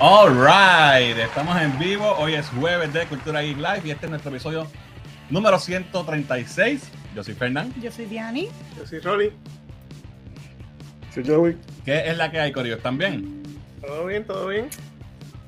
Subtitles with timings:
[0.00, 2.14] Alright, estamos en vivo.
[2.18, 4.66] Hoy es jueves de Cultura Geek Live y este es nuestro episodio
[5.28, 6.88] número 136.
[7.16, 7.72] Yo soy Fernán.
[7.82, 8.48] Yo soy Diani.
[8.76, 9.32] Yo soy Rolly.
[11.12, 11.56] Soy Joey.
[11.84, 12.76] ¿Qué es la que hay, Corio?
[12.76, 13.42] ¿Están bien?
[13.84, 14.24] ¿Todo bien?
[14.24, 14.68] ¿Todo bien?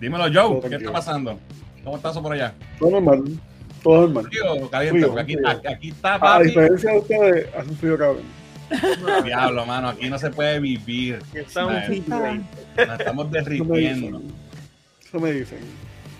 [0.00, 0.60] Dímelo, Joe.
[0.60, 1.38] Todo ¿Qué está pasando?
[1.84, 2.52] ¿Cómo estás por allá?
[2.78, 3.24] Todo normal.
[3.84, 4.24] Todo normal.
[4.26, 5.48] Frío, caliente, Frío, porque aquí, frío.
[5.48, 6.46] aquí- aquí está, A papi.
[6.46, 8.40] diferencia de ustedes, hace un frío cabrón.
[9.24, 11.18] Diablo, mano, aquí no se puede vivir.
[11.34, 14.22] Estamos Eso me derritiendo.
[15.10, 15.58] Eso me dicen.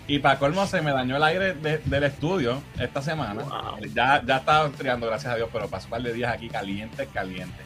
[0.07, 3.43] Y para colmo se me dañó el aire de- del estudio esta semana.
[3.43, 3.79] Wow.
[3.93, 7.07] Ya, ya estaba enfriando, gracias a Dios, pero pasó un par de días aquí caliente,
[7.07, 7.63] caliente.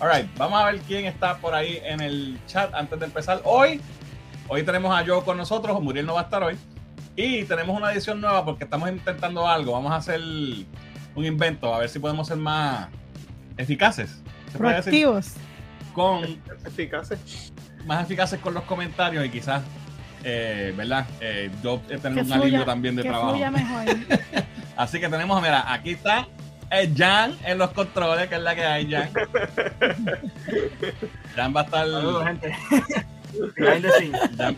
[0.00, 3.40] Alright, vamos a ver quién está por ahí en el chat antes de empezar.
[3.44, 3.80] Hoy,
[4.48, 6.56] hoy tenemos a Joe con nosotros, Muriel no va a estar hoy.
[7.14, 9.72] Y tenemos una edición nueva porque estamos intentando algo.
[9.72, 12.88] Vamos a hacer un invento, a ver si podemos ser más
[13.56, 14.20] eficaces.
[14.52, 14.92] ¿Se puede decir?
[15.02, 15.34] Proactivos.
[15.92, 17.52] Con Eficaces.
[17.86, 19.62] más eficaces con los comentarios y quizás,
[20.24, 21.06] eh, ¿verdad?
[21.20, 23.30] Eh, yo he Que tenido un alivio también de que trabajo.
[23.30, 23.84] fluya mejor.
[24.76, 26.26] Así que tenemos, mira, aquí está
[26.70, 29.10] eh, Jan en los controles, que es la que hay, Jan.
[31.36, 31.86] Jan va a estar.
[31.86, 32.54] Saludos, gente.
[33.56, 34.20] Behind the scenes.
[34.36, 34.56] Jan,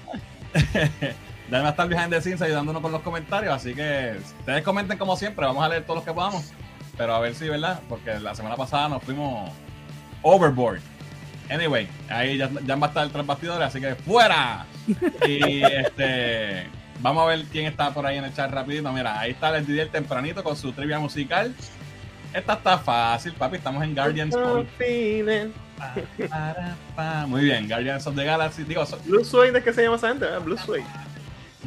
[1.50, 3.54] Jan va a estar behind the scenes ayudándonos con los comentarios.
[3.54, 6.52] Así que ustedes comenten como siempre, vamos a leer todos los que podamos.
[6.96, 7.80] Pero a ver si, ¿verdad?
[7.88, 9.50] Porque la semana pasada nos fuimos
[10.22, 10.80] overboard.
[11.50, 14.66] Anyway, ahí ya, Jan va a estar tras bastidores, así que ¡fuera!
[15.26, 16.66] Y este.
[17.00, 18.92] Vamos a ver quién está por ahí en el chat rapidito.
[18.92, 21.54] Mira, ahí está el Didier tempranito con su trivia musical.
[22.34, 23.56] Esta está fácil, papi.
[23.56, 24.66] Estamos en Guardians of.
[27.26, 28.64] Muy bien, Guardians of the Galaxy.
[28.64, 30.42] Digo, so- Blue Suede es que se llama esa gente, ¿verdad?
[30.42, 30.84] Blue Suede.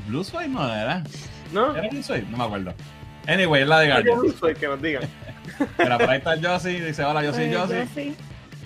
[0.07, 1.03] Blue Suede no era.
[1.51, 1.75] ¿No?
[1.75, 2.25] ¿Era Blue Suede?
[2.29, 2.73] No me acuerdo.
[3.27, 4.19] Anyway, es la de Guardians.
[4.19, 5.03] Blue Suede que nos digan.
[5.79, 6.79] Mira, por ahí está el Josie.
[6.81, 8.15] Dice: Hola, yo soy Pues, Josie.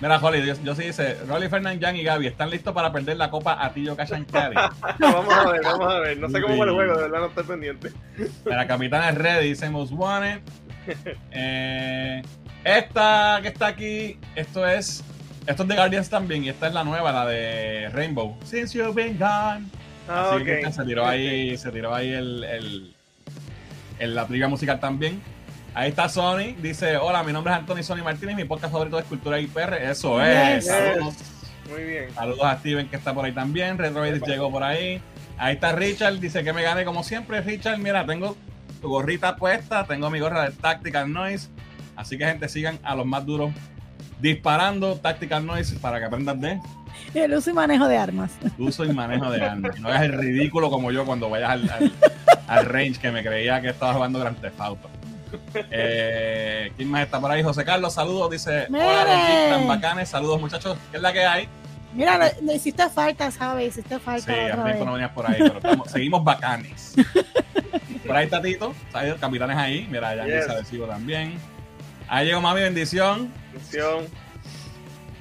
[0.00, 0.04] sí.
[0.06, 3.30] Mira, Holly, Dios- Josie dice: Rolly, Fernand, Jan y Gaby están listos para perder la
[3.30, 4.54] copa a Tillo Cash and Carry.
[4.98, 6.18] vamos a ver, vamos a ver.
[6.18, 7.92] No sé cómo va el juego, de verdad no estoy pendiente.
[8.44, 10.40] Mira, Capitán es ready, dice Most Wanted.
[11.32, 12.22] Eh,
[12.64, 15.04] esta que está aquí, esto es.
[15.46, 18.36] Esto es de Guardians también, y esta es la nueva, la de Rainbow.
[18.44, 19.66] Since you've been gone.
[20.06, 20.72] Ah, Así que ok.
[20.72, 22.94] se tiró ahí, se tiró ahí el, el,
[23.98, 25.22] el- la trivia musical también.
[25.78, 29.04] Ahí está Sony, dice, hola, mi nombre es Anthony Sony Martínez, mi podcast favorito es
[29.04, 29.74] Cultura IPR.
[29.74, 30.64] Eso es.
[30.64, 30.66] Yes.
[30.66, 31.14] Saludos,
[31.70, 32.12] Muy bien.
[32.12, 33.78] saludos a Steven que está por ahí también.
[33.78, 35.00] Retroid llegó por ahí.
[35.38, 37.40] Ahí está Richard, dice que me gane como siempre.
[37.42, 38.36] Richard, mira, tengo
[38.80, 41.48] tu gorrita puesta, tengo mi gorra de Tactical Noise.
[41.94, 43.52] Así que gente, sigan a los más duros
[44.20, 46.58] disparando Tactical Noise para que aprendan de
[47.14, 48.32] El uso y manejo de armas.
[48.58, 49.78] uso y manejo de armas.
[49.78, 51.92] No hagas el ridículo como yo cuando vayas al, al,
[52.48, 54.90] al range que me creía que estaba jugando Grand Theft Auto.
[55.70, 57.42] Eh, ¿Quién más está por ahí?
[57.42, 58.30] José Carlos, saludos.
[58.30, 59.16] Dice, hola, Mire.
[59.26, 60.08] Geek, tan bacanes.
[60.08, 60.76] Saludos, muchachos.
[60.90, 61.48] ¿Qué es la que hay?
[61.94, 63.68] Mira, le hiciste falta, ¿sabes?
[63.76, 66.94] Hiciste falta Sí, hace tiempo no venías por ahí, pero estamos- seguimos bacanes.
[68.06, 69.14] Por ahí está Tito, ¿sabes?
[69.14, 69.86] capitanes ahí.
[69.90, 70.34] Mira, ya Yes.
[70.42, 71.38] dice adhesivo también.
[72.08, 73.32] Ahí llegó Mami Bendición.
[73.50, 74.06] Atención.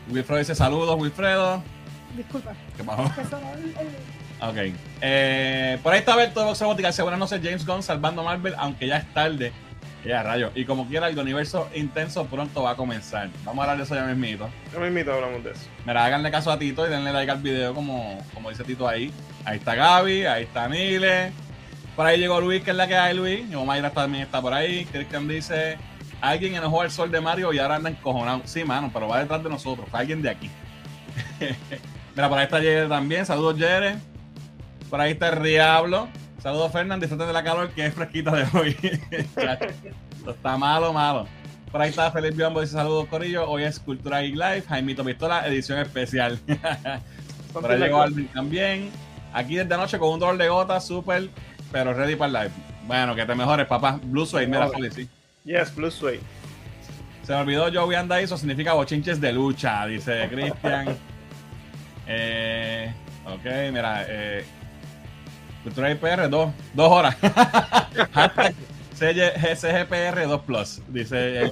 [0.10, 1.64] Wilfredo dice saludos, Wilfredo.
[2.16, 2.54] Disculpa.
[2.76, 3.04] ¿Qué pasó?
[4.42, 4.74] Ok.
[5.02, 6.88] Eh, por ahí está Berto de Box Robótica.
[6.90, 9.52] Dice, buenas noches, James Gunn salvando Marvel, aunque ya es tarde.
[10.06, 10.52] Ya, rayo.
[10.56, 13.30] Y como quiera, el universo intenso pronto va a comenzar.
[13.44, 14.50] Vamos a hablar de eso ya mismito.
[14.72, 15.62] Ya me invito, hablamos de eso.
[15.86, 19.12] Mira, háganle caso a Tito y denle like al video como, como dice Tito ahí.
[19.44, 21.32] Ahí está Gaby, ahí está Nile.
[21.96, 23.42] Por ahí llegó Luis, que es la que hay, Luis.
[23.52, 24.86] Y Mayra también está por ahí.
[24.86, 25.78] Cristian dice,
[26.22, 28.42] alguien enojó al sol de Mario y ahora anda encojonado.
[28.46, 29.88] Sí, mano, pero va detrás de nosotros.
[29.90, 30.50] Fue alguien de aquí.
[32.16, 33.26] Mira, por ahí está Jere también.
[33.26, 33.96] Saludos, Jere.
[34.90, 36.08] Por ahí está el Diablo.
[36.42, 37.04] Saludos, Fernando.
[37.04, 38.78] Disfruten de la calor que es fresquita de hoy.
[40.28, 41.28] Está malo, malo.
[41.72, 42.62] Por ahí está Felipe Biombo.
[42.62, 43.50] Dice saludos, Corillo.
[43.50, 44.64] Hoy es Cultura Geek Live.
[44.64, 46.40] Jaimito Pistola, edición especial.
[47.54, 48.90] Por ahí llegó Alvin también.
[49.34, 51.30] Aquí desde anoche con un dolor de gota, súper,
[51.72, 52.56] pero ready para el live.
[52.86, 54.00] Bueno, que te mejores, papá.
[54.02, 55.10] Blue Suede, mira, Feli, sí.
[55.44, 56.20] Yes, Blue Suede.
[57.24, 60.98] Se me olvidó Joey anda eso significa bochinches de lucha, dice Cristian.
[62.10, 62.90] Eh,
[63.26, 64.46] ok, mira, eh,
[65.68, 67.14] Cultura IPR, dos, dos horas.
[68.14, 68.56] Hashtag
[68.96, 71.52] CGPR 2 Plus, dice.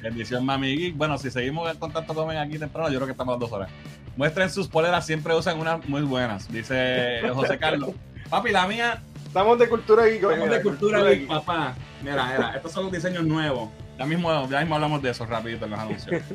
[0.00, 0.96] Bendición, mami geek.
[0.96, 3.72] Bueno, si seguimos en contacto con aquí temprano, yo creo que estamos a dos horas.
[4.16, 7.90] Muestren sus poleras, siempre usan unas muy buenas, dice José Carlos.
[8.28, 10.22] Papi, la mía, Estamos de cultura geek.
[10.22, 11.74] estamos mira, de cultura geek, papá.
[12.04, 13.68] Mira, mira, estos son los diseños nuevos.
[13.98, 16.22] Ya mismo, ya mismo hablamos de eso rapidito en los anuncios.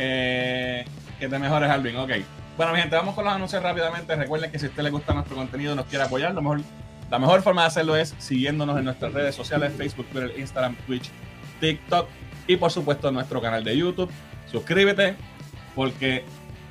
[0.00, 0.84] Eh,
[1.18, 1.96] que te mejores, Alvin.
[1.96, 2.10] Ok.
[2.58, 4.14] Bueno, mi gente, vamos con los anuncios rápidamente.
[4.16, 6.60] Recuerden que si a usted le gusta nuestro contenido y nos quiere apoyar, lo mejor,
[7.10, 11.08] la mejor forma de hacerlo es siguiéndonos en nuestras redes sociales, Facebook, Twitter, Instagram, Twitch,
[11.60, 12.08] TikTok
[12.48, 14.10] y por supuesto en nuestro canal de YouTube.
[14.50, 15.14] Suscríbete
[15.76, 16.24] porque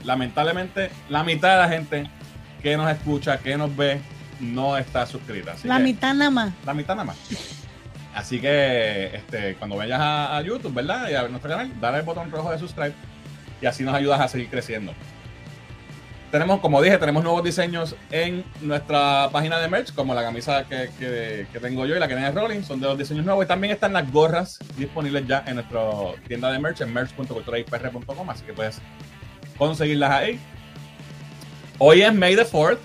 [0.04, 2.10] lamentablemente la mitad de la gente
[2.62, 4.02] que nos escucha, que nos ve,
[4.42, 5.54] no está suscrita.
[5.54, 6.54] Así La que- mitad nada más.
[6.66, 7.18] la mitad nada más.
[8.14, 11.08] Así que este, cuando vayas a, a YouTube, ¿verdad?
[11.10, 12.94] Y a ver nuestro canal, dale el botón rojo de subscribe
[13.62, 14.94] y así nos ayudas a seguir creciendo.
[16.32, 20.90] Tenemos, como dije, tenemos nuevos diseños en nuestra página de merch, como la camisa que,
[21.00, 23.46] que- que tengo yo y la que tiene Rolling, son de los diseños nuevos.
[23.46, 25.80] Y también están las gorras disponibles ya en nuestra
[26.28, 28.82] tienda de merch, en merch.culturaipr.com, así que puedes
[29.58, 30.40] conseguirlas ahí.
[31.80, 32.80] Hoy es May the 4th,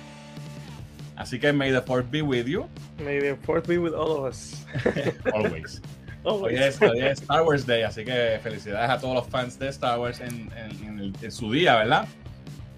[1.17, 2.69] así que May the 4th be with you,
[3.03, 4.65] May the fourth be with all of us.
[5.35, 5.83] always.
[6.25, 9.69] Hoy es, hoy es Star Wars Day, así que felicidades a todos los fans de
[9.71, 12.07] Star Wars en, en- en el- en su día, ¿verdad?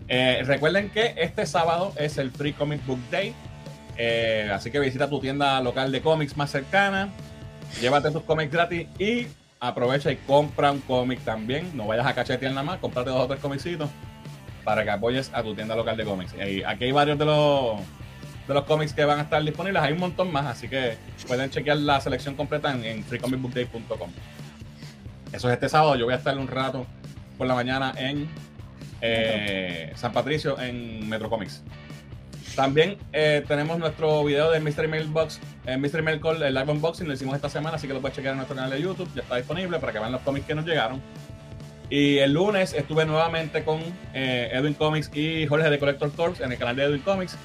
[0.09, 3.35] Eh, recuerden que este sábado es el Free Comic Book Day,
[3.97, 7.09] eh, así que visita tu tienda local de cómics más cercana,
[7.81, 9.27] llévate tus cómics gratis y
[9.61, 11.71] aprovecha y compra un cómic también.
[11.75, 13.89] No vayas a cachetear nada más, comprate dos o tres comicitos
[14.63, 16.35] para que apoyes a tu tienda local de cómics.
[16.67, 17.81] Aquí hay varios de los
[18.47, 19.83] de los cómics que van a estar disponibles.
[19.83, 20.97] Hay un montón más, así que
[21.27, 24.11] pueden chequear la selección completa en freecomicbookday.com.
[25.33, 25.97] Eso es este sábado.
[25.97, 26.87] Yo voy a estar un rato
[27.39, 28.29] por la mañana en
[29.05, 31.63] eh, San Patricio, en Metro Comics.
[32.57, 37.13] También eh, tenemos nuestro video de Mystery Mailbox, eh, Mystery Mail el live unboxing, lo
[37.13, 39.37] hicimos esta semana, así que lo puedes chequear en nuestro canal de YouTube, ya está
[39.37, 41.03] disponible para que vean los cómics que nos llegaron.
[41.91, 43.81] Y el lunes estuve nuevamente con
[44.15, 47.37] eh, Edwin Comics y Jorge de Collector Corps en el canal de Edwin Comics,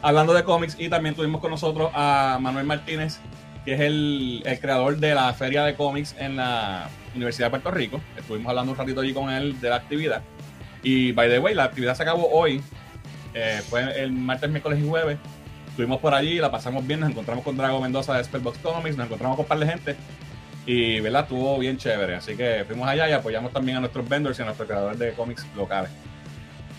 [0.00, 3.18] hablando de cómics, y también tuvimos con nosotros a Manuel Martínez,
[3.66, 7.70] que es el, el creador de la feria de cómics en la Universidad de Puerto
[7.70, 8.00] Rico.
[8.16, 10.22] Estuvimos hablando un ratito allí con él de la actividad.
[10.86, 12.62] Y, by the way, la actividad se acabó hoy.
[13.34, 15.18] Eh, fue el martes, miércoles y jueves.
[15.66, 19.06] Estuvimos por allí, la pasamos bien, nos encontramos con Drago Mendoza de Spellbox Comics, nos
[19.06, 19.96] encontramos con un par de gente.
[20.64, 21.22] Y, ¿verdad?
[21.22, 22.14] Estuvo bien chévere.
[22.14, 25.10] Así que fuimos allá y apoyamos también a nuestros vendors y a nuestros creadores de
[25.14, 25.90] cómics locales.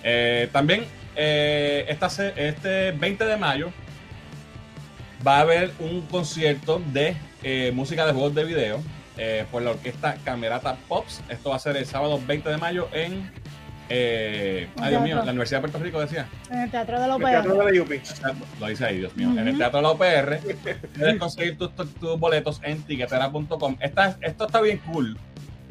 [0.05, 0.85] Eh, también,
[1.17, 1.85] eh,
[2.37, 3.73] este 20 de mayo
[5.27, 7.13] va a haber un concierto de
[7.73, 8.81] música de juegos de video
[9.51, 11.23] por la orquesta Camerata Pops.
[11.27, 13.29] Esto va a ser el sábado 20 de mayo en.
[13.89, 16.27] Eh, ay, Dios mío, la Universidad de Puerto Rico decía.
[16.51, 17.89] En el Teatro de la El teatro de la UP.
[18.59, 19.29] Lo dice ahí, Dios mío.
[19.39, 19.57] En el.
[19.57, 20.39] Teatro de la OPR
[20.97, 23.77] puedes conseguir tus, tus- tus boletos en tiquetera.com.
[23.79, 25.17] Esta, esto está bien cool.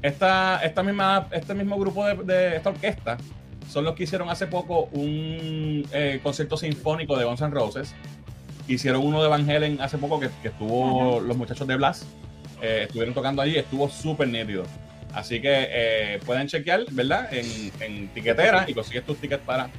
[0.03, 3.17] Esta, esta misma, este mismo grupo de, de esta orquesta
[3.69, 7.95] son los que hicieron hace poco un eh, concierto sinfónico de Guns N' Roses.
[8.69, 12.05] Hicieron uno de Van Halen hace poco que, que estuvo los muchachos de Blast.
[12.63, 14.65] eh, estuvieron tocando allí, estuvo súper nítido.
[15.17, 17.33] Así que eh, pueden chequear, ¿verdad?
[17.33, 19.71] En, en tiquetera y consigues tus tickets para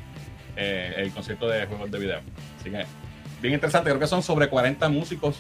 [0.56, 2.22] eh, el concierto de juegos de video.
[2.60, 2.84] Así que,
[3.39, 3.89] bien interesante.
[3.89, 5.38] Creo que son sobre 40 músicos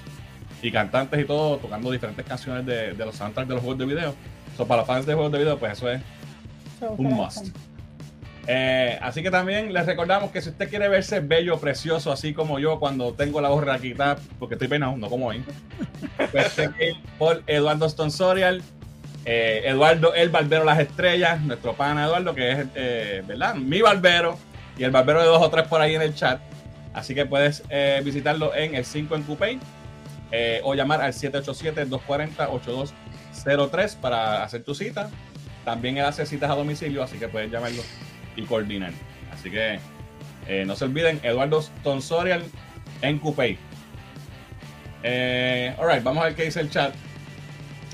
[0.61, 3.85] y cantantes y todo tocando diferentes canciones de, de los soundtracks de los juegos de
[3.87, 4.15] video.
[4.55, 5.99] So, para los fans de juegos de video, pues eso es
[6.79, 7.47] So, un must.
[8.45, 12.59] Eh, así que también les recordamos que si usted quiere verse bello, precioso, así como
[12.59, 15.43] yo cuando tengo la voz raquita, porque estoy peinado, no como hoy,
[16.31, 16.55] pues
[17.17, 18.61] por Eduardo Stonsorial,
[19.29, 23.55] eh, Eduardo el Barbero Las Estrellas, nuestro pana Eduardo, que es, eh, ¿verdad?
[23.55, 24.39] Mi barbero
[24.77, 26.39] y el barbero de dos o tres por ahí en el chat.
[26.93, 29.59] Así que puedes eh, visitarlo en el 5 en Coupé
[30.63, 35.09] o llamar al 787-240-8203 para hacer tu cita.
[35.65, 37.81] También él hace citas a domicilio, así que puedes llamarlo
[38.37, 38.93] y coordinar.
[39.33, 39.77] Así que
[40.65, 42.45] no se olviden, Eduardo Tonsorial
[43.01, 43.57] en Coupé.
[45.03, 46.93] Alright, vamos a ver qué dice el chat.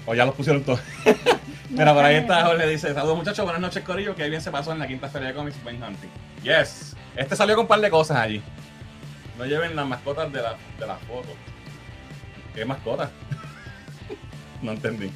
[0.06, 0.80] O ya los pusieron todos.
[1.70, 4.72] Mira, por ahí está Jorge, dice, saludos muchachos, buenas noches Corillo, que bien se pasó
[4.74, 6.10] en la quinta feria de cómics Buen Hunting.
[6.44, 8.42] Yes, este salió con un par de cosas allí.
[9.38, 11.30] No lleven las mascotas de la, de la foto.
[12.54, 13.10] ¿Qué mascotas?
[14.62, 15.10] no entendí.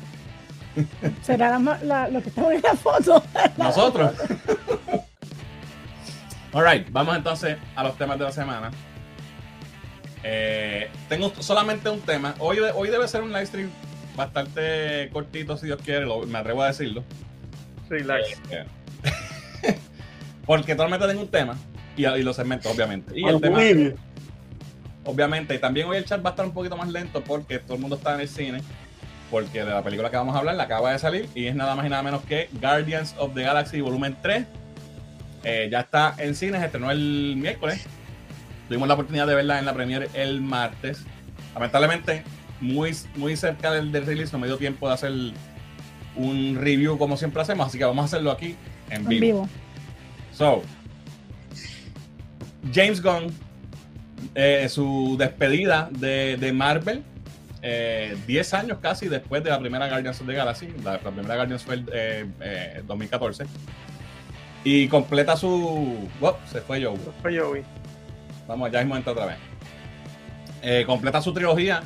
[1.22, 3.24] Será la la- lo que está en la foto.
[3.58, 4.14] Nosotros.
[6.54, 8.72] Alright, vamos entonces a los temas de la semana.
[10.24, 12.34] Eh, tengo solamente un tema.
[12.40, 13.70] Hoy, hoy debe ser un live stream
[14.18, 17.04] bastante cortito, si Dios quiere, lo- me atrevo a decirlo.
[17.90, 18.42] Relax.
[18.52, 18.66] Eh,
[20.46, 21.56] Porque solamente tengo un tema
[21.96, 23.18] y, y los segmentos, obviamente.
[23.18, 23.60] Y el tema,
[25.06, 27.76] obviamente, y también hoy el chat va a estar un poquito más lento porque todo
[27.76, 28.62] el mundo está en el cine.
[29.32, 31.76] Porque de la película que vamos a hablar la acaba de salir y es nada
[31.76, 34.46] más y nada menos que Guardians of the Galaxy Volumen 3.
[35.44, 37.86] Eh, ya está en cines, estrenó el miércoles.
[38.70, 41.04] Tuvimos la oportunidad de verla en la premiere el martes.
[41.54, 42.24] Lamentablemente,
[42.62, 45.12] muy, muy cerca del, del release no me dio tiempo de hacer
[46.16, 48.56] un review como siempre hacemos, así que vamos a hacerlo aquí
[48.90, 49.50] en En vivo.
[50.34, 50.64] So,
[52.74, 53.34] James Gunn,
[54.36, 57.04] eh, su despedida de, de Marvel,
[57.62, 61.36] eh, 10 años casi después de la primera Guardians of the Galaxy, la, la primera
[61.36, 63.46] Guardians fue el eh, eh, 2014,
[64.64, 66.10] y completa su...
[66.20, 66.98] Oh, se fue Joe.
[67.22, 67.64] Fue Joey.
[68.48, 69.38] Vamos, ya es momento otra vez.
[70.62, 71.84] Eh, completa su trilogía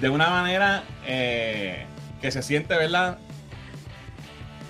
[0.00, 1.84] de una manera eh,
[2.20, 3.18] que se siente, ¿verdad?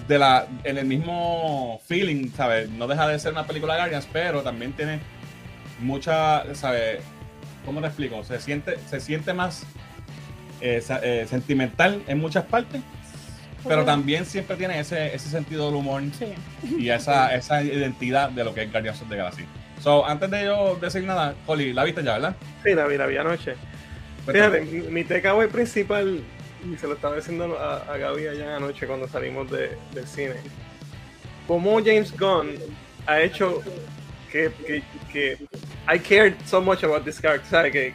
[0.07, 2.71] De la, en el mismo feeling, ¿sabes?
[2.71, 5.01] No deja de ser una película de Guardians, pero también tiene
[5.81, 7.01] mucha, ¿sabes?
[7.67, 8.25] ¿Cómo te explico?
[8.25, 9.65] Se siente, se siente más
[10.63, 12.81] eh, eh, sentimental en muchas partes,
[13.67, 16.33] pero también siempre tiene ese, ese sentido del humor Sí.
[16.79, 19.45] y esa, esa identidad de lo que es Guardians of the Galaxy.
[19.83, 22.35] So, antes de yo decir nada, Holly, la viste ya, ¿verdad?
[22.65, 23.55] Sí, la vi, la vi anoche.
[24.33, 26.21] Fíjate, mi, takeaway principal,
[26.71, 30.35] y se lo estaba diciendo a, a Gaby allá anoche cuando salimos de- del cine,
[31.47, 32.55] como James Gunn
[33.07, 33.63] ha hecho
[34.31, 34.83] que, que,
[35.13, 35.39] que
[35.93, 37.73] I cared so much about this character, ¿sabes?
[37.73, 37.95] Que,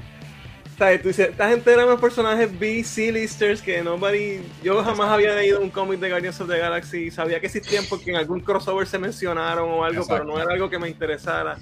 [0.78, 1.02] ¿sabes?
[1.04, 5.62] Tú dices, esta gente eran unos personajes B, C-listers que nobody, yo jamás había leído
[5.62, 8.98] un cómic de Guardians of the Galaxy, sabía que existían porque en algún crossover se
[8.98, 11.60] mencionaron o algo, pero no era algo que me interesara.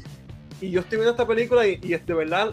[0.62, 2.52] Y yo estoy viendo esta película y, y es de verdad,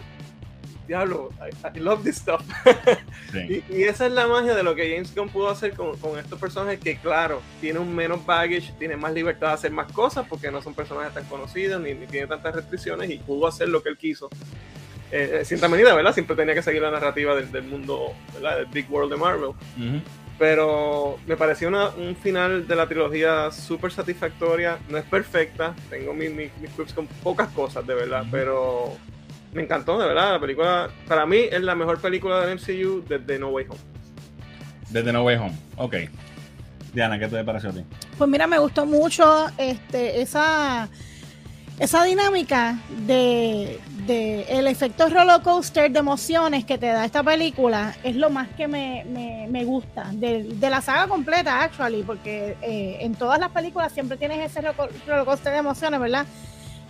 [0.89, 2.41] diablo, I, I love this stuff.
[3.31, 3.63] Sí.
[3.69, 6.17] Y, y esa es la magia de lo que James Gunn pudo hacer con, con
[6.17, 10.25] estos personajes que, claro, tienen un menos baggage, tienen más libertad de hacer más cosas
[10.27, 13.83] porque no son personajes tan conocidos ni, ni tienen tantas restricciones y pudo hacer lo
[13.83, 14.29] que él quiso.
[15.11, 16.13] Eh, eh, sin medida, ¿verdad?
[16.13, 18.57] Siempre tenía que seguir la narrativa del, del mundo, ¿verdad?
[18.57, 19.49] Del Big World de Marvel.
[19.49, 20.01] Ujú.
[20.39, 24.79] Pero me pareció una- un final de la trilogía súper satisfactoria.
[24.89, 28.97] No es perfecta, tengo mis, mis, mis quips con pocas cosas, de verdad, pero
[29.53, 30.33] me encantó, de verdad.
[30.33, 33.79] La película, para mí, es la mejor película del MCU desde No Way Home.
[34.89, 35.57] Desde No Way Home.
[35.77, 35.95] Ok.
[36.93, 37.83] Diana, ¿qué te pareció a ti?
[38.17, 40.89] Pues mira, me gustó mucho este, esa,
[41.77, 47.95] esa dinámica de, de el efecto roller coaster de emociones que te da esta película
[48.03, 52.57] es lo más que me, me, me gusta de, de la saga completa, actually, porque
[52.63, 56.25] eh, en todas las películas siempre tienes ese roller roller coaster de emociones, ¿verdad?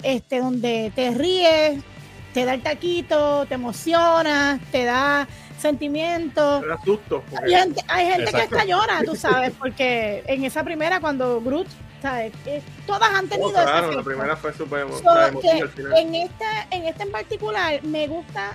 [0.02, 1.84] Este, donde te ríes,
[2.34, 6.64] te da el taquito, te emocionas, te da sentimientos.
[6.64, 7.24] Era susto.
[7.30, 11.42] porque- Hay gente, hay gente que hasta llora, tú sabes, porque en esa primera, cuando
[11.42, 11.68] Groot,
[12.02, 12.32] ¿sabes?
[12.46, 15.64] Eh, todas han tenido Oh, claro, la primera fue súper emo- So, la emoción que
[15.64, 15.94] al final.
[15.98, 18.54] en este, en este en particular me gusta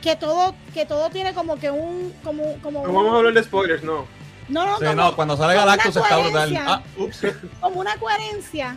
[0.00, 3.34] que todo, que todo tiene como que un, como, como, No un- vamos a hablar
[3.34, 4.06] de spoilers, no.
[4.48, 6.56] no, no, Sí, como, no, cuando sale Galactus está brutal.
[6.66, 7.22] Ah, ups.
[7.60, 8.76] como una coherencia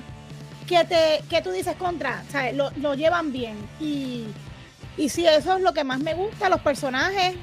[0.68, 2.56] que te, que tú dices contra, ¿sabes?
[2.56, 3.58] Lo, lo llevan bien.
[3.80, 4.26] Y,
[4.98, 7.36] y sí, eso es lo que más me gusta, los personajes,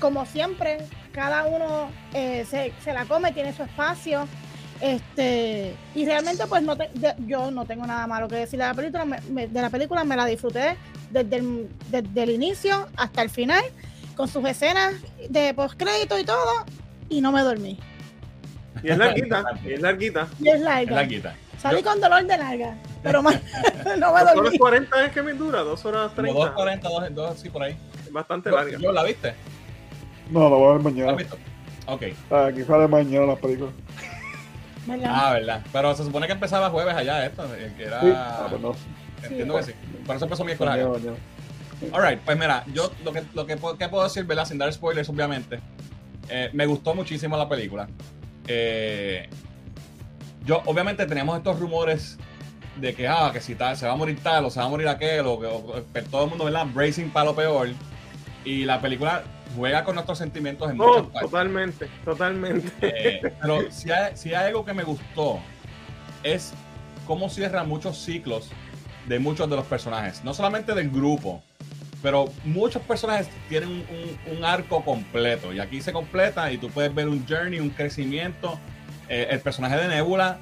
[0.00, 0.78] como siempre,
[1.12, 4.26] cada uno eh, se, se la come, tiene su espacio.
[4.80, 8.66] Este, y realmente pues no te- de- yo no tengo nada malo que decir de
[8.66, 10.76] la película, me- me- de la película me la disfruté
[11.10, 13.64] desde el, desde el inicio hasta el final,
[14.16, 14.92] con sus escenas
[15.30, 16.66] de postcrédito y todo,
[17.08, 17.78] y no me dormí.
[18.82, 20.28] Y es larguita, y es larguita.
[20.38, 20.94] Y es Es larga.
[20.96, 21.34] la quita.
[21.58, 23.34] Salí con dolor de larga, pero más,
[23.84, 24.58] no me Dos horas dormí.
[24.58, 26.22] 40 es que me dura, dos horas Como
[26.54, 26.54] 30.
[26.56, 27.76] 2.40, 2, 2, sí, por ahí.
[28.04, 28.78] Es bastante larga.
[28.78, 29.34] yo, ¿La viste?
[30.30, 31.10] No, lo voy a ver ¿La mañana.
[31.12, 31.36] has visto?
[31.86, 32.02] Ok.
[32.32, 33.72] Aquí sale mañana las películas.
[35.04, 35.64] Ah, verdad.
[35.72, 37.44] Pero se supone que empezaba jueves allá esto.
[37.56, 38.00] eh, Que era...
[38.00, 38.12] Sí.
[38.14, 38.74] Ah, pues no.
[39.22, 39.72] Entiendo que sí.
[40.06, 41.16] Por eso empezó miércoles mañana.
[41.92, 44.44] Alright, pues mira, yo lo que, lo que, puedo- que puedo decir, ¿verdad?
[44.46, 45.60] Sin dar spoilers, obviamente.
[46.28, 47.88] eh, me gustó muchísimo la película.
[48.46, 49.28] Eh,
[50.46, 52.16] yo, obviamente, teníamos estos rumores
[52.76, 54.68] de que, ah, que si tal, se va a morir tal o se va a
[54.68, 55.40] morir aquel, o
[55.92, 56.66] que todo el mundo, ¿verdad?
[56.72, 57.68] Bracing para lo peor.
[58.44, 59.24] Y la película
[59.56, 62.70] juega con nuestros sentimientos en No, muchas totalmente, totalmente.
[62.82, 65.40] Eh, pero si hay, si hay algo que me gustó
[66.22, 66.52] es
[67.06, 68.50] cómo cierra muchos ciclos
[69.06, 70.22] de muchos de los personajes.
[70.24, 71.42] No solamente del grupo,
[72.02, 73.76] pero muchos personajes tienen un,
[74.30, 75.52] un- un arco completo.
[75.52, 78.58] Y aquí se completa y tú puedes ver un journey, un crecimiento.
[79.08, 80.38] Eh, el personaje de Nebula,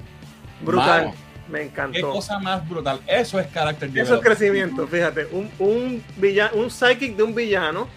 [0.61, 1.05] Brutal.
[1.05, 1.15] mano,
[1.49, 2.11] Me qué encantó.
[2.11, 2.99] cosa más brutal.
[3.07, 5.27] Eso es carácter Eso es crecimiento, fíjate.
[5.31, 7.87] Un, un, villano, un psychic de un villano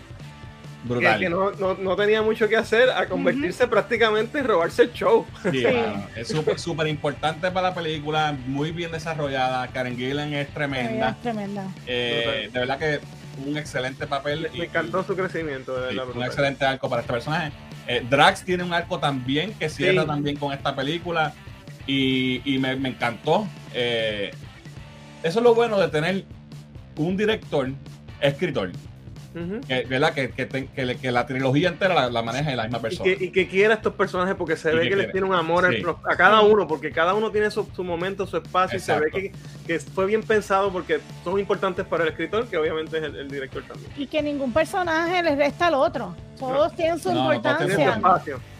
[0.84, 1.18] Brutal.
[1.18, 5.26] que no, no, no tenía mucho que hacer a convertirse prácticamente en robarse el show.
[5.50, 5.64] Sí, Sí.
[5.64, 9.66] mano, es súper súper importante para la película, muy bien desarrollada.
[9.68, 11.10] Karen Gillan es tremenda.
[11.10, 11.64] Es tremenda.
[11.86, 13.00] Eh, de verdad que
[13.46, 14.50] un excelente papel.
[14.54, 16.14] y- Me encantó su crecimiento, de y- verdad.
[16.16, 17.52] un excelente arco para este personaje.
[17.88, 20.06] Eh, Drax tiene un arco también que cierra Sí.
[20.06, 21.32] también con esta película
[21.86, 23.48] y, y me, me encantó.
[23.74, 24.30] Eh,
[25.22, 26.24] eso es lo bueno de tener
[26.96, 27.70] un director,
[28.20, 28.72] escritor,
[29.68, 30.14] Que, ¿verdad?
[30.14, 33.04] Que, que, te- que la trilogía entera la, la maneja la misma Y persona.
[33.16, 35.26] que, y que quiera a estos personajes porque se Y ve que que, les tiene
[35.26, 35.82] un amor Sí.
[36.10, 39.06] a cada uno, porque cada uno tiene su, su momento, su espacio, y se ve
[39.08, 39.18] Exacto.
[39.18, 39.32] que,
[39.66, 43.28] que fue bien pensado porque son importantes para el escritor, que obviamente es el, el
[43.30, 43.90] director también.
[43.96, 46.16] Y que ningún personaje le resta al otro.
[46.38, 48.34] Todos tienen su No, todos Tiene su tienen importancia.
[48.34, 48.58] espacio.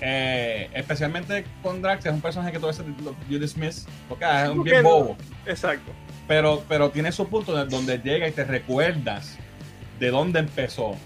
[0.00, 4.44] Eh, especialmente con Drax, es un personaje que tú veces lo- you dismiss, porque ah,
[4.44, 4.88] es un ¿Por qué bien no?
[4.90, 5.16] bobo.
[5.46, 5.92] Exacto.
[6.26, 9.38] pero, pero tiene su punto de- donde llega y te recuerdas
[10.00, 10.96] de dónde empezó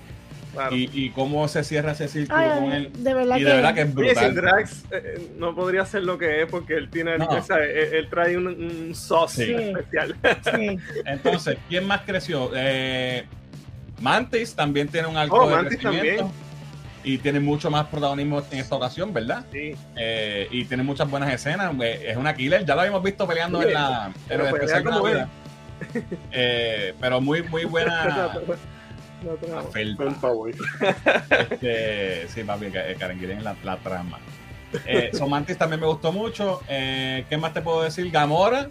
[0.54, 0.75] Claro.
[0.75, 2.90] y, y cómo se cierra ese círculo Ay, con él.
[2.97, 4.35] de verdad Y que, de verdad que es Oye, sin brutal.
[4.35, 7.28] Drax eh, no podría ser lo que es porque él tiene, No.
[7.30, 9.52] él, él trae un, un sauce Sí.
[9.52, 10.16] especial.
[10.57, 10.78] sí.
[11.04, 12.50] Entonces, ¿quién más creció?
[12.57, 13.25] Eh,
[14.00, 16.23] Mantis también tiene un arco Oh, de Mantis crecimiento.
[16.25, 16.49] también.
[17.04, 19.45] Y tiene mucho más protagonismo en esta ocasión, ¿verdad?
[19.52, 19.75] Sí.
[19.97, 21.73] Eh, y tiene muchas buenas escenas.
[21.83, 22.64] Eh, Es una killer.
[22.64, 25.28] Ya lo habíamos visto peleando Sí, en, la, en pero el pelea especial como Navidad.
[26.33, 28.33] Eh, pero muy, muy buena.
[29.23, 29.69] No, no, no.
[29.71, 30.05] felpa.
[30.05, 30.55] Felpa, güey.
[31.51, 34.19] Este, sí, papi, eh, Karen Gillan la, la trama.
[34.87, 36.61] Eh, Somantis también me gustó mucho.
[36.69, 38.11] Eh, ¿Qué más te puedo decir?
[38.11, 38.69] Gamora.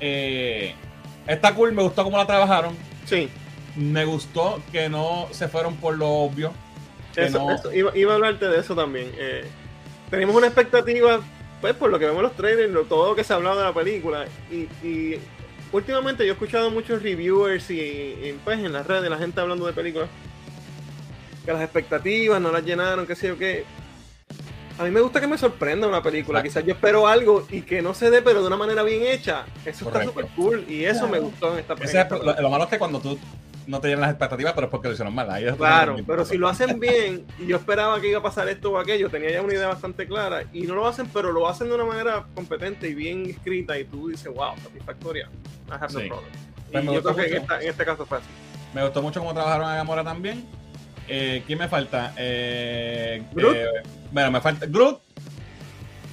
[0.00, 0.74] Eh,
[1.26, 2.76] está cool, me gustó cómo la trabajaron.
[3.04, 3.28] Sí,
[3.76, 6.52] Me gustó que no se fueron por lo obvio.
[7.16, 9.10] Eso, no- eso, iba, iba a hablarte de eso también.
[9.16, 9.44] Eh,
[10.10, 11.20] tenemos una expectativa,
[11.60, 13.58] pues por lo que vemos en los trailers, lo- todo lo que se ha hablado
[13.58, 14.26] de la película.
[14.50, 15.18] Y, y
[15.72, 19.66] últimamente yo he escuchado muchos reviewers y, y, pues en las redes la gente hablando
[19.66, 20.08] de películas.
[21.44, 23.64] Que las expectativas no las llenaron, qué sé yo qué.
[24.78, 26.38] A mí me gusta que me sorprenda una película.
[26.40, 26.60] Exacto.
[26.60, 29.44] Quizás yo espero algo y que no se dé, pero de una manera bien hecha.
[29.66, 30.10] Eso Correcto.
[30.10, 32.40] está súper cool y eso me gustó en esta es película.
[32.40, 33.18] lo malo es que cuando tú
[33.66, 35.30] no te llenan las expectativas, pero es porque lo hicieron mal.
[35.30, 38.72] Ahí Claro, pero si lo hacen bien y yo esperaba que iba a pasar esto
[38.72, 41.68] o aquello, tenía ya una idea bastante clara y no lo hacen, pero lo hacen
[41.68, 45.28] de una manera competente y bien escrita y tú dices, wow, satisfactoria.
[45.68, 46.08] I have no Sí.
[46.08, 46.30] problem.
[46.72, 48.26] Pues Y yo creo que en, esta- en este caso fue así.
[48.74, 50.44] Me gustó mucho cómo trabajaron a Gamora también.
[51.08, 52.14] Eh, ¿Quién me falta?
[52.16, 53.56] Eh, Groot.
[53.56, 53.66] eh,
[54.10, 54.66] bueno, me falta.
[54.66, 54.98] Groot.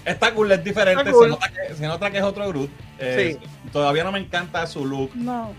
[0.06, 1.12] Está cool, es diferente.
[1.12, 1.26] Cool.
[1.26, 2.70] Se, nota que, se nota que es otro Groot.
[3.00, 3.38] Eh,
[3.72, 5.12] Todavía no me encanta su look.
[5.16, 5.54] No.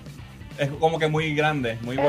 [0.60, 2.02] Es como que muy grande, muy ve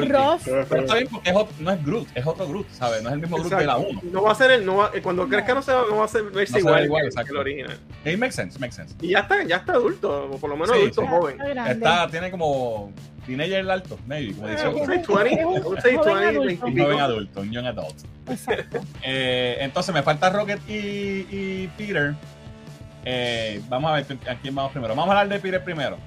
[0.70, 3.02] Pero está bien porque es no es Groot, es otro Groot, ¿sabes?
[3.02, 4.02] No es el mismo Groot de la 1.
[4.12, 6.06] No va a ser el, no va- eh, cuando crezca no se va, no va
[6.06, 7.80] a ser verse No igual, igual, que- el original.
[8.04, 8.94] It makes sense, makes sense.
[9.02, 11.08] Y ya está, ya está adulto, o por lo menos Sí, adulto sí.
[11.08, 11.38] joven.
[11.70, 12.92] está tiene como
[13.26, 14.82] teenager alto, maybe, como dice Eh, otro.
[14.82, 16.42] un 620, un 620, joven adulto.
[16.46, 16.86] 20 y Un pico.
[16.88, 17.96] joven adulto, un young adult.
[18.30, 18.80] Exacto.
[19.04, 20.74] Eh, entonces me falta Rocket y,
[21.32, 22.14] y Peter.
[23.06, 24.94] Eh, vamos a ver a quién vamos primero.
[24.94, 25.98] Vamos a hablar de Peter primero.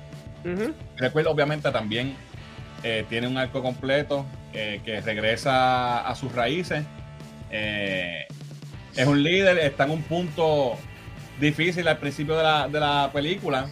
[0.44, 0.72] Ujú.
[0.96, 2.14] Recuerdo, obviamente, también
[2.84, 6.84] eh, tiene un arco completo eh, que regresa a sus raíces.
[7.50, 8.26] Eh,
[8.94, 10.74] es un líder, está en un punto
[11.40, 13.68] difícil al principio de la, de la película.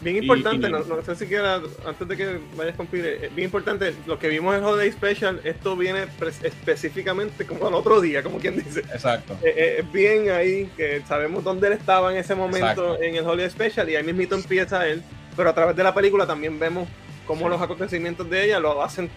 [0.00, 3.30] Bien importante, y- no, no sé si quieras, antes de que vayas con Peter, eh,
[3.34, 6.04] bien importante, lo que vimos en Holiday Special, esto viene
[6.42, 8.80] específicamente como al otro día, como quien dice.
[8.80, 9.36] Exacto.
[9.42, 13.02] Eh, eh, bien ahí, que sabemos dónde él estaba en ese momento Exacto.
[13.02, 15.02] en el Holiday Special y ahí mismito empieza él,
[15.36, 16.88] pero a través de la película también vemos
[17.28, 17.50] cómo Sí.
[17.50, 19.08] los acontecimientos de ella lo hacen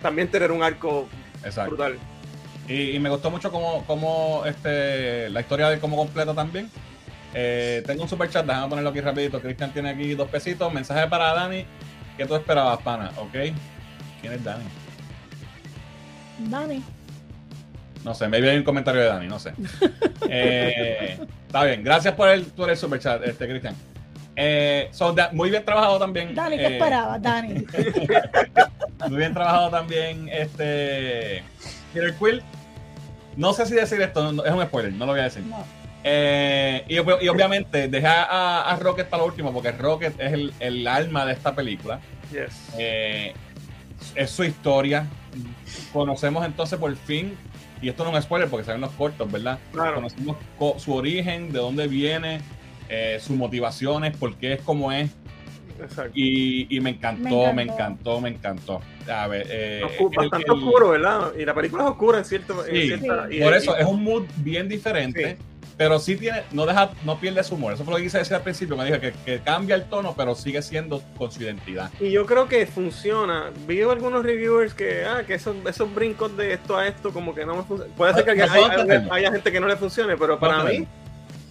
[0.00, 1.08] también tener un arco
[1.42, 1.70] Exacto.
[1.70, 1.98] brutal.
[2.68, 6.70] Y, y me gustó mucho cómo, cómo, este, la historia de cómo completa también.
[7.34, 9.40] Eh, tengo un super chat, déjame ponerlo aquí rapidito.
[9.40, 10.72] Cristian tiene aquí dos pesitos.
[10.72, 11.66] Mensaje para Dani.
[12.16, 13.10] ¿Qué tú esperabas, pana?
[13.16, 13.32] ¿Ok?
[14.20, 14.64] ¿Quién es Dani?
[16.48, 16.82] Dani.
[18.04, 19.52] No sé, maybe hay un comentario de Dani, no sé.
[20.28, 23.76] Eh, está bien, gracias por el, por el super chat, este, Cristian.
[24.36, 26.34] Eh, so, muy bien trabajado también.
[26.34, 27.64] Dani, ¿qué eh, esperabas, Dani?
[29.08, 31.42] Muy bien trabajado también este
[31.92, 32.42] Peter Quill.
[33.36, 35.42] No sé si decir esto, no- es un spoiler, no lo voy a decir.
[35.44, 35.64] No.
[36.02, 40.32] Eh, y, ob- y obviamente deja a, a Rocket para lo último, porque Rocket es
[40.32, 42.00] el, el alma de esta película.
[42.30, 42.70] Yes.
[42.78, 43.34] Eh,
[44.14, 45.06] es su historia.
[45.92, 47.36] Conocemos entonces por fin,
[47.82, 49.58] y esto no es un spoiler porque salen los cortos, ¿verdad?
[49.72, 49.96] Claro.
[49.96, 52.40] Conocemos co- su origen, de dónde viene,
[52.88, 55.10] eh, sus motivaciones, por qué es como es.
[55.80, 56.12] Exacto.
[56.14, 57.82] Y, y me, encantó, Me me encantó.
[58.16, 58.80] encantó, me encantó.
[59.12, 61.32] A ver, eh, el- bastante el- oscuro, ¿verdad?
[61.38, 62.66] Y la película es oscura en cierto.
[62.66, 62.86] en Sí.
[62.88, 65.44] cierta- y- Por y- eso es un mood bien diferente, Sí.
[65.76, 67.74] pero sí tiene, no deja, no pierde su humor.
[67.74, 70.14] Eso fue lo que quise decir al principio, me dije que, que cambia el tono,
[70.16, 71.90] pero sigue siendo con su identidad.
[72.00, 73.50] Y yo creo que funciona.
[73.68, 77.44] Vi algunos reviewers que, ah, que esos, esos brincos de esto a esto como que
[77.44, 77.94] no me funcionan.
[77.94, 80.86] Puede ser que No, haya, haya- haya gente que no le funcione, pero para mí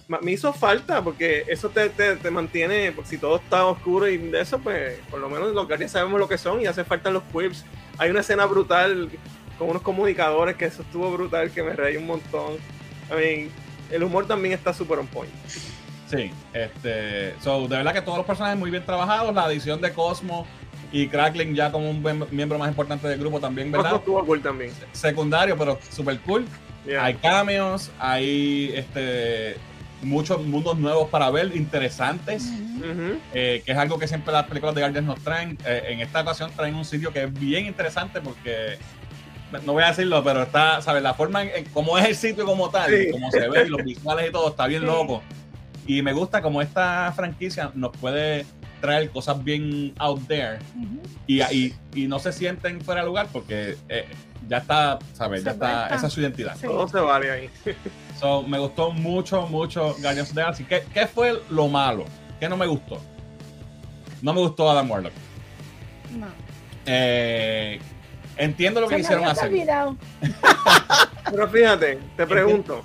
[0.08, 4.16] me hizo falta porque eso te, te, te mantiene, pues, si todo está oscuro y
[4.18, 7.10] de eso, pues por lo menos los guardias sabemos lo que son y hace falta
[7.10, 7.64] los quips.
[7.98, 9.10] Hay una escena brutal
[9.58, 12.54] con unos comunicadores que eso estuvo brutal, que me reí un montón.
[13.10, 13.50] I mean,
[13.90, 15.32] el humor también está súper on point.
[16.08, 19.92] Sí, este, so, de verdad que todos los personajes muy bien trabajados, la adición de
[19.92, 20.46] Cosmo
[20.92, 23.98] y Crackling ya como un miembro más importante del grupo también, Cosmo ¿verdad?
[23.98, 24.72] estuvo cool también.
[24.92, 26.46] Secundario, pero super cool.
[26.86, 27.04] Yeah.
[27.04, 29.56] Hay cameos, hay este
[30.02, 32.50] muchos mundos nuevos para ver, interesantes.
[33.34, 35.58] Eh, que es algo que siempre las películas de Guardians nos traen.
[35.66, 38.78] Eh, en esta ocasión traen un sitio que es bien interesante porque,
[39.64, 41.02] no voy a decirlo, pero está, ¿sabes?
[41.02, 43.10] La forma en, en cómo es el sitio como tal, Sí.
[43.10, 44.86] como se ve, y los visuales y todo, está bien Sí.
[44.86, 45.22] loco.
[45.88, 48.44] Y me gusta como esta franquicia nos puede
[48.80, 50.58] traer cosas bien out there
[51.26, 54.06] y, y, y no se sienten fuera de lugar porque eh,
[54.48, 55.42] ya está, ¿sabes?
[55.44, 56.56] Ya está, esa es su identidad.
[56.56, 56.66] Sí.
[56.66, 57.50] Todo se vale ahí.
[58.18, 60.64] So, me gustó mucho, mucho Guardians of the Galaxy.
[60.64, 62.06] ¿Qué, ¿Qué fue lo malo?
[62.40, 62.98] ¿Qué no me gustó?
[64.22, 65.12] No me gustó Adam Warlock.
[66.18, 66.26] No.
[66.86, 67.78] Eh,
[68.38, 69.48] entiendo lo que Se me quisieron había hacer.
[69.50, 69.96] olvidado.
[71.30, 72.84] Pero fíjate, te pregunto.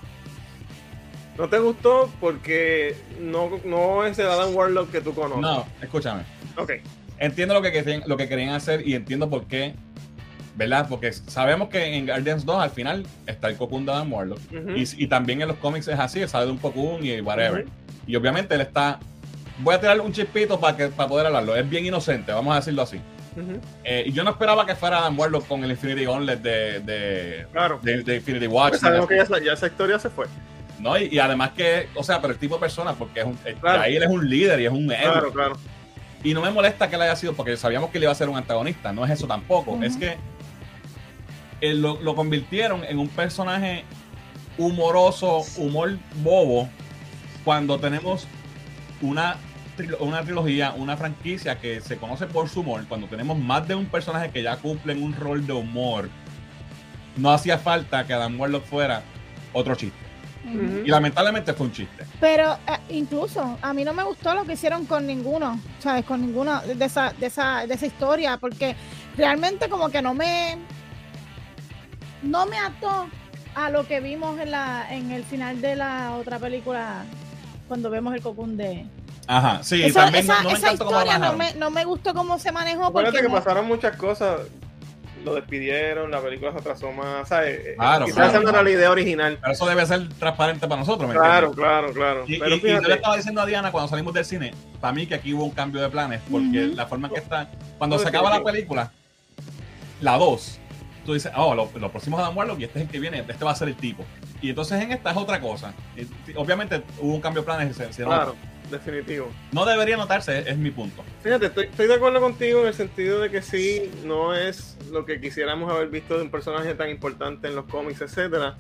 [1.38, 5.42] ¿No te gustó porque no, no es el Adam Warlock que tú conoces?
[5.42, 6.24] No, escúchame.
[6.58, 6.74] Ok.
[7.18, 9.74] Entiendo lo que, querían, lo que querían hacer y entiendo por qué.
[10.54, 10.88] ¿Verdad?
[10.90, 14.40] Porque sabemos que en Guardians 2 al final está el Cocoon de Adam Warlock.
[14.76, 17.64] Y, y también en los cómics es así, sale de un Cocoon y whatever.
[17.64, 17.72] Ujú.
[18.06, 19.00] Y obviamente él está.
[19.60, 21.56] Voy a tirarle un chispito para, que, para poder hablarlo.
[21.56, 22.98] Es bien inocente, vamos a decirlo así.
[23.38, 23.62] Ujú.
[23.86, 27.48] Eh, y yo no esperaba que fuera Adam Warlock con el Infinity Gauntlet de, de,
[27.54, 27.80] Claro.
[27.82, 28.72] de, de Infinity Watch.
[28.72, 30.26] Pues sabemos que ya, ya esa historia se fue.
[30.82, 30.98] ¿No?
[30.98, 33.56] Y, y además que, o sea, pero el tipo de persona, porque es un, eh,
[33.60, 33.82] Claro.
[33.82, 35.12] ahí él es un líder y es un héroe.
[35.12, 35.58] Claro, claro.
[36.24, 38.30] Y no me molesta que él haya sido, porque sabíamos que él iba a ser
[38.30, 39.82] un antagonista, no es eso tampoco.
[39.82, 40.18] Es que
[41.62, 43.84] él lo, lo convirtieron en un personaje
[44.58, 46.70] humoroso, humor bobo,
[47.44, 48.28] cuando tenemos
[49.02, 49.38] una,
[50.00, 53.86] una trilogía, una franquicia que se conoce por su humor, cuando tenemos más de un
[53.88, 56.10] personaje que ya cumplen un rol de humor,
[57.18, 59.02] no hacía falta que Adam Warlock fuera
[59.54, 59.98] otro chiste.
[60.44, 62.06] Y lamentablemente fue un chiste.
[62.20, 66.04] Pero eh, incluso a mí no me gustó lo que hicieron con ninguno, ¿sabes?
[66.06, 68.76] Con ninguna de esa, de esa, de esa historia, porque
[69.16, 70.58] realmente como que no me
[72.24, 73.08] no me ató
[73.56, 77.04] a lo que vimos en la en el final de la otra película
[77.68, 78.86] cuando vemos el cocún de
[79.28, 82.14] Ajá, sí, esa, también no- esa- no, me esa historia no me, no me gustó
[82.14, 84.42] cómo se manejó Acuérdate porque que no- pasaron muchas cosas.
[85.24, 87.28] Lo despidieron, la película se atrasó más.
[87.30, 87.76] ¿sabes?
[87.76, 88.32] Claro, Quizás claro.
[88.32, 89.38] esa no era la idea original.
[89.42, 91.56] Pero eso debe ser transparente para nosotros, ¿me Claro, entiendes?
[91.58, 92.24] claro, claro.
[92.28, 94.94] Y, Pero y- y yo le estaba diciendo a Diana cuando salimos del cine, para
[94.94, 97.96] mí que aquí hubo un cambio de planes, porque la forma en que está, cuando
[97.98, 98.92] No, se acaba la película,
[100.02, 100.60] la 2,
[101.06, 103.20] tú dices, oh, lo, lo próximo es Adam Warlock y este es el que viene,
[103.28, 104.04] este va a ser el tipo.
[104.42, 105.74] Y entonces en esta es otra cosa.
[106.36, 108.36] Obviamente hubo un cambio de planes, se- claro,
[108.72, 109.30] definitivo.
[109.52, 111.04] no debería notarse, es, mi punto.
[111.24, 115.06] Fíjate, estoy, estoy de acuerdo contigo en el sentido de que sí, no es lo
[115.06, 118.58] que quisiéramos haber visto de un personaje tan importante en los cómics, etcétera.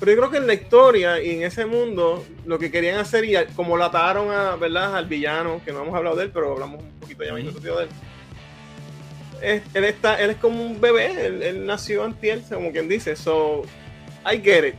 [0.00, 3.24] Pero yo creo que en la historia y en ese mundo, lo que querían hacer,
[3.24, 4.96] y como lo ataron a, ¿verdad?
[4.96, 7.70] al villano, que no hemos hablado de él, pero hablamos un poquito ya mismo de
[7.70, 7.88] él.
[9.40, 13.14] Es- él, está, él es como un bebé, él, él nació antier, como quien dice.
[13.14, 13.62] So,
[14.30, 14.74] I get it.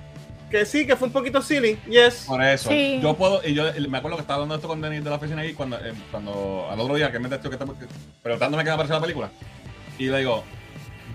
[0.55, 2.23] Que sí, que fue un poquito silly, yes.
[2.25, 2.99] Por eso, Sí.
[3.03, 5.41] yo puedo, y yo me acuerdo que estaba hablando esto con Denis de la oficina
[5.41, 7.73] ahí cuando, eh, cuando al otro día que me testió que estaba
[8.23, 9.29] preguntándome qué me pareció la película.
[9.99, 10.45] Y le digo,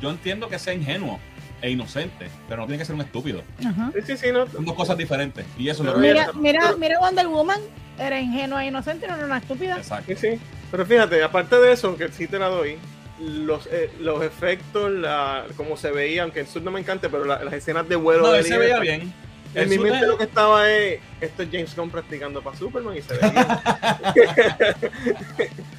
[0.02, 1.18] yo entiendo que sea ingenuo
[1.62, 3.42] e inocente, pero no tiene que ser un estúpido.
[3.66, 3.90] Ajá.
[3.94, 4.46] Sí, sí, sí, no.
[4.46, 5.46] Son dos cosas diferentes.
[5.56, 7.60] Y eso es lo Pero que Mira, mira, mira Wonder Woman,
[7.98, 9.78] era ingenua e inocente, no era una estúpida.
[9.78, 10.12] Exacto.
[10.18, 10.40] Sí, sí.
[10.70, 12.76] Pero fíjate, aparte de eso, que sí te la doy,
[13.18, 17.24] los, eh, los efectos, la, como se veía, aunque el sur no me encante, pero
[17.24, 19.12] la- las escenas de vuelo No, de él se veía bien.
[19.54, 23.02] En mi mente lo que estaba es, esto es James Gunn practicando para Superman y
[23.02, 23.34] se bien.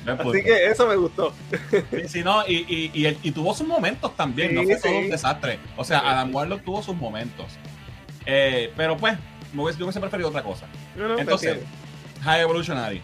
[0.05, 0.29] Punto.
[0.31, 1.33] Así que eso me gustó.
[1.91, 4.75] Sí, sí, no, y, y, y, él- y tuvo sus momentos también, no Sí, fue
[4.77, 5.59] todo un desastre.
[5.77, 6.05] O sea, Sí.
[6.07, 7.45] Adam Warlock tuvo sus momentos.
[8.25, 9.17] Eh, pero pues,
[9.53, 10.67] me hubiese, yo hubiese preferido otra cosa.
[10.95, 11.59] No, no, Entonces.
[12.23, 13.01] High Evolutionary,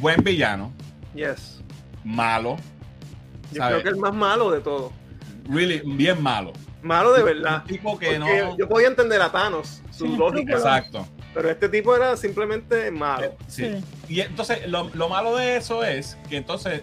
[0.00, 0.72] buen villano,
[1.14, 1.60] yes.
[2.02, 2.56] malo,
[3.50, 3.74] Yo ¿sabes?
[3.74, 4.90] creo que el más malo de todo.
[5.50, 6.54] really, bien malo.
[6.82, 7.62] Malo de verdad.
[7.62, 8.56] Un tipo que no.
[8.58, 11.06] Yo podía entender a Thanos, su Sí, lógica, Exacto.
[11.32, 13.24] pero este tipo era simplemente malo.
[13.26, 13.64] Eh, sí.
[13.64, 13.84] Sí.
[14.08, 16.82] Y entonces, lo, lo malo de eso es que entonces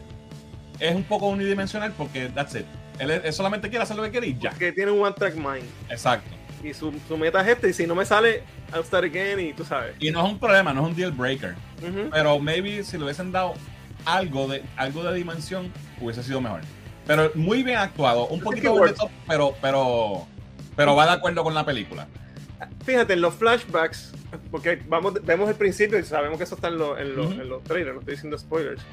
[0.79, 2.65] es un poco unidimensional porque that's it.
[2.99, 4.51] Él, él solamente quiere hacer lo que quiere y ya.
[4.51, 5.63] Que tiene un one track mind.
[5.89, 6.29] Exacto.
[6.63, 9.53] Y su, su meta es este, y si no me sale, I'll start again, y
[9.53, 9.95] tú sabes.
[9.99, 11.55] Y no es un problema, no es un deal breaker.
[12.11, 13.53] Pero maybe si le hubiesen dado
[14.05, 16.61] algo de, algo de dimensión, hubiese sido mejor.
[17.09, 20.27] Pero muy bien actuado, un poquito over top, pero, pero,
[20.75, 22.07] pero va de acuerdo con la película.
[22.85, 24.11] Fíjate, en los flashbacks,
[24.51, 27.41] porque vamos, vemos el principio y sabemos que eso está en, los- en los- Ujú.
[27.41, 28.83] en los trailers, no estoy diciendo spoilers.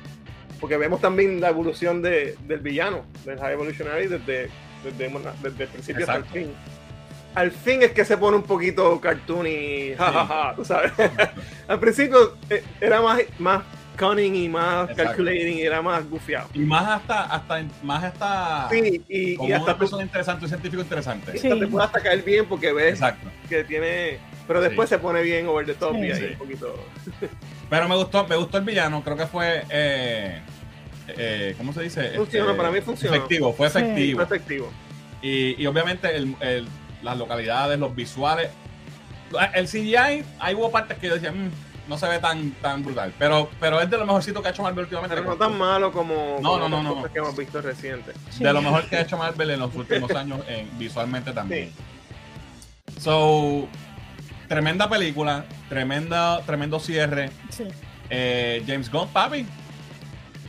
[0.58, 4.48] Porque vemos también la evolución de, del villano, del High Evolutionary, desde,
[4.82, 5.10] desde,
[5.42, 6.38] desde el principio hasta Exacto.
[6.38, 6.54] el fin.
[7.34, 10.92] Al fin es que se pone un poquito cartoon y jajaja, tú sabes.
[11.68, 13.62] Al principio eh, era más, más
[13.96, 15.04] cunning y más Exacto.
[15.04, 16.48] calculating y era más gufiado.
[16.54, 20.44] Y más hasta, hasta, más hasta Sí, y, como y hasta, una tú- persona interesante,
[20.44, 21.32] un científico interesante.
[21.32, 23.30] hasta te puede hasta caer bien porque ves Exacto.
[23.48, 24.18] que tiene.
[24.46, 26.00] Pero después se pone bien over the top Sí.
[26.06, 26.26] y ahí Sí.
[26.32, 26.86] un poquito.
[27.70, 30.40] Pero me gustó, me gustó el villano, creo que fue eh,
[31.08, 32.10] eh, ¿cómo se dice?
[32.16, 33.16] Funcionó, para mí funcionó.
[33.16, 33.78] Efectivo, fue Sí.
[33.78, 34.16] efectivo.
[34.26, 34.70] Fue efectivo.
[35.22, 36.68] Y, y obviamente el- el-
[37.02, 38.50] las localidades, los visuales.
[39.54, 41.50] El CGI, ahí hubo partes que yo decía, "Mm,
[41.88, 43.12] no se ve tan, tan brutal.
[43.18, 45.14] Pero, pero es de lo mejorcito que ha hecho Marvel últimamente.
[45.16, 48.14] Pero no tan malo como, No, como no, no, cosas que hemos visto recientes.
[48.30, 48.42] Sí.
[48.44, 51.70] De lo mejor que ha hecho Marvel en los últimos años en- visualmente también.
[52.98, 53.68] So,
[54.48, 57.30] tremenda película, tremenda, tremendo cierre.
[57.50, 57.64] Sí.
[58.10, 59.46] Eh, James Gunn, papi.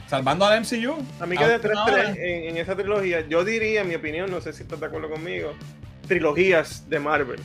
[0.07, 1.03] Salvando al MCU.
[1.19, 2.09] A mí que de última 3-3 hora.
[2.11, 5.09] en, en esa trilogía, yo diría, en mi opinión, no sé si estás de acuerdo
[5.09, 5.53] conmigo,
[6.07, 7.41] trilogías de Marvel.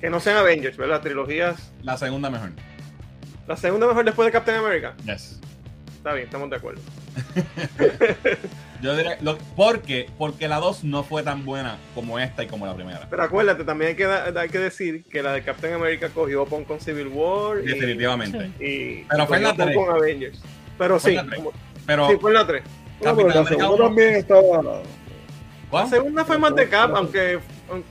[0.00, 1.00] Que no sean Avengers, ¿verdad?
[1.00, 1.72] Trilogías.
[1.82, 2.50] La segunda mejor.
[3.46, 4.94] La segunda mejor después de Captain America.
[5.04, 5.38] Yes.
[5.96, 6.80] Está bien, estamos de acuerdo.
[8.82, 12.66] Yo diría, lo- porque, porque la 2 no fue tan buena como esta y como
[12.66, 13.06] la primera.
[13.08, 16.64] Pero acuérdate, también hay que, hay que decir que la de Captain America cogió pon
[16.64, 18.50] con Civil War y, Definitivamente.
[18.60, 19.76] y, Pero y fue en la cogió pon tres.
[19.76, 20.42] con Avengers.
[20.78, 21.52] Pero Fue sí, la como-
[21.86, 22.62] Pero, sí, fue en la 3.
[22.62, 24.62] No, pero Capitán la segunda también estaba.
[24.62, 24.82] La
[25.70, 25.88] ¿cuál?
[25.88, 27.38] segunda fue más de Cap, aunque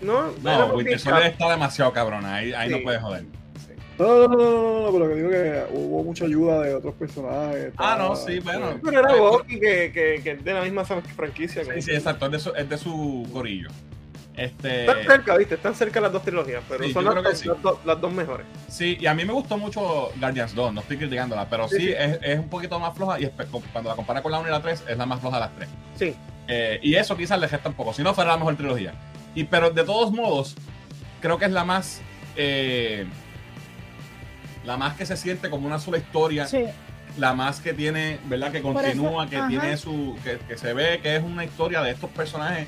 [0.01, 2.35] no, No, Winter Soldier está demasiado cabrona.
[2.35, 2.75] Ahí, ahí Sí.
[2.75, 3.23] no puedes joder.
[3.97, 7.71] No, no, no, no, no, pero que digo que hubo mucha ayuda de otros personajes.
[7.77, 8.79] Ah, no, sí, bueno.
[8.83, 11.63] Pero era Bucky que, que, que es de la misma franquicia.
[11.63, 12.25] Sí, sí, exacto.
[12.25, 13.69] Es de su, es de su corillo.
[14.35, 15.55] Este, Están cerca, ¿viste?
[15.55, 17.47] Están cerca las dos trilogías, pero Sí, son las, dos- sí.
[17.47, 18.45] las dos- las dos mejores.
[18.67, 20.73] sí, y a mí me gustó mucho Guardians 2.
[20.73, 21.93] No estoy criticándola, pero sí, Sí, sí.
[21.97, 23.17] Es, es un poquito más floja.
[23.17, 23.29] Y
[23.71, 25.55] cuando la compara con la 1 y la 3, es la más floja de las
[25.55, 25.69] tres.
[25.97, 26.15] Sí,
[26.49, 27.93] Eh, y eso quizás le gesta un poco.
[27.93, 28.93] Si no, fuera la mejor trilogía.
[29.35, 30.55] Y, pero de todos modos,
[31.21, 32.01] creo que es la más.
[32.35, 33.05] eh,
[34.65, 36.47] la más que se siente como una sola historia.
[36.47, 36.65] Sí.
[37.17, 38.51] La más que tiene, ¿verdad?
[38.51, 39.47] Que continúa, eso, que ajá.
[39.47, 40.17] tiene su.
[40.23, 42.67] Que, que se ve que es una historia de estos personajes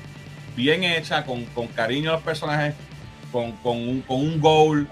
[0.56, 2.74] bien hecha, con, con cariño a los personajes,
[3.30, 4.88] con, con, un, con un goal.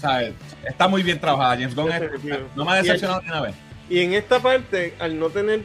[0.00, 0.34] ¿sabes?
[0.64, 1.54] Está muy bien trabajada.
[1.56, 2.02] James Gunn es-
[2.54, 3.54] no me ha decepcionado ni una vez.
[3.88, 5.62] Y en esta parte, al no tener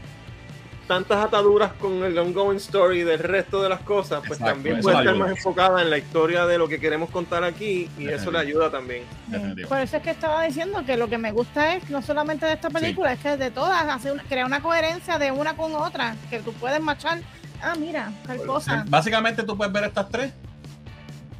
[0.92, 4.98] tantas ataduras con el ongoing story del resto de las cosas, pues Exacto, también puede
[4.98, 5.12] ayuda.
[5.14, 8.40] estar más enfocada en la historia de lo que queremos contar aquí y eso le
[8.40, 9.06] ayuda también.
[9.28, 9.70] Definitivo.
[9.70, 12.52] Por eso es que estaba diciendo que lo que me gusta es no solamente de
[12.52, 16.18] esta película, es que de todas hace una, crea una coherencia de una con otra,
[16.30, 17.20] que tú puedes machar.
[17.64, 18.84] Ah, mira, tal Bueno, cosa.
[18.90, 20.34] Básicamente tú puedes ver estas tres.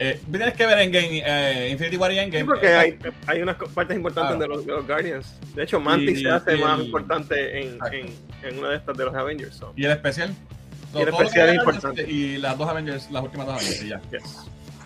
[0.04, 2.42] Eh, tienes que ver en Game, eh, Infinity War y Endgame.
[2.42, 4.40] Sí, porque Eh, hay, hay unas partes importantes Claro.
[4.52, 5.36] de, los, de los Guardians.
[5.54, 8.98] De hecho, Mantis Y- se hace y más importante en, en, en una de estas
[8.98, 9.56] de los Avengers.
[9.56, 9.74] so.
[9.76, 10.34] Y el especial.
[10.94, 12.12] Y el Todo especial es importante.
[12.12, 14.02] Y las dos Avengers, las últimas dos Avengers, y ya.
[14.12, 14.38] Yes.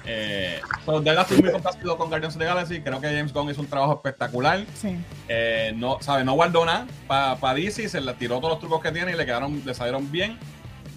[0.08, 2.82] Eh, so, de verdad estoy muy complacido con Guardians of the Galaxy.
[2.82, 4.66] Creo que James Gunn hizo un trabajo espectacular.
[4.76, 4.96] Sí.
[5.30, 6.24] Eh, no, ¿sabe?
[6.26, 9.26] no guardó nada para DC, se le tiró todos los trucos que tiene y le
[9.26, 10.38] quedaron, le salieron bien.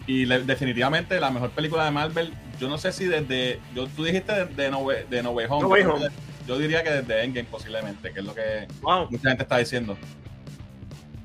[0.07, 4.05] Y le- definitivamente la mejor película de Marvel, yo no sé si desde, yo, tú
[4.05, 6.09] dijiste de, de no, Way- de no Way Home, No
[6.47, 9.09] yo, diría que desde Endgame posiblemente, que es lo que Wow.
[9.11, 9.97] mucha gente está diciendo.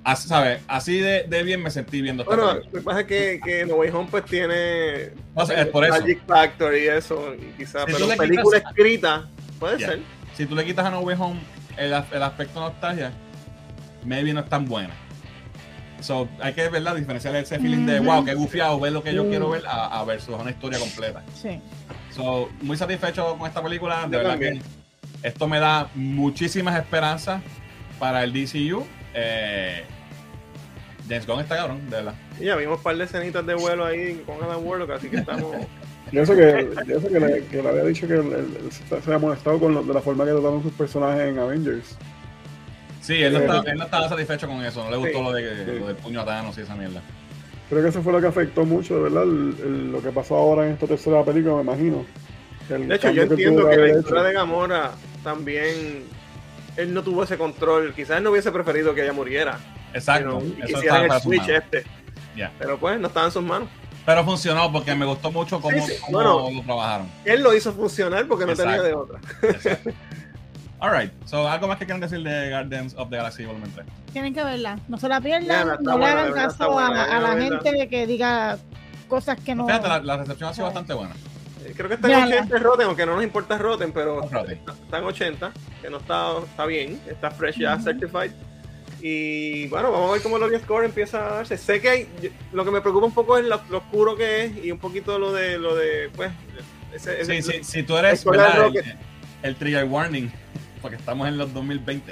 [0.04, 0.62] Así, ¿sabes?
[0.67, 3.65] Así de, de bien me sentí viendo esta Bueno, lo que pasa es que, que
[3.65, 5.98] No Way Home pues tiene No sé, es por eso.
[6.02, 10.00] Magic Factor y eso, y quizás, Si pero película quitas- escrita, puede ser.
[10.36, 11.39] Si tú le quitas a No Way Home
[11.78, 13.13] el, el aspecto nostalgia,
[14.04, 14.93] maybe no es tan buena.
[16.03, 19.27] So, hay que verla, diferenciar ese feeling de wow, qué gufiado, ver lo que yo
[19.29, 21.23] quiero ver a, a versus una historia completa.
[21.41, 21.59] Sí.
[22.11, 24.01] So, muy satisfecho con esta película.
[24.05, 24.61] De Yo verdad también.
[25.21, 27.41] que esto me da muchísimas esperanzas
[27.99, 28.85] para el DCU.
[29.13, 29.83] Eh,
[31.07, 32.13] James Gunn está cabrón, de verdad.
[32.39, 35.17] Y ya vimos un par de escenitas de vuelo ahí con Adam Warlock, así que
[35.17, 35.55] estamos.
[36.11, 38.85] Y eso que, y eso que, le, que le había dicho que él- él se,
[38.87, 41.97] se había molestado con lo- de la forma que trataron sus personajes en Avengers.
[43.03, 43.45] Sí, él no, Sí.
[43.45, 44.83] estaba, él no estaba satisfecho con eso.
[44.85, 45.23] No le gustó Sí.
[45.23, 45.79] lo, de, Sí.
[45.79, 47.01] lo del puño a Thanos y esa mierda.
[47.69, 50.35] Creo que eso fue lo que afectó mucho, de verdad, el- el- lo que pasó
[50.35, 52.05] ahora en esta tercera película, me imagino.
[52.69, 54.23] El De hecho, yo que entiendo que la historia hecho.
[54.23, 54.91] de Gamora
[55.23, 56.03] también.
[56.77, 57.93] Él no tuvo ese control.
[57.93, 59.59] Quizás él no hubiese preferido que ella muriera.
[59.93, 60.41] Exacto.
[60.41, 61.83] y eso quisieran el switch este.
[62.35, 62.51] Ya.
[62.57, 63.69] Pero pues no estaba en sus manos.
[64.05, 66.01] Pero funcionó porque me gustó mucho cómo, Sí, sí.
[66.05, 66.49] cómo Bueno.
[66.51, 67.07] lo trabajaron.
[67.25, 68.99] Él lo hizo funcionar porque no tenía de Exacto.
[69.01, 69.19] otra.
[70.84, 73.88] Alright, so algo más que quieran decir de Guardians of the Galaxy Volumen 3.
[74.12, 74.78] Tienen que verla.
[74.89, 75.78] No se la pierdan.
[75.82, 78.58] No le de hagan caso a, buena, a la gente que diga
[79.08, 79.65] cosas que no.
[79.65, 81.15] Fíjate, la, la recepción ha sido bastante buena.
[81.63, 82.36] Eh, Creo que está en Véanla.
[82.36, 84.60] 80 Rotten, aunque no nos importa Rotten, pero Rotten.
[84.84, 88.32] está, en 80, que no está, está bien, está fresh ya, certified.
[89.02, 91.58] Y bueno, vamos a ver cómo el audience score empieza a darse.
[91.58, 94.43] Sé que hay, yo- lo que me preocupa un poco es lo, lo oscuro que
[94.46, 96.30] es y un poquito lo de, lo de pues,
[96.93, 98.96] ese, ese- Sí, sí, si tú eres el el,
[99.43, 100.30] el trigger warning,
[100.84, 102.12] porque estamos en los 2020.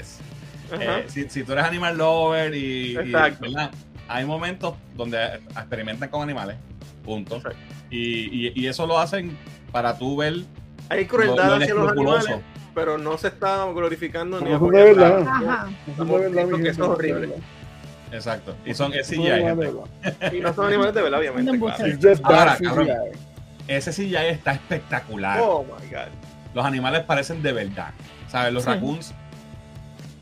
[0.73, 0.99] Ajá.
[0.99, 3.13] Eh, si, si tú eres animal lover y, y,
[4.07, 5.23] hay momentos donde
[5.55, 6.55] experimentan con animales,
[7.05, 7.39] punto.
[7.91, 9.37] Y, y- y eso lo hacen
[9.71, 10.33] para tú ver
[10.89, 12.37] hay crueldad lo hacia los animales,
[12.73, 16.57] pero no se está glorificando ni No son de apoyando.
[16.57, 17.19] mi que eso es horrible.
[17.27, 17.35] verdad.
[18.11, 18.55] Exacto.
[18.65, 19.71] Y son es CGI, gente.
[20.37, 21.57] Y no son animales de verdad, obviamente.
[21.59, 22.23] Claro.
[22.23, 22.89] Ahora, cabrón.
[23.67, 25.39] Ese CGI está espectacular.
[25.41, 26.07] Oh my god.
[26.53, 27.91] Los animales parecen de verdad.
[28.31, 28.53] ¿Sabes?
[28.53, 28.69] Los Sí.
[28.69, 29.13] raccoons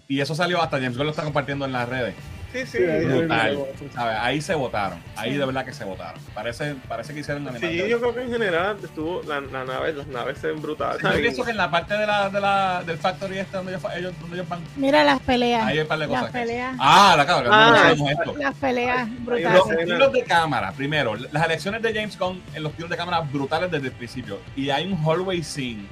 [0.07, 2.15] Y eso salió hasta James Gunn lo está compartiendo en las redes.
[2.51, 2.79] Sí, sí.
[2.79, 3.59] Sí, ahí- Brutal.
[3.93, 4.17] ¿sabes?
[4.19, 4.97] Ahí se votaron.
[5.15, 6.19] Ahí de verdad que se votaron.
[6.33, 9.93] Parece, parece que hicieron una Sí, yo creo que en general estuvo la, la nave,
[9.93, 10.99] las naves se ven brutales.
[11.03, 13.83] Yo pienso que en la parte de la, de la, del factory este donde ellos,
[13.95, 15.63] ellos, donde ellos van, Mira las peleas.
[15.63, 16.23] ahí hay un par de cosas.
[16.23, 16.75] Las peleas.
[16.79, 18.35] Ah, la cabrón, Ah, no esto.
[18.39, 19.53] Las peleas brutales.
[19.53, 23.19] Los estilos de cámara, primero, las elecciones de James Gunn en los tiros de cámara
[23.19, 24.39] brutales desde el principio.
[24.55, 25.85] Y hay un hallway scene.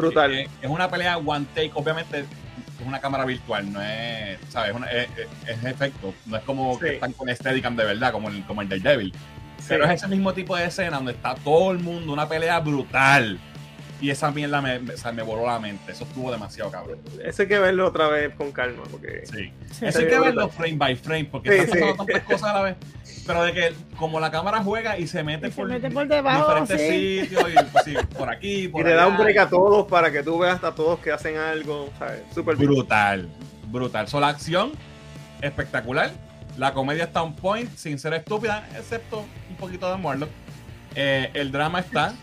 [0.00, 0.30] Brutal.
[0.30, 2.26] que Es una pelea one take, obviamente es
[2.86, 4.72] una cámara virtual, no es, ¿sabes?
[4.74, 5.08] Una- es,
[5.46, 6.94] es- efecto, no es como que Sí.
[6.94, 9.12] están con Steadicam de verdad, como el, como el Daredevil.
[9.58, 9.64] Sí.
[9.68, 13.38] Pero es ese mismo tipo de escena donde está todo el mundo, una pelea brutal.
[14.00, 15.92] Y esa mierda me, me, o sea, me voló la mente.
[15.92, 16.98] Eso estuvo demasiado cabrón.
[17.24, 19.52] Eso hay que verlo otra vez con calma, porque Sí.
[19.72, 19.86] Sí.
[19.86, 21.98] Eso hay que verlo frame by frame, porque Sí, están pasando sí.
[21.98, 22.76] tantas cosas a la vez.
[23.26, 26.06] Pero de que como la cámara juega y se mete, Y se por, mete por
[26.06, 27.20] debajo, diferentes sí.
[27.22, 30.12] sitios, y, pues, sí, por aquí, por y le da un break a todos para
[30.12, 32.20] que tú veas a todos que hacen algo, ¿sabes?
[32.34, 32.70] Súper bien.
[32.70, 33.28] Brutal,
[33.68, 34.06] brutal.
[34.08, 34.72] So, la acción,
[35.40, 36.10] espectacular.
[36.58, 40.30] La comedia está on point, sin ser estúpida, excepto un poquito de Morlock.
[40.94, 42.14] Eh, el drama está.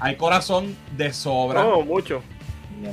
[0.00, 1.62] Hay corazón de sobra.
[1.64, 2.22] No, mucho.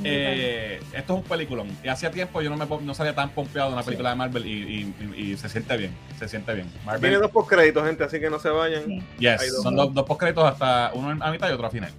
[0.04, 1.68] Eh, esto es un peliculón.
[1.84, 4.46] Y hacía tiempo yo no me no salía tan pompeado de una película de Marvel
[4.46, 5.92] y, y- y- y se siente bien.
[6.18, 6.68] Se siente bien.
[6.68, 8.84] Tiene Marvel, dos postcréditos, gente, así que no se vayan.
[8.86, 9.02] Sí.
[9.18, 9.62] yes, dos.
[9.62, 11.90] son dos, dos postcréditos hasta uno a mitad y otro a final.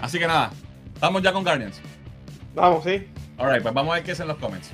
[0.00, 0.50] Así que nada,
[0.94, 1.80] estamos ya con Guardians.
[2.54, 3.06] Vamos, sí.
[3.36, 4.70] Alright, pues vamos a ver qué es en los comments.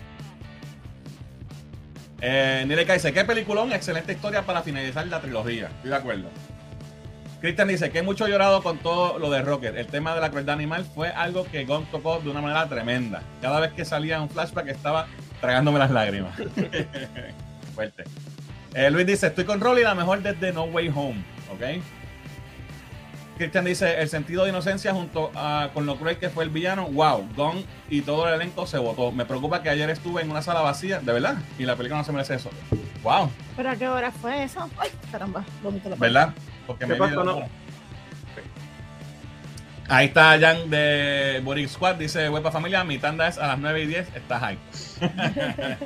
[2.20, 5.66] Eh, Nile dice, qué peliculón, excelente historia para finalizar la trilogía.
[5.76, 6.28] Estoy de acuerdo.
[7.44, 9.76] Cristian dice que mucho llorado con todo lo de Rocket.
[9.76, 13.22] El tema de la crueldad animal fue algo que Gon tocó de una manera tremenda.
[13.42, 15.08] Cada vez que salía un flashback estaba
[15.42, 16.34] tragándome las lágrimas.
[17.74, 18.04] Fuerte.
[18.72, 21.22] Eh, Luis dice, estoy con Rolly, la mejor desde No Way Home.
[21.52, 21.82] ¿Ok?
[23.36, 26.86] Cristian dice, el sentido de inocencia junto a, con lo cruel que fue el villano,
[26.86, 29.12] wow, Gon y todo el elenco se votó.
[29.12, 32.04] Me preocupa que ayer estuve en una sala vacía, de verdad, y la película no
[32.04, 32.48] se merece eso.
[33.02, 34.66] Wow, ¿Pero a qué hora fue eso?
[34.78, 35.44] Ay, caramba,
[35.98, 36.32] ¿verdad?
[36.66, 37.42] Porque ¿Qué me pasó, no?
[39.88, 43.82] Ahí está Jan de Boric Squad, dice, huepa familia, mi tanda es a las 9
[43.82, 44.58] y 10, está high.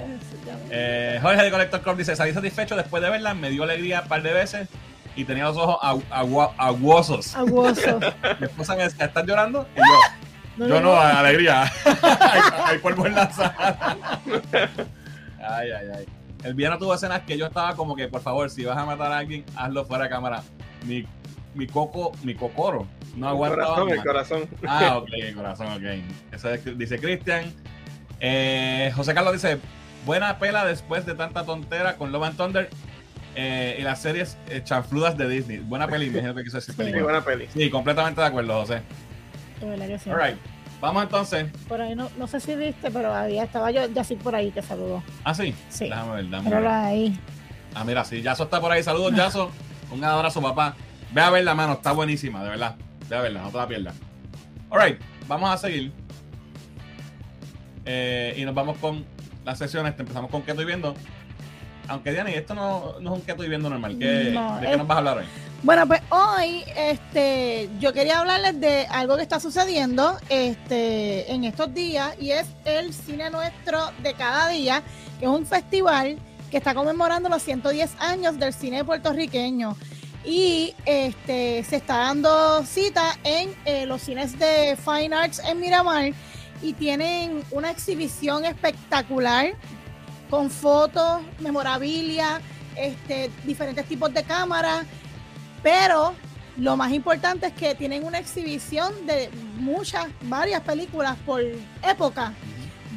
[0.71, 4.09] Eh, Jorge de Collector Corp dice, salí satisfecho después de verla, me dio alegría un
[4.09, 4.69] par de veces
[5.17, 5.79] y tenía los ojos
[6.11, 7.35] aguosos.
[7.35, 7.99] Aguoso.
[8.41, 9.67] Mi esposa me decía, ¿estás llorando?
[9.75, 9.79] Y
[10.61, 11.62] yo, Yo no, alegría.
[11.85, 14.21] hay, hay polvo en la sala.
[15.41, 16.07] ay, ay, ay.
[16.45, 19.11] El villano tuvo escenas que yo estaba como que, por favor, si vas a matar
[19.11, 20.43] a alguien, hazlo fuera de cámara.
[20.87, 21.05] Mi,
[21.55, 22.87] mi coco, mi cocoro.
[23.17, 24.49] No El aguantaba corazón, el corazón.
[24.67, 26.35] Ah, ok, corazón, ok.
[26.35, 27.53] Eso es- dice Cristian.
[28.21, 29.59] Eh, José Carlos dice,
[30.07, 32.71] buena pela después de tanta tontera con Love and Thunder
[33.35, 35.59] eh, y las series eh, chanfludas de Disney.
[35.59, 37.01] Buena peli, me imagino que quiso decir Sí.
[37.01, 37.47] Buena peli.
[37.53, 38.83] Sí, completamente de acuerdo, José.
[39.61, 40.11] De verdad que sí.
[40.11, 40.37] Alright,
[40.81, 41.47] vamos entonces.
[41.69, 44.51] Por ahí no, no sé si viste, pero había, estaba yo ya sí por ahí
[44.51, 45.03] que saludó.
[45.25, 45.55] Ah, sí.
[45.69, 45.85] Sí.
[45.88, 46.71] Déjame ver, déjame Pero ver.
[46.71, 47.21] ahí.
[47.75, 48.83] Ah, mira, sí, Yaso está por ahí.
[48.83, 49.51] Saludos, Yaso.
[49.90, 50.74] Un abrazo, papá.
[51.12, 52.77] Ve a ver la mano, está buenísima, de verdad.
[53.09, 53.94] Ve a verla, no te la pierdas.
[54.70, 55.92] Alright, vamos a seguir.
[57.87, 59.05] Eh, y nos vamos con
[59.44, 59.94] las sesiones.
[59.98, 60.94] Empezamos con qué estoy viendo.
[61.88, 63.96] Aunque, Diana, esto no, no es un qué estoy viendo normal.
[63.98, 65.24] ¿Qué, No, ¿De qué es- nos vas a hablar hoy?
[65.62, 71.74] Bueno, pues hoy este, yo quería hablarles de algo que está sucediendo este, en estos
[71.74, 74.83] días y es el Cine Nuestro de Cada Día,
[75.18, 76.16] que es un festival
[76.51, 79.77] que está conmemorando los 110 años del cine puertorriqueño.
[80.25, 86.13] Y este, se está dando cita en eh, los cines de Fine Arts en Miramar
[86.61, 89.55] y tienen una exhibición espectacular
[90.29, 92.41] con fotos, memorabilia,
[92.77, 94.85] este, diferentes tipos de cámaras
[95.63, 96.15] pero
[96.57, 101.43] lo más importante es que tienen una exhibición de muchas, varias películas por
[101.83, 102.33] época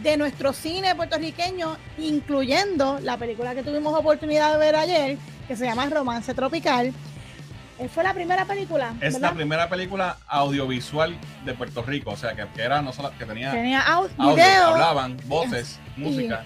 [0.02, 5.66] de nuestro cine puertorriqueño, incluyendo la película que tuvimos oportunidad de ver ayer, que se
[5.66, 6.94] llama Romance Tropical.
[7.80, 9.30] Eh, Fue la primera película, Es ¿verdad?
[9.32, 12.12] la primera película audiovisual de Puerto Rico.
[12.12, 14.66] O sea, que, que era no solo que tenía Tenía au- audio, video.
[14.68, 16.43] hablaban, voces, música.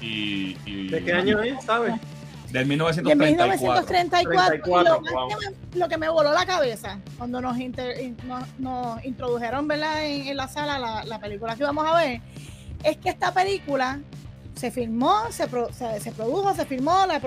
[0.00, 1.94] Y, y- ¿De qué año es, sabes?
[2.52, 3.58] Del de 1934.
[3.58, 4.54] 1934.
[4.54, 5.28] y 34, lo, más wow.
[5.28, 9.66] que me, lo que me voló la cabeza cuando nos, inter- in- nos, nos introdujeron
[9.66, 10.04] ¿verdad?
[10.06, 12.20] En, en la sala la, la película que íbamos a ver,
[12.82, 14.00] es que esta película
[14.54, 17.20] se filmó, se, pro- se, se produjo, se filmó, la,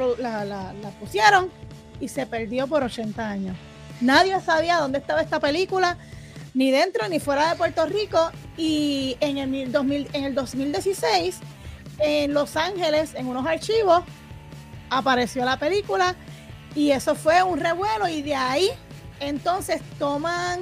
[0.99, 1.49] pusieron
[1.99, 3.55] y se perdió por 80 años.
[4.01, 5.97] Nadie sabía dónde estaba esta película,
[6.53, 8.31] ni dentro ni fuera de Puerto Rico.
[8.57, 11.39] Y en el, mil- 2000 en el 2016,
[11.99, 14.03] en Los Ángeles, en unos archivos,
[14.89, 16.15] apareció la película
[16.75, 18.69] y eso fue un revuelo y de ahí
[19.19, 20.59] entonces toman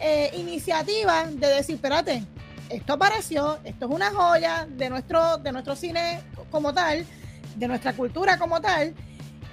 [0.00, 2.24] eh, iniciativa de decir, espérate,
[2.70, 7.04] esto apareció, esto es una joya de nuestro, de nuestro cine como tal,
[7.56, 8.94] de nuestra cultura como tal.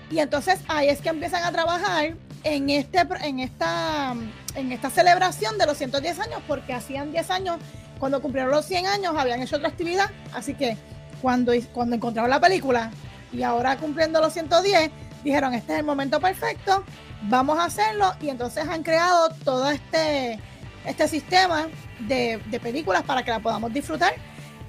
[0.09, 4.15] Y entonces ahí es que empiezan a trabajar en, este, en, esta,
[4.55, 7.57] en esta celebración de los 110 años, porque hacían 10 años,
[7.99, 10.09] cuando cumplieron los 100 años, habían hecho otra actividad.
[10.33, 10.77] Así que
[11.21, 12.91] cuando, cuando encontraron la película
[13.33, 14.91] y ahora cumpliendo los 110,
[15.23, 16.83] dijeron, este es el momento perfecto,
[17.23, 18.13] vamos a hacerlo.
[18.21, 20.39] Y entonces han creado todo este,
[20.85, 21.67] este sistema
[21.99, 24.13] de, de películas para que la podamos disfrutar.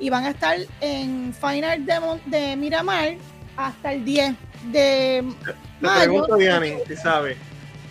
[0.00, 1.80] Y van a estar en Fine Art
[2.26, 3.14] de, Miramar
[3.56, 4.34] hasta el 10
[4.66, 5.98] de Te mayo.
[6.00, 7.36] pregunto, Diani, si sabes.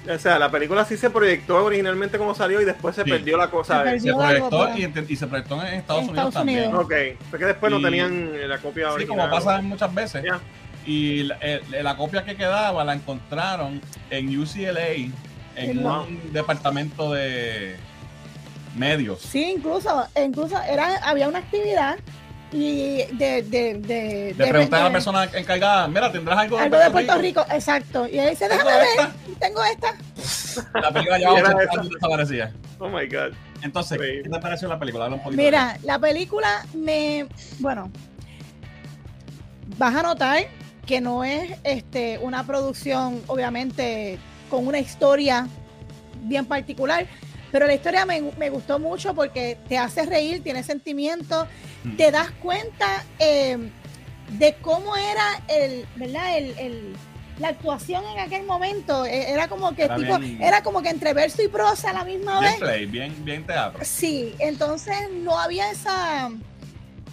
[0.09, 3.09] O sea, la película sí se proyectó originalmente como salió y después se Sí.
[3.09, 3.83] perdió la cosa.
[3.99, 4.19] Se algo,
[4.49, 4.69] proyectó
[5.09, 6.59] y, se proyectó en Estados En Unidos Estados también.
[6.69, 6.85] Unidos.
[6.85, 6.93] Ok,
[7.29, 9.17] fue que después no tenían eh, la copia Sí, original.
[9.27, 10.23] como pasa muchas veces.
[10.85, 15.11] Y la, el- la copia que quedaba la encontraron en UCLA,
[15.57, 16.03] en Wow.
[16.03, 17.75] un departamento de
[18.77, 19.21] medios.
[19.21, 21.97] Sí, incluso, incluso era, había una actividad
[22.51, 26.77] y de, de, de, Le preguntan a la de- persona encargada, mira, ¿tendrás algo, algo
[26.77, 28.07] de Puerto Rico, exacto.
[28.07, 29.11] Y él dice, ¿Tengo déjame ver, esta?
[29.39, 30.79] tengo esta.
[30.79, 31.79] La película llevaba Y era 80 esa.
[31.81, 32.51] años desaparecida.
[32.79, 33.33] Oh my god.
[33.63, 33.97] Entonces.
[33.99, 35.05] ¿qué te pareció la película?
[35.05, 35.41] Habla un poquito.
[35.41, 37.25] Mira, la película me,
[37.59, 37.91] bueno,
[39.77, 40.43] vas a notar
[40.85, 44.17] que no es este una producción, obviamente,
[44.49, 45.47] con una historia
[46.21, 47.05] bien particular,
[47.51, 51.47] pero la historia me, me gustó mucho porque te hace reír, tiene sentimiento,
[51.83, 51.95] Mm.
[51.95, 53.69] te das cuenta eh,
[54.29, 56.37] de cómo era el, ¿verdad?
[56.37, 56.95] El, el-
[57.39, 59.05] la actuación en aquel momento.
[59.05, 61.93] Eh, Era como que Era tipo, bien- era como que entre verso y prosa a
[61.93, 62.59] la misma Bien vez.
[62.59, 63.79] play, bien, bien teatro.
[63.85, 66.31] Sí, entonces no había esa,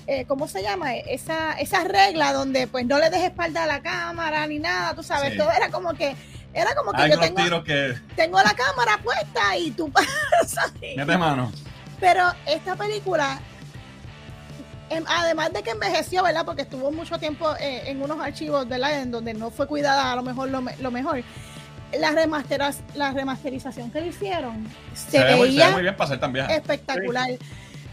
[0.07, 0.95] eh, ¿cómo se llama?
[0.97, 5.03] Esa, esa regla donde pues no le des espalda a la cámara ni nada, tú
[5.03, 5.37] sabes, Sí.
[5.39, 6.17] todo era como que,
[6.55, 7.95] era como que Hay yo tengo, tiros que...
[8.17, 9.91] tengo la cámara puesta y tú
[10.41, 10.73] pasas.
[10.97, 11.51] Mete mano.
[12.01, 13.41] Pero esta película,
[14.91, 16.45] em, además de que envejeció, ¿verdad?
[16.45, 19.01] Porque estuvo mucho tiempo eh, en unos archivos, ¿verdad?
[19.03, 21.23] En donde no fue cuidada a lo mejor lo, lo mejor.
[21.99, 25.83] La, remasteras, la remasterización que le hicieron se, Se, ve, muy, se ve veía muy
[25.83, 26.51] bien para también.
[26.51, 27.29] espectacular.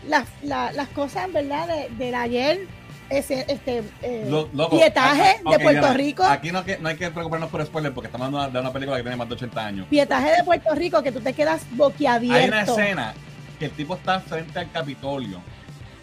[0.07, 1.67] Las, la- las cosas, ¿verdad?
[1.67, 2.67] De, del ayer,
[3.11, 6.23] ese, este, eh, Lo- loco, pietaje aquí- de Puerto mira, Rico.
[6.23, 8.97] Aquí no, que- no hay que preocuparnos por spoilers porque estamos hablando de una película
[8.97, 9.87] que tiene más de 80 años.
[9.89, 12.37] pietaje de Puerto Rico que tú te quedas boquiabierto.
[12.41, 13.13] Hay una escena
[13.59, 15.39] que el tipo está frente al Capitolio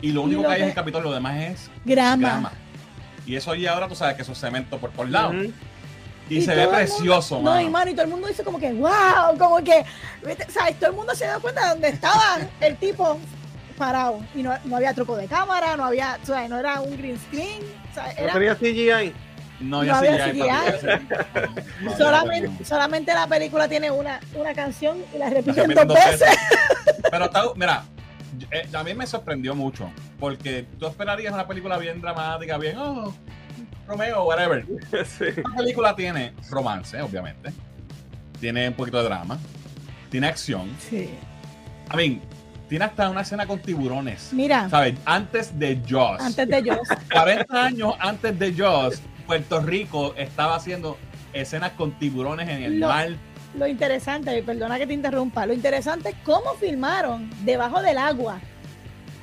[0.01, 2.29] y lo Y único lo que hay es el Capitolio, lo demás es Grama.
[2.29, 2.53] grama.
[3.27, 5.35] Y eso y ahora tú sabes que eso es cemento por por lados.
[6.31, 7.91] Y, Y se ve el mundo- precioso, No, y mano.
[7.91, 9.83] y todo el mundo dice como que, wow, como que.
[10.51, 10.79] ¿sabes?
[10.79, 13.19] Todo el mundo se da cuenta de dónde estaba el tipo
[13.79, 14.21] parado.
[14.35, 16.51] Y no, no había truco de cámara, no había, ¿sabes?
[16.51, 17.63] No era un green screen.
[17.97, 19.15] ¿No Era tenía CGI?
[19.61, 21.93] No, había CGI.
[21.99, 26.37] solamente, solamente la película tiene una, una canción y la repiten dos veces.
[27.11, 27.85] Pero está, mira,
[28.51, 33.15] eh, a mí me sorprendió mucho porque tú esperarías una película bien dramática, bien, oh,
[33.87, 34.65] Romeo, whatever.
[35.07, 35.25] sí.
[35.37, 37.53] La película tiene romance, obviamente.
[38.39, 39.39] Tiene un poquito de drama.
[40.11, 40.71] Tiene acción.
[40.79, 41.11] Sí.
[41.93, 42.21] I mean,
[42.69, 44.31] tiene hasta una escena con tiburones.
[44.33, 44.95] Mira, ¿Sabes?
[45.05, 46.21] Antes de Jaws.
[46.21, 46.75] antes de yo.
[47.13, 50.99] 40 años antes de Jaws, Puerto Rico estaba haciendo
[51.33, 53.09] escenas con tiburones en el Lo- mar.
[53.55, 58.39] Lo interesante, perdona que te interrumpa, lo interesante es cómo filmaron debajo del agua.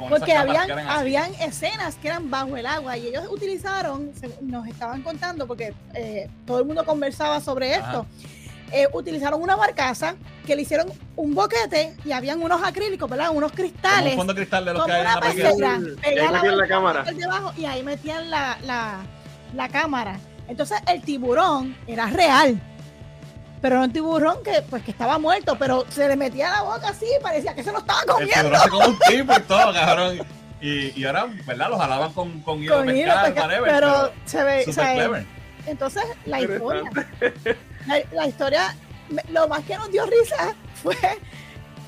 [0.10, 5.48] Porque habían, escenas que eran bajo el agua y ellos utilizaron, se- nos estaban contando,
[5.48, 8.06] porque eh, todo el mundo conversaba sobre esto,
[8.72, 13.30] eh, utilizaron una barcaza que le hicieron un boquete y habían unos acrílicos, ¿verdad?
[13.32, 15.80] Unos Como un cristales, fondo de cristal de los como que hay en una pecera,
[16.12, 17.04] y ahí metían la cámara.
[17.04, 18.98] debajo, y ahí metían la, la,
[19.54, 20.20] la cámara.
[20.48, 22.60] Entonces el tiburón era real.
[23.62, 26.90] Pero era un tiburón que, pues, que estaba muerto, pero se le metía la boca
[26.90, 28.36] así, parecía que se lo estaba El comiendo.
[28.44, 30.20] tiburón se come un tipo y todo, cabrón.
[30.62, 31.70] Y, y ahora, ¿verdad?
[31.70, 34.74] Los jalaban con, con hilo Con de hilo, pescar, whatever, pero se ve, super o
[34.74, 35.26] sea, clever.
[35.66, 36.92] Entonces, la historia.
[37.88, 38.76] la, la historia,
[39.30, 40.96] lo más que nos dio risa fue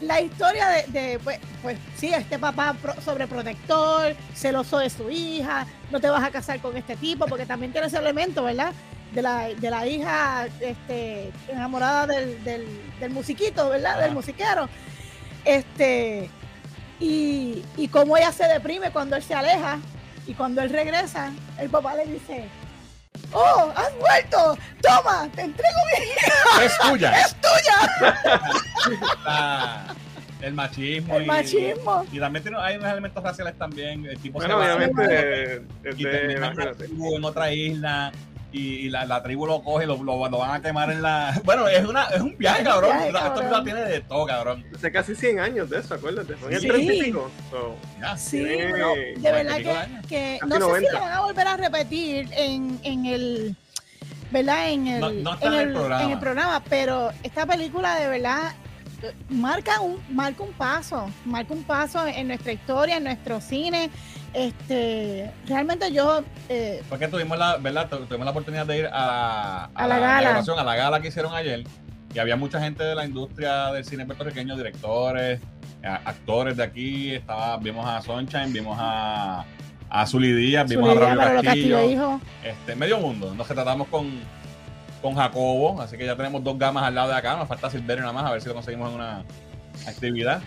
[0.02, 5.66] la historia de, de, pues, pues sí, este papá pro- sobreprotector, celoso de su hija,
[5.92, 8.74] no te vas a casar con este tipo, porque también tiene ese elemento, ¿verdad?
[9.14, 12.68] De la, de la hija este, enamorada del, del,
[13.00, 14.00] del musiquito, ¿verdad?
[14.00, 14.70] Del musiquero.
[15.46, 16.30] Este,
[17.00, 19.80] y, y cómo ella se deprime cuando él se aleja
[20.28, 22.48] y cuando él regresa, el papá le dice,
[23.34, 24.58] ¡Oh, has vuelto!
[24.82, 25.28] ¡Toma!
[25.36, 27.12] ¡Te entrego mi Es tuya.
[27.20, 28.98] ¡Es tuya!
[29.26, 29.96] La-
[30.42, 31.16] el machismo.
[31.18, 32.06] El y, machismo.
[32.12, 34.06] Y también tiene, hay unos elementos raciales también.
[34.06, 35.62] El tipo Bueno, se va obviamente,
[35.98, 36.86] y una imagínate.
[36.86, 38.12] tribu, en otra isla.
[38.52, 41.02] Y, y la, la tribu lo coge y lo, lo, lo van a quemar en
[41.02, 41.40] la.
[41.46, 42.92] Bueno, es, una, es un viaje, cabrón.
[42.92, 43.36] viaje, Esta cabrón.
[43.40, 44.66] película tiene de todo, cabrón.
[44.76, 46.36] Hace casi 100 años de eso, acuérdate.
[46.36, 46.68] Fue en el Sí.
[46.68, 47.32] 30 y pico.
[47.52, 48.18] So, Ya.
[48.18, 49.58] Sí, Sí, no, de verdad
[50.08, 50.92] que, no sé si 90.
[50.94, 53.56] lo van a volver a repetir en, en el,
[54.32, 54.70] ¿verdad?
[54.72, 56.04] En el, No- no está en el programa.
[56.04, 58.54] en el programa, pero esta película de verdad
[59.30, 63.90] marca un, marca un paso, marca un paso en nuestra historia, en nuestro cine.
[64.38, 67.90] Este, realmente yo eh, Porque tuvimos la, ¿verdad?
[67.90, 70.40] Tu- Tuvimos la oportunidad de ir a, A la gala.
[70.40, 71.64] a la gala que hicieron ayer.
[72.14, 75.40] Y había mucha gente de la industria del cine puertorriqueño, directores,
[76.06, 77.16] actores de aquí.
[77.16, 79.44] Estaba, vimos a Sunshine, vimos a,
[79.90, 82.20] a Zully Díaz, vimos a Manolo Castillo.
[82.44, 83.34] Este, medio mundo.
[83.34, 84.20] Nos retratamos con,
[85.02, 87.36] con Jacobo, así que ya tenemos dos gamas al lado de acá.
[87.38, 89.24] Nos falta Silverio nada más, a ver si lo conseguimos en una
[89.88, 90.42] actividad.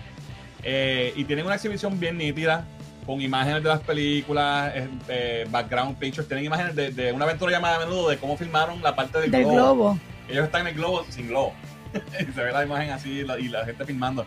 [0.63, 2.65] Eh, y tienen una exhibición bien nítida,
[3.11, 6.29] con imágenes de las películas, eh, eh, background pictures.
[6.29, 9.33] Tienen imágenes de, de una aventura llamada a menudo de cómo filmaron la parte del,
[9.33, 9.57] del globo.
[9.57, 9.99] globo.
[10.29, 11.53] Ellos están en el globo sin globo.
[12.21, 14.25] y se ve la imagen así y la, y la gente filmando.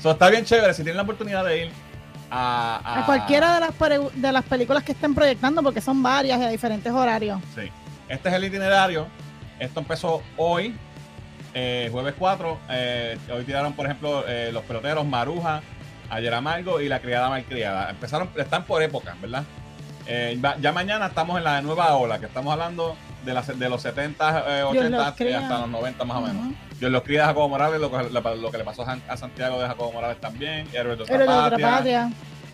[0.00, 0.72] So, está bien chévere.
[0.72, 1.72] Si tienen la oportunidad de ir
[2.30, 6.44] a, A cualquiera de las, de las películas que estén proyectando, porque son varias y
[6.44, 7.38] a diferentes horarios.
[7.54, 7.70] Sí.
[8.08, 9.08] Este es el itinerario.
[9.58, 10.74] Esto empezó hoy,
[11.52, 12.58] eh, jueves 4.
[12.70, 15.60] Eh, hoy tiraron, por ejemplo, eh, los peloteros Maruja,
[16.12, 17.90] Ayer Amargo y la criada malcriada.
[17.90, 19.44] Empezaron, están por época, ¿verdad?
[20.06, 23.80] Eh, ya mañana estamos en la nueva ola, que estamos hablando de, las, de los
[23.82, 25.06] 70, eh, Dios 80 los
[25.42, 26.46] hasta los 90 más o menos.
[26.78, 29.02] Dios los cría a Jacobo Morales, lo, que- lo- lo que le pasó a San-
[29.08, 31.70] a Santiago de Jacobo Morales también, de otra patria.
[31.70, 32.10] patria,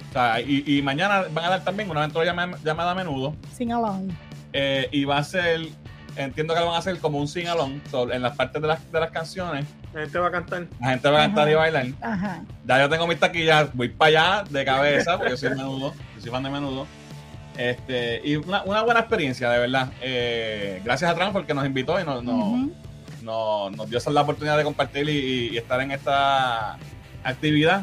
[0.09, 3.35] O sea, y, y mañana van a dar también una aventura llamada, llamada a menudo.
[3.57, 4.15] sin alone.
[4.53, 5.63] Eh, y va a ser,
[6.23, 7.81] entiendo que lo van a hacer como un sing-along.
[7.91, 10.67] So, en las partes de las, de las canciones, la gente va a cantar.
[10.81, 11.51] la gente va a cantar Ajá.
[11.51, 11.87] y bailar.
[12.01, 12.43] Ajá.
[12.67, 14.09] Ya yo tengo mis taquillas, voy para
[14.41, 16.87] allá de cabeza, porque yo soy menudo, yo soy fan de menudo.
[17.57, 19.91] Este, y una, una buena experiencia, de verdad.
[20.01, 22.69] Eh, gracias a Trump porque nos invitó y nos, nos,
[23.23, 26.79] nos- nos dio esa la oportunidad de compartir y, y- y estar en esta
[27.25, 27.83] actividad.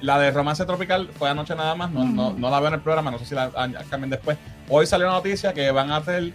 [0.00, 2.80] La de Romance Tropical fue anoche nada más, no, no, no la veo en el
[2.80, 3.50] programa, no sé si la
[3.90, 4.36] cambien después.
[4.68, 6.32] Hoy salió una noticia que van a hacer,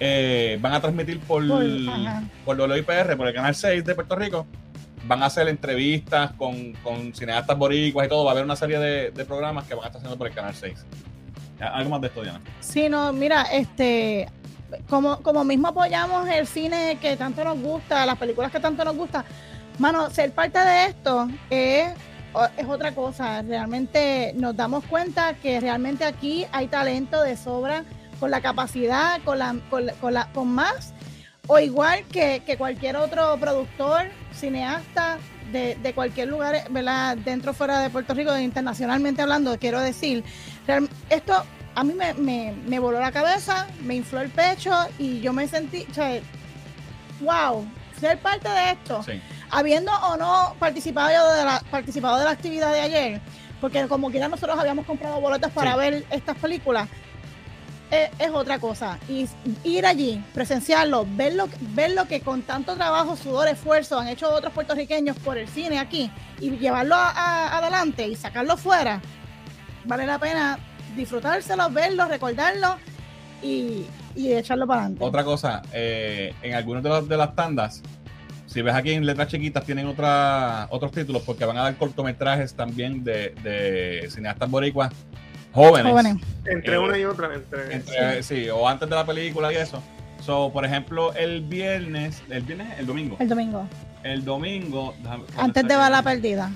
[0.00, 1.62] eh, van a transmitir por, Por-
[2.60, 4.46] WIPR, por el canal 6 de Puerto Rico.
[5.06, 8.24] Van a hacer entrevistas con, con cineastas boricuas y todo.
[8.24, 10.34] Va a haber una serie de, de programas que van a estar haciendo por el
[10.34, 10.84] canal 6.
[11.60, 12.40] Algo más de esto, Diana.
[12.60, 14.28] Sí, no, mira, este,
[14.88, 18.96] como, como mismo apoyamos el cine que tanto nos gusta, las películas que tanto nos
[18.96, 19.24] gusta,
[19.78, 21.88] mano, ser parte de esto es,
[22.56, 23.42] es otra cosa.
[23.42, 27.84] Realmente nos damos cuenta que realmente aquí hay talento de sobra,
[28.20, 30.92] con la capacidad, con la, con, la- con, la- con más,
[31.46, 35.18] o igual que, que cualquier otro productor, cineasta.
[35.52, 37.16] De, de cualquier lugar, ¿verdad?
[37.16, 40.22] Dentro o fuera de Puerto Rico, internacionalmente hablando, quiero decir,
[41.08, 41.42] esto
[41.74, 45.48] a mí me, me, me voló la cabeza, me infló el pecho y yo me
[45.48, 46.20] sentí, o sea,
[47.20, 47.66] wow,
[47.98, 49.20] ser parte de esto, Sí.
[49.50, 53.20] habiendo o no participado de la, participado de la actividad de ayer,
[53.58, 55.78] porque como quiera nosotros habíamos comprado boletas para Sí.
[55.78, 56.88] ver estas películas,
[57.90, 58.98] eh, es otra cosa.
[59.08, 59.26] Y
[59.64, 64.30] ir allí, presenciarlo, ver lo, ver lo que con tanto trabajo, sudor, esfuerzo han hecho
[64.32, 66.10] otros puertorriqueños por el cine aquí
[66.40, 69.00] y llevarlo a- adelante y sacarlo fuera,
[69.84, 70.58] vale la pena
[70.96, 72.76] disfrutárselo, verlo, recordarlo
[73.42, 73.86] y,
[74.16, 75.04] y echarlo para adelante.
[75.04, 77.82] Otra cosa, eh, en algunas de, las- tandas,
[78.46, 82.54] si ves aquí en letras chiquitas, tienen otra, otros títulos porque van a dar cortometrajes
[82.54, 84.92] también de cineastas boricuas
[85.52, 85.90] jóvenes.
[85.92, 86.16] Jóvenes.
[86.46, 87.34] Entre Eh, una y otra.
[87.34, 88.48] Entre, Entre- sí.
[88.48, 89.82] o antes de la película y eso.
[90.24, 93.16] So, por ejemplo, el viernes, el viernes, el domingo.
[93.18, 93.66] El domingo.
[94.02, 94.94] El domingo.
[95.02, 96.50] déjame- ¿dónde Antes de bala perdida.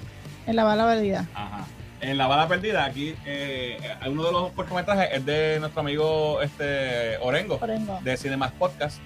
[0.47, 1.26] En la bala perdida.
[1.34, 1.64] Ajá.
[2.01, 3.78] En la bala perdida, aquí, eh,
[4.09, 8.01] uno de los cortometrajes es de nuestro amigo este Orengo, Orengo.
[8.03, 8.99] de Cinemas Podcast,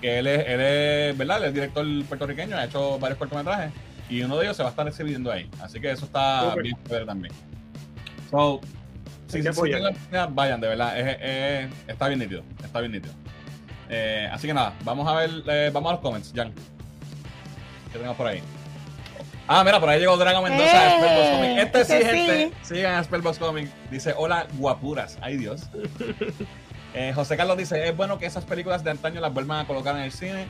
[0.00, 1.38] que él es, él es, ¿verdad?
[1.38, 3.72] Él es director puertorriqueño, ha hecho varios cortometrajes,
[4.08, 5.50] y uno de ellos se va a estar exhibiendo ahí.
[5.60, 6.62] Así que eso está Súper.
[6.62, 7.34] bien chévere también.
[8.30, 8.60] So,
[9.30, 13.14] si, si tienen oportunidad, vayan, de verdad, es- es- está bien nítido, está bien nítido.
[13.88, 16.52] Eh, así que nada, vamos a ver, eh, vamos a los comments, Jan.
[16.52, 18.40] ¿Qué tenemos por ahí?
[19.48, 20.98] Ah, mira, por ahí llegó Dragon Mendoza ¡Eh!
[20.98, 21.58] Spellbox Comic.
[21.58, 22.52] Este sí, gente.
[22.62, 23.68] Sigan a Spellbox Comic.
[23.90, 25.18] Dice, hola, guapuras.
[25.20, 25.62] Ay, Dios.
[26.94, 29.96] Eh, José Carlos dice, es bueno que esas películas de antaño las vuelvan a colocar
[29.96, 30.46] en el cine.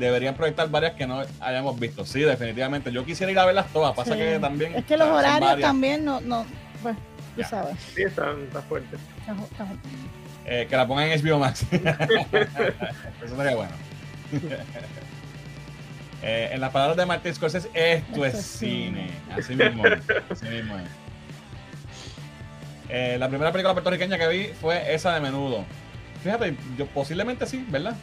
[0.00, 2.04] Deberían proyectar varias que no hayamos visto.
[2.04, 2.90] Sí, definitivamente.
[2.90, 3.94] Yo quisiera ir a verlas todas.
[3.94, 4.18] Pasa Sí.
[4.18, 4.74] que también...
[4.74, 5.68] Es que los horarios varias.
[5.68, 6.44] también no, no,
[6.82, 6.96] pues,
[7.34, 7.48] tú Ya.
[7.48, 7.76] sabes.
[7.94, 8.96] Sí, está, está fuerte.
[9.20, 9.66] Está está
[10.46, 11.64] Eh, que la pongan en HBO Max.
[11.72, 13.72] Eso sería bueno.
[16.22, 19.08] Eh, en las palabras de Martin Scorsese, esto es es cine.
[19.08, 19.38] cine.
[19.38, 20.00] Así mismo es.
[20.30, 20.84] Así mismo es.
[22.90, 25.64] Eh, la primera película puertorriqueña que vi fue esa de Menudo.
[26.22, 27.96] Fíjate, yo posiblemente sí, ¿verdad?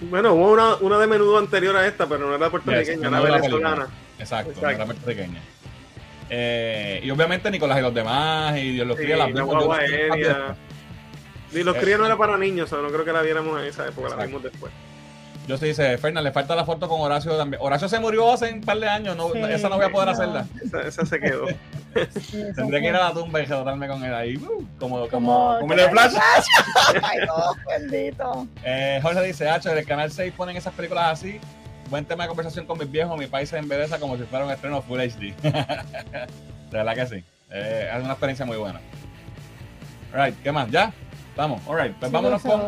[0.00, 3.10] Bueno, hubo una, una de menudo anterior a esta, pero no era puertorriqueña, Yes, era
[3.10, 3.86] no era la venezolana.
[4.18, 4.68] Exacto, Exacto.
[4.68, 5.40] era puertorriqueña.
[6.30, 9.78] Eh, y obviamente Nicolás y los demás, y Dios los Sí, cría las la vimos
[9.78, 10.56] aérea.
[11.52, 13.60] Y los Eh, críos no era para niños, o sea, no creo que la viéramos
[13.60, 14.72] en esa época, la vimos después.
[15.46, 17.60] Yo sí dice, Fernan, le falta la foto con Horacio también.
[17.62, 20.06] Horacio se murió hace un par de años, no, Sí, esa no voy a poder
[20.06, 20.12] no.
[20.12, 20.46] hacerla.
[20.64, 21.46] Esa, esa se quedó.
[22.18, 25.58] Sí, Tendré que ir a la tumba y retratarme con él ahí, uh, como, como,
[25.60, 26.14] Como- el flash.
[27.02, 27.34] Ay, no,
[27.68, 28.46] bendito.
[28.64, 31.38] Eh, Jorge dice, Hacho, en el canal 6 ponen esas películas así.
[31.90, 34.50] Buen tema de conversación con mis viejos, mi país se embeleza como si fuera un
[34.50, 35.34] estreno Full HD.
[35.42, 36.26] de
[36.70, 37.24] verdad que sí.
[37.50, 38.80] Eh, es una experiencia muy buena.
[40.12, 40.70] Alright, ¿qué más?
[40.70, 40.92] ¿Ya?
[41.36, 41.94] Vamos, alright.
[41.96, 42.60] Pues Sí, vámonos con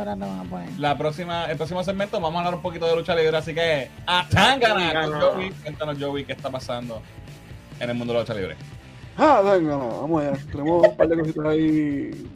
[0.79, 2.21] la próxima, el próximo segmento.
[2.21, 5.05] Vamos a hablar un poquito de lucha libre, así que ¡a Tangana!
[5.05, 5.21] Con.
[5.21, 5.51] Joey.
[5.51, 7.01] Cuéntanos, Joey, qué está pasando
[7.81, 8.57] en el mundo de la lucha libre.
[9.17, 10.37] Ah, venga, vamos allá.
[10.51, 12.29] Tenemos un par de cositas ahí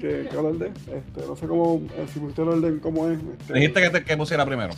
[0.00, 0.66] que, que hablar de.
[0.68, 3.18] Este, no sé cómo, eh, si pusiste el orden, cómo es.
[3.40, 4.72] Este, Dijiste que, te, que pusiera primero.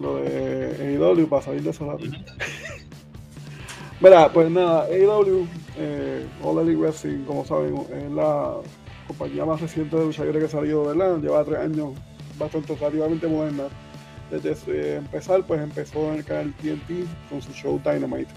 [0.00, 2.12] Lo de AEW para salir de rápido.
[4.00, 5.46] Mira, pues nada, AEW,
[5.78, 8.56] eh, All Elite Wrestling, como saben, es la
[9.06, 11.18] compañía más reciente de lucha libre que ha salido, ¿verdad?
[11.20, 11.92] Lleva tres años
[12.38, 13.64] bastante relativamente moderna.
[14.30, 18.32] Desde eh, empezar, pues empezó en el canal TNT con su show Dynamite.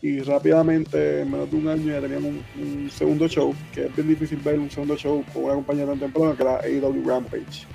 [0.00, 3.94] Y rápidamente, en menos de un año, ya tenían un, un segundo show, que es
[3.94, 7.66] bien difícil ver un segundo show con una compañía tan temprana, que era AEW Rampage.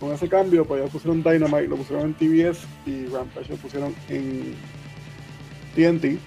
[0.00, 3.94] Con ese cambio, pues ya pusieron Dynamite, lo pusieron en TBS y Rampage lo pusieron
[4.08, 4.54] en
[5.74, 6.18] TNT.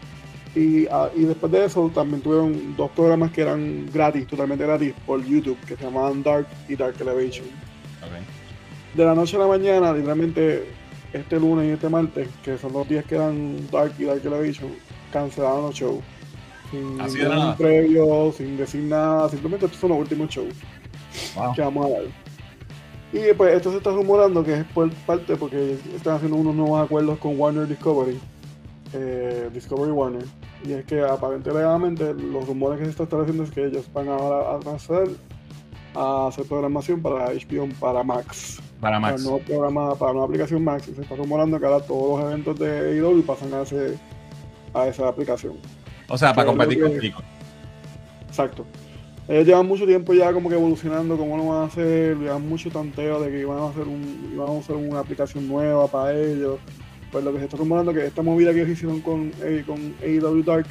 [0.56, 4.94] Y, ah, y después de eso también tuvieron dos programas que eran gratis, totalmente gratis,
[5.06, 7.46] por YouTube, que se llamaban Dark y Dark Elevation.
[8.96, 10.66] De la noche a la mañana, literalmente
[11.14, 14.72] este lunes y este martes, que son los días que eran Dark y Dark Elevation,
[15.14, 16.04] cancelaron los shows.
[16.72, 20.54] Sin Así ningún previo, sin decir nada, simplemente estos son los últimos shows
[21.36, 21.54] Wow.
[21.54, 22.02] que vamos a dar.
[23.12, 26.84] Y pues esto se está rumorando que es por parte porque están haciendo unos nuevos
[26.84, 28.20] acuerdos con Warner Discovery,
[28.94, 30.26] eh, Discovery Warner.
[30.64, 34.56] Y es que aparentemente los rumores que se están estableciendo es que ellos van ahora
[34.56, 35.10] a transfer
[35.96, 38.62] a hacer programación para HBO, para Max.
[38.80, 39.22] Para Para Max.
[39.22, 40.88] el nuevo programa, para nueva aplicación Max.
[40.88, 43.98] Y se está rumorando que ahora todos los eventos de AEW pasan a, ese,
[44.74, 45.58] a esa aplicación.
[46.08, 46.70] O sea, para lo con.
[48.28, 48.66] Exacto.
[49.30, 52.72] Ellos llevan mucho tiempo ya como que evolucionando cómo lo van a hacer, llevan mucho
[52.72, 56.58] tanteo de que iban a hacer un, iban a hacer una aplicación nueva para ellos.
[57.12, 59.94] Pues lo que se está rumorando que esta movida que ellos hicieron con, eh, con
[60.02, 60.66] AEW Dark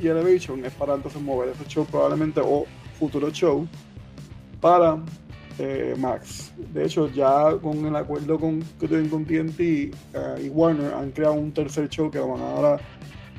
[0.00, 2.66] y Elevation es para entonces mover ese show probablemente o
[3.00, 3.66] futuro show
[4.60, 5.02] para
[5.58, 6.52] eh, Max.
[6.72, 9.90] De hecho, ya con el acuerdo con, que tienen con TNT eh,
[10.44, 12.80] y Warner han creado un tercer show que lo van a ahora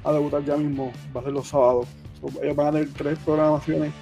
[0.03, 1.88] a debutar ya mismo, va a ser los sábados.
[2.43, 3.93] Ellos van a tener tres programaciones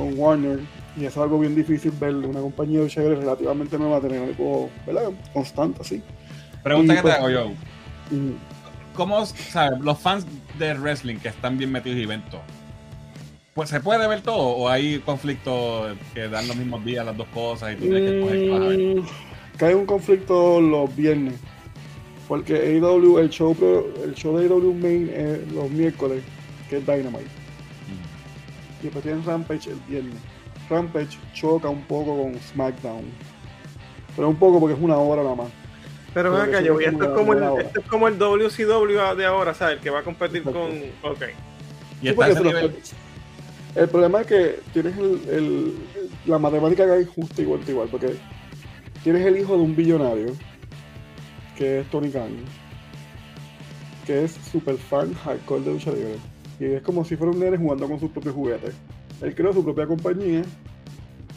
[0.00, 0.60] con Warner
[0.96, 5.10] y es algo bien difícil ver una compañía de libre relativamente nueva tener algo ¿verdad?
[5.32, 6.02] constante así.
[6.62, 7.46] Pregunta Y, que pues- te hago yo.
[8.10, 8.34] Y,
[8.94, 10.26] ¿Cómo, sabes, los fans
[10.58, 12.40] de wrestling que están bien metidos en eventos?
[13.54, 17.28] Pues se puede ver todo o hay conflictos que dan los mismos días las dos
[17.28, 18.78] cosas y tú tienes que escoger qué vas a ver.
[18.78, 19.06] Mm,
[19.58, 21.34] cae un conflicto los viernes.
[22.28, 23.56] Porque AEW, el show,
[24.04, 26.22] el show de AEW Main es los miércoles,
[26.68, 27.26] que es Dynamite.
[28.80, 30.14] Y después tienen Rampage el viernes.
[30.68, 33.04] Rampage choca un poco con SmackDown.
[34.16, 35.48] Pero un poco porque es una hora nada más.
[36.12, 37.62] Pero ven acá, yo, es esto es como el, hora.
[37.62, 39.76] esto es como el WCW de ahora, ¿sabes?
[39.76, 40.60] El que va a competir Exacto.
[41.02, 41.10] con.
[41.12, 41.22] Ok.
[42.02, 42.74] Y Sí, está nivel.
[43.76, 45.74] El problema es que tienes el, el-
[46.26, 48.16] la matemática que hay justa igual que igual, porque
[49.04, 50.32] tienes el hijo de un billonario,
[51.56, 52.30] que es Tony Khan,
[54.06, 56.16] que es super fan hardcore de lucha libre.
[56.60, 58.74] Y es como si fuera un nene jugando con sus propios juguetes.
[59.22, 60.42] Él creó su propia compañía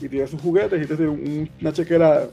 [0.01, 2.27] y tiene sus juguetes y te tiene un- una chequera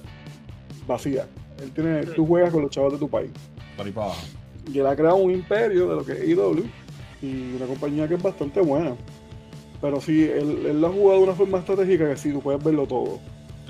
[0.87, 1.27] vacía.
[1.63, 3.31] Él tiene, tú juegas con los chavos de tu país.
[4.73, 6.65] Y él ha creado un imperio de lo que es AEW
[7.23, 8.95] y una compañía que es bastante buena.
[9.81, 12.63] Pero sí, él, él lo ha jugado de una forma estratégica que sí, tú puedes
[12.63, 13.15] verlo todo,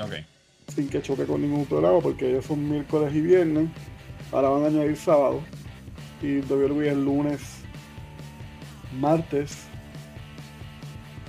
[0.02, 0.14] Ok.
[0.74, 3.68] sin que choque con ningún programa, porque ellos son miércoles y viernes,
[4.32, 5.40] ahora van a añadir sábado,
[6.22, 7.40] y WWE es lunes,
[8.98, 9.66] martes.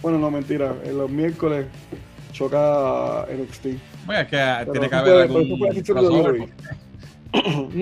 [0.01, 1.65] Bueno, no, mentira, en los miércoles
[2.31, 3.65] choca NXT.
[4.05, 5.41] Bueno, es que Pero tiene que haber puede- algún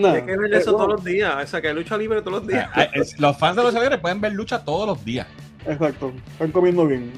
[0.06, 1.44] Hay que ver eh, eso bueno, todos los días.
[1.44, 2.70] O sea, que hay lucha libre todos los días.
[2.74, 5.28] Ah, es- Los fans de los libre pueden ver lucha todos los días.
[5.66, 7.12] Exacto, están comiendo bien.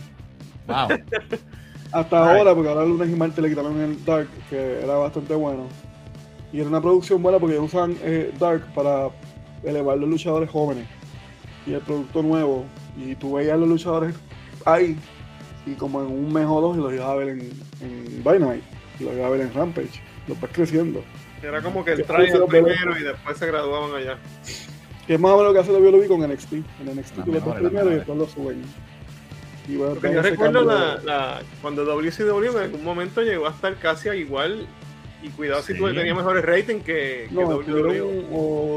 [0.67, 0.87] Wow.
[1.91, 2.37] Hasta Right.
[2.39, 5.63] ahora, porque ahora lunes y martes le quitaron el Dark, que era bastante bueno.
[6.53, 9.09] Y era una producción buena porque usan eh, Dark para
[9.63, 10.85] elevar los luchadores jóvenes
[11.65, 12.65] y el producto nuevo.
[12.97, 14.15] Y tú veías los luchadores
[14.65, 14.97] ahí
[15.65, 17.39] y como en un mes o dos y los ibas a ver en,
[17.81, 18.63] en Dynamite.
[18.99, 20.01] lo iba a ver en Rampage.
[20.27, 21.03] Lo vas creciendo.
[21.41, 22.07] Era como que el los
[22.49, 22.73] bebés.
[22.77, 24.17] primero y después se graduaban allá.
[25.07, 26.53] Que es más o menos lo que hace WWE con NXT.
[26.53, 26.63] En
[26.95, 28.61] NXT Las tú los primero y después lo suben.
[29.67, 33.75] Y bueno, yo recuerdo la, de- la- cuando WCW en algún momento llegó a estar
[33.77, 34.67] casi a igual.
[35.23, 35.79] Y cuidado si Sí.
[35.79, 38.25] tú tenías mejores rating que, que No, WWE.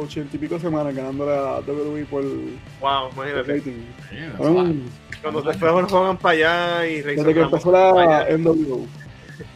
[0.03, 3.53] ochenta y pico semanas ganando la WWE por el Wow, imagínate.
[3.55, 3.73] rating.
[4.11, 4.83] Sí, Fueron-
[5.23, 8.27] Cuando después nos pongan para allá y Desde que empezó la.
[8.29, 8.87] NWO.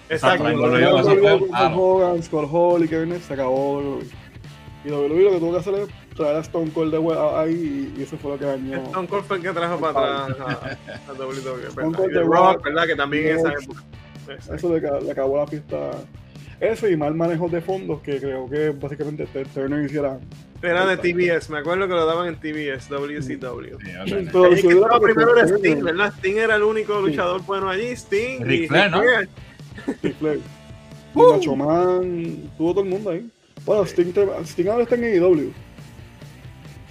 [0.09, 0.45] Exacto.
[0.45, 1.76] Con claro.
[1.76, 4.05] Hogan, Scott Hall y Kevin se acabó WWE.
[4.84, 7.93] Y WWE lo que tuvo que hacer es traer a Stone Cold de vuelta ahí
[7.97, 8.76] y, eso fue lo que dañó.
[8.84, 10.41] Stone Cold fue el que trajo para atrás
[11.07, 11.68] a, a WWE.
[11.68, 11.95] Stone.
[11.97, 12.86] Cold Y The de Rock, Rock, ¿verdad?
[12.86, 13.82] Que también en esa época.
[14.28, 14.55] Exacto.
[14.55, 15.91] Eso le, ca- le acabó la fiesta.
[16.61, 20.18] Eso y mal manejo de fondos que creo que básicamente Turner hiciera.
[20.61, 23.78] Era de TBS, me acuerdo que lo daban en TBS, WCW.
[23.78, 23.92] Sí,
[24.62, 26.12] que primero era Sting, ¿verdad?
[26.18, 27.11] Sting era el único Sí.
[27.11, 27.90] luchador bueno allí.
[27.94, 29.02] Sting Ric y Flair, ¿no?
[30.02, 30.40] Ric Flair.
[31.14, 31.32] Uh.
[31.32, 33.28] Macho Man, tuvo todo el mundo ahí.
[33.64, 35.52] Bueno, Sting, te- Sting ahora está en AEW.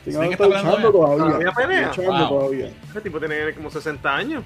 [0.01, 1.25] Sting ahora Sting está está luchando todavía.
[1.25, 1.87] ¿Todavía pelea?
[1.89, 2.27] Luchando Wow.
[2.29, 2.69] todavía.
[2.89, 4.43] Ese tipo tenía como 60 años.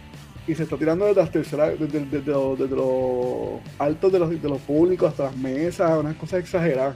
[0.47, 4.49] Y se está tirando desde las terceras, desde, desde, desde los, altos de los, de
[4.49, 6.95] los públicos hasta las mesas, unas cosas exageradas.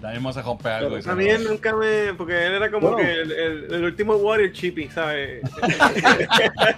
[0.00, 0.98] Ya mismo se rompe algo.
[0.98, 2.12] y se A mí él nunca me.
[2.14, 2.98] Porque él era como Bueno.
[3.06, 5.40] que el, el- el último Warrior Chippy, ¿sabes?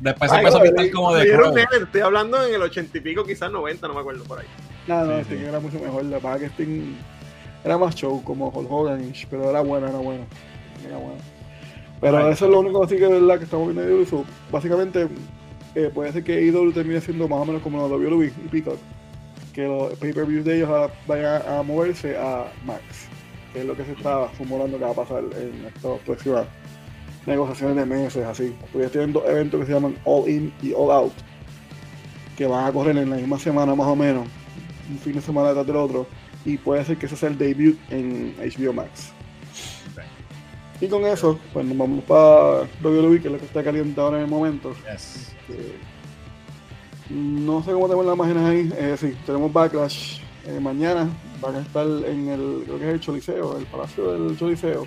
[0.00, 1.54] Después se Ay, empezó a no, pintar como de crow.
[1.56, 4.46] estoy hablando en el 80 y pico, quizás 90, no me acuerdo por ahí.
[4.86, 5.44] No, no, Sí, Sting sí.
[5.44, 6.04] era mucho mejor.
[6.04, 6.94] La verdad que Sting
[7.64, 10.24] era más show, como Hulk Hogan, pero era bueno, era bueno.
[10.86, 11.18] Era bueno.
[12.00, 12.32] Pero Right.
[12.32, 14.06] eso es lo único así que es verdad que estamos viendo de.
[14.06, 15.08] So, básicamente,
[15.74, 18.78] eh, puede ser que AEW termine siendo más o menos como los WWE y Peacock.
[19.52, 22.82] Que los pay-per-views de ellos ahora vayan a, moverse a Max.
[23.52, 26.46] Que es lo que se está rumorando que va a pasar en estas próximas
[27.26, 28.54] negociaciones de meses, así.
[28.72, 31.12] Porque tienen dos eventos que se llaman All In y All Out.
[32.36, 34.26] Que van a correr en la misma semana más o menos.
[34.88, 36.06] Un fin de semana detrás del otro.
[36.44, 39.12] Y puede ser que ese sea el debut en HBO Max.
[40.80, 44.16] Y con eso, pues nos vamos para WWE, que es lo que está caliente ahora
[44.18, 44.72] en el momento.
[44.90, 45.32] Yes.
[45.50, 45.76] Eh,
[47.10, 48.72] no sé cómo tenemos las imágenes ahí.
[48.78, 50.20] Eh, sí, tenemos Backlash.
[50.46, 51.08] eh, mañana
[51.40, 54.86] van a estar en el, creo que es el Choliseo, el Palacio del Choliseo.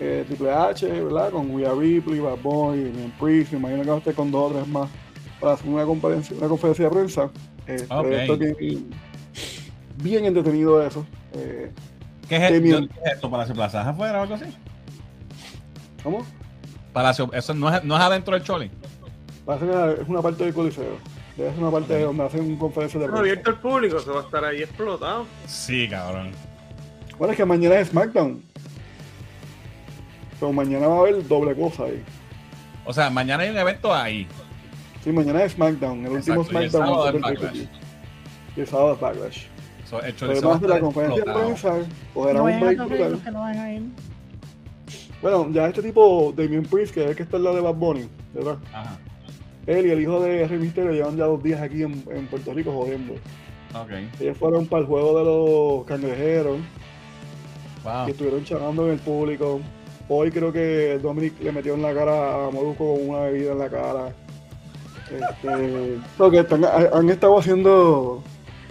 [0.00, 1.30] Eh, Triple H, ¿verdad?
[1.30, 3.52] Con Rhea Ripley, Bad Boy, Damian Priest.
[3.52, 4.90] Me imagino que va a estar con dos o tres más
[5.40, 7.30] para hacer una conferencia, una conferencia de prensa.
[7.66, 8.02] Eh, Ok.
[8.02, 8.56] pero esto es
[10.02, 11.06] bien, entretenido eso.
[11.32, 12.62] ¿Qué es, esto?
[12.62, 13.30] ¿Qué es esto?
[13.30, 14.44] ¿Palacio Plaza ¿Es afuera o algo así?
[16.06, 16.24] ¿Cómo?
[16.92, 18.70] Palacio, eso no es, no es adentro del Choli.
[19.44, 20.98] Parece que es una parte del Coliseo.
[21.36, 23.32] Debe ser una parte de donde hacen conferencias de Pero prensa.
[23.32, 25.26] abierto al público, se va a estar ahí explotado.
[25.46, 26.30] Sí, cabrón.
[27.18, 28.40] Bueno, es que mañana es SmackDown.
[30.38, 32.04] Pero mañana va a haber doble cosa ahí.
[32.84, 34.28] O sea, mañana hay un evento ahí.
[35.02, 37.66] Sí, mañana es SmackDown, el último Exacto, y el SmackDown sábado es Backlash.
[38.56, 39.46] Y el sábado es Backlash.
[39.90, 41.74] So, el además de la conferencia de prensa,
[42.14, 43.20] cogerá No un break brutal.
[45.22, 47.74] Bueno, ya este tipo, Damien Priest, que es el que está al lado de Bad
[47.74, 48.56] Bunny, ¿verdad?
[48.72, 48.98] Ajá.
[49.66, 52.52] Él y el hijo de Rey Mysterio llevan ya dos días aquí en, en Puerto
[52.54, 53.14] Rico jodiendo.
[53.74, 53.90] Ok.
[54.20, 56.58] Ellos fueron para el juego de los cangrejeros.
[57.82, 58.04] Wow.
[58.06, 59.60] que estuvieron charlando en el público.
[60.08, 63.58] Hoy creo que Dominic le metió en la cara a Molusco con una bebida en
[63.58, 64.08] la cara.
[65.10, 68.22] Este, lo que están- ha- han estado haciendo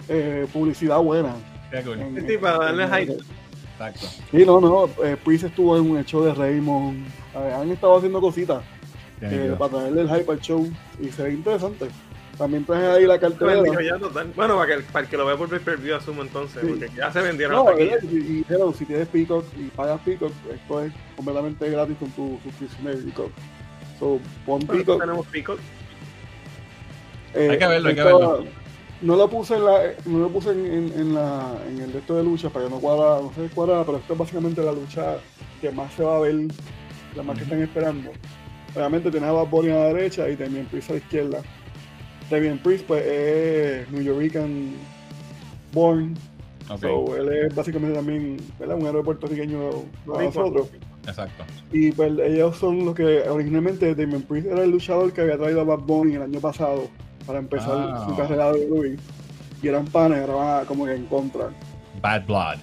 [0.08, 1.34] eh, publicidad buena.
[1.70, 1.98] Qué cool.
[2.00, 3.16] en- Sí, para darle en- hype.
[3.78, 4.06] Exacto.
[4.30, 4.88] Sí, no, no.
[5.04, 7.06] Eh, Priest estuvo en un show de Raymond.
[7.34, 8.62] Han estado haciendo cositas
[9.20, 10.66] eh, para traerle el hype al show
[11.00, 11.86] y se ve interesante.
[12.38, 13.62] También traje ahí la cartelera.
[14.34, 16.66] Bueno, para que, para el que lo vea por pay-per-view asumo entonces, Sí.
[16.68, 17.84] porque ya se vendieron No, hasta aquí.
[17.84, 18.08] ¿verdad?
[18.10, 18.16] y,
[18.72, 22.96] y si tienes Peacock y pagas Peacock, esto es completamente gratis con tu suscripción de
[23.04, 23.30] Peacock.
[23.98, 25.00] So, pon Bueno, Peacock.
[25.00, 25.58] tenemos Peacock.
[27.34, 28.46] Eh, Hay que verlo, hay que estaba- verlo.
[29.02, 31.98] No lo puse en la, no lo puse en, en- en la, en el de
[31.98, 34.72] esto de lucha para que no cuadra, no se cuadra, pero esto es básicamente la
[34.72, 35.16] lucha
[35.60, 36.34] que más se va a ver,
[37.14, 38.10] la más que están esperando.
[38.74, 41.38] Obviamente tienes a Bad Bunny a la derecha y también Priest a la izquierda.
[42.30, 44.72] Damien Priest pues es New Yorican
[45.72, 46.14] born,
[46.68, 46.80] Ok.
[46.80, 48.76] so, él es básicamente también ¿verdad?
[48.76, 49.70] un héroe puertorriqueño
[50.06, 50.68] para nosotros.
[51.06, 51.44] Exacto.
[51.72, 55.60] Y pues ellos son los que originalmente Damien Priest era el luchador que había traído
[55.60, 56.88] a Bad Bunny el año pasado
[57.26, 58.06] para empezar Ah.
[58.08, 58.96] su carrera de WWE.
[59.62, 61.48] Y eran panes, ahora van a- como que en contra.
[62.00, 62.58] Bad Blood.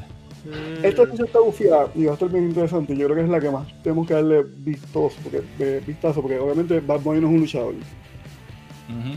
[0.46, 0.86] Mm.
[0.86, 2.96] Esta lucha está bufiada y va a estar bien interesante.
[2.96, 6.38] Yo creo que es la que más tenemos que darle vistoso, porque, eh, vistazo, porque
[6.38, 7.74] obviamente Bad Bunny no es un luchador.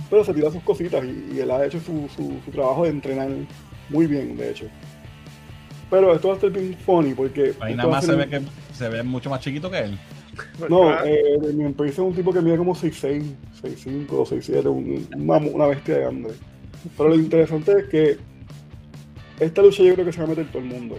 [0.09, 2.91] Pero se tira sus cositas y, y él ha hecho su, su- su trabajo de
[2.91, 3.29] entrenar
[3.91, 4.67] muy bien, de hecho.
[5.91, 7.53] Pero esto va a estar bien funny porque.
[7.61, 8.41] Ahí nada más se ve que
[8.73, 9.99] se ve mucho más chiquito que él.
[10.69, 11.39] No, eh,
[11.77, 13.23] Priest es un tipo que mide como 6'6,
[13.63, 16.35] 6'5, 6'7, un- una, una bestia grande.
[16.97, 18.17] Pero lo interesante es que
[19.41, 20.99] esta lucha yo creo que se va a meter todo el mundo.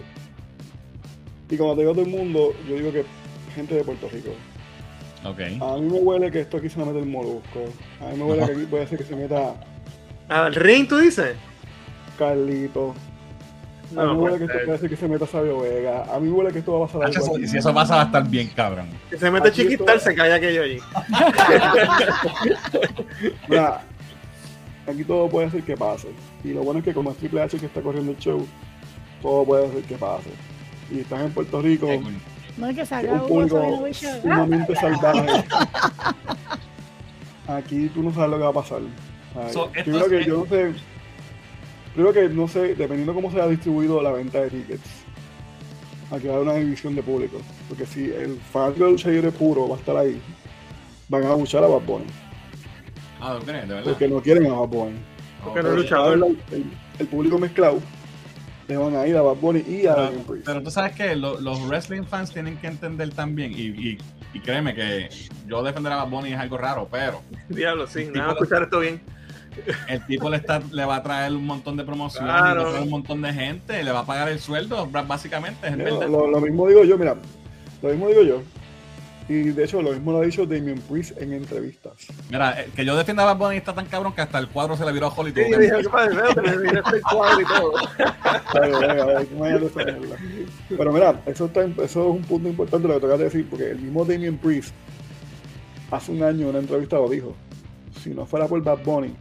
[1.50, 3.04] Y como te digo todo el mundo, yo digo que
[3.54, 4.30] gente de Puerto Rico.
[5.60, 7.64] A mí me huele que esto aquí se va a meter el molusco.
[8.00, 9.54] A mí me huele que aquí puede ser que se meta
[10.28, 11.34] ¿Al ring tú dices?
[12.18, 12.94] Carlito.
[13.96, 16.04] A mí me huele que esto puede ser que se meta Sabio Vega.
[16.14, 18.04] A mí me huele que esto va a pasar algo si- eso pasa va a
[18.04, 18.88] estar bien cabrón.
[19.08, 20.78] que se mete Aquí chiquitar, esto- se calla aquello allí.
[23.48, 23.80] Mira,
[24.86, 26.08] aquí todo puede ser que pase.
[26.44, 28.46] Y lo bueno es que como es Triple H que está corriendo el show,
[29.22, 30.30] todo puede ser que pase.
[30.90, 31.88] Y estás en Puerto Rico.
[32.56, 33.62] No hay que sacar un Hugo público
[34.22, 35.28] sumamente salvaje.
[37.48, 38.80] Aquí tú no sabes lo que va a pasar.
[39.34, 40.72] Ay, So, esto primero es- que yo no sé.
[41.98, 44.88] Primero que no sé, dependiendo cómo se ha distribuido la venta de tickets.
[46.12, 47.38] Aquí va a haber una división de público.
[47.68, 50.20] Porque si el fanático de lucha libre puro va a estar ahí,
[51.08, 52.04] van a luchar a Bad Bunny.
[53.20, 53.66] Ah, ¿tú crees?
[53.66, 53.90] De verdad.
[53.90, 54.96] Porque no quieren a Bad Bunny.
[55.42, 55.88] Porque no Pero lucha.
[55.88, 56.64] si va a haber la- el,
[57.00, 57.80] el público mezclado,
[58.68, 60.46] le van a ir a Bad Bunny y a Pero, Priest.
[60.46, 63.98] pero tú sabes que lo- los wrestling fans tienen que entender también, y, y,
[64.34, 65.08] y créeme que
[65.48, 68.04] yo defender a Bad Bunny es algo raro, pero Diablo, sí.
[68.04, 69.00] De- escuchar esto bien.
[69.88, 72.54] El tipo le, está, le va a traer un montón de promociones, Claro.
[72.58, 75.68] le va a traer un montón de gente, le va a pagar el sueldo, básicamente,
[75.68, 77.16] es No, lo, lo mismo digo yo, mira,
[77.82, 78.42] lo mismo digo yo.
[79.30, 81.92] Y de hecho, lo mismo lo ha dicho Damian Priest en entrevistas.
[82.30, 84.74] Mira, eh, que yo defienda a Bad Bunny está tan cabrón que hasta el cuadro
[84.74, 85.32] se le viró a Holly.
[85.34, 85.42] Sí.
[88.54, 89.26] Pero, venga, venga.
[90.68, 93.70] Pero mira, eso, está, eso es un punto importante lo que tocas de decir, porque
[93.72, 94.72] el mismo Damian Priest
[95.90, 97.34] hace un año en una entrevista lo dijo.
[98.02, 99.14] Si no fuera por Bad Bunny,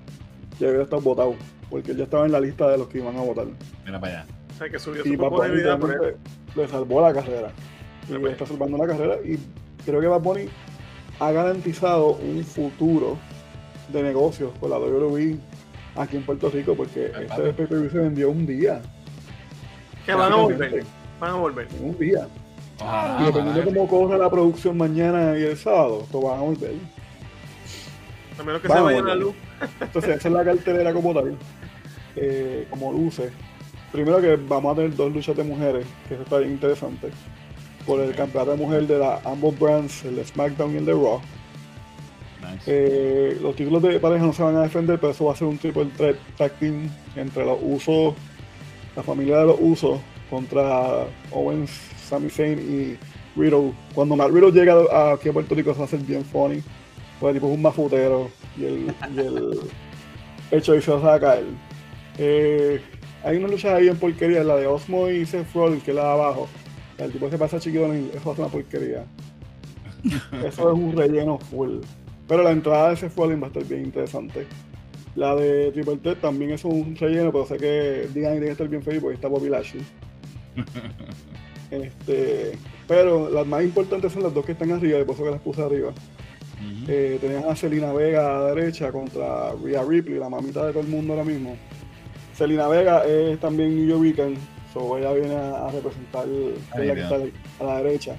[0.59, 1.35] ya hubiera estado votado,
[1.69, 3.45] porque él ya estaba en la lista de los que iban a votar.
[3.85, 4.25] Mira para allá.
[4.53, 6.17] O sea, que subió Y su Bad Bunny por
[6.55, 7.51] le salvó la carrera.
[8.09, 8.31] Y le ves.
[8.33, 9.15] está salvando la carrera.
[9.23, 9.37] Y
[9.85, 10.49] creo que Bad Bunny
[11.19, 13.17] ha garantizado un futuro
[13.89, 15.37] de negocios con la WWE
[15.95, 18.81] aquí en Puerto Rico, porque Ay, este se vendió un día.
[20.05, 20.83] Que van a volver.
[21.19, 21.67] Van a volver.
[21.79, 22.27] en Un día.
[23.19, 26.75] Y dependiendo de cómo corra la producción mañana y el sábado, esto van a volver.
[28.39, 29.35] A menos que Van se vaya la luz.
[29.81, 31.37] Entonces, esa es la cartelera como tal,
[32.15, 33.29] eh, como luce.
[33.91, 37.09] Primero que vamos a tener dos luchas de mujeres, que eso está bien interesante.
[37.85, 40.91] Por el campeonato de mujer de la, ambos brands, el de SmackDown y el de
[40.91, 41.21] Raw.
[42.41, 42.63] Nice.
[42.67, 45.47] Eh, los títulos de pareja no se van a defender, pero eso va a ser
[45.47, 48.13] un triple threat tag team entre los usos,
[48.95, 49.99] la familia de los usos,
[50.29, 51.71] contra Owens,
[52.07, 53.73] Sami Zayn y Riddle.
[53.93, 56.61] Cuando Matt Riddle llega aquí a Puerto Rico, se va a hacer bien funny.
[57.21, 59.59] El tipo es un mafutero y el, y el
[60.51, 61.45] hecho y se va a caer.
[62.17, 62.81] Eh,
[63.23, 66.03] hay una lucha ahí bien porquería, la de Osmo y Seth Rollins, que es la
[66.03, 66.47] de abajo.
[66.97, 69.05] El tipo se pasa chiquito y eso es una porquería.
[70.45, 71.79] Eso es un relleno full.
[72.27, 74.47] Pero la entrada de Seth Rollins va a estar bien interesante.
[75.15, 78.67] La de Triple Threat también es un relleno, pero sé que Digan tiene que estar
[78.67, 79.83] bien feliz porque está Bobby Lashley.
[81.69, 82.53] Este,
[82.87, 85.41] pero las más importantes son las dos que están arriba, y por eso que las
[85.41, 85.91] puse arriba.
[86.59, 86.85] Ujú.
[86.87, 90.81] Eh, tenías a Selena Vega a la derecha contra Rhea Ripley, la mamita de todo
[90.83, 91.55] el mundo ahora mismo.
[92.35, 94.33] Selena Vega es también New Yorker,
[94.73, 96.53] so ella viene a, a representar que
[97.01, 97.15] está
[97.59, 98.15] a la derecha.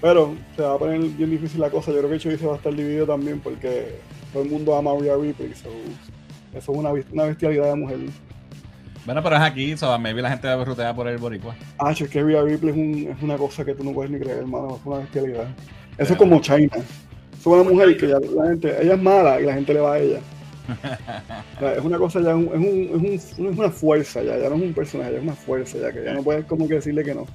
[0.00, 1.90] Pero se va a poner bien difícil la cosa.
[1.92, 3.96] Yo creo que Choice va a estar dividido también porque
[4.32, 5.52] todo el mundo ama a Rhea Ripley.
[5.54, 5.68] so,
[6.56, 7.98] eso es una, una bestialidad de mujer.
[9.04, 11.54] Bueno, pero es aquí, so, maybe la gente va a rutear por el boricua.
[11.78, 14.18] Ah, es que Rhea Ripley es, un- es una cosa que tú no puedes ni
[14.18, 14.76] creer, hermano.
[14.80, 15.44] Es una bestialidad.
[15.44, 15.54] Eso
[15.98, 16.68] Pero- es como China.
[17.40, 19.94] Es una mujer que ya la gente, ella es mala y la gente le va
[19.94, 20.20] a ella.
[21.56, 24.22] O sea, es una cosa ya, es, un- es, un- es un- es una fuerza
[24.22, 26.44] ya, ya no es un personaje, ya es una fuerza ya, que ya no puedes
[26.44, 27.26] como que decirle que no.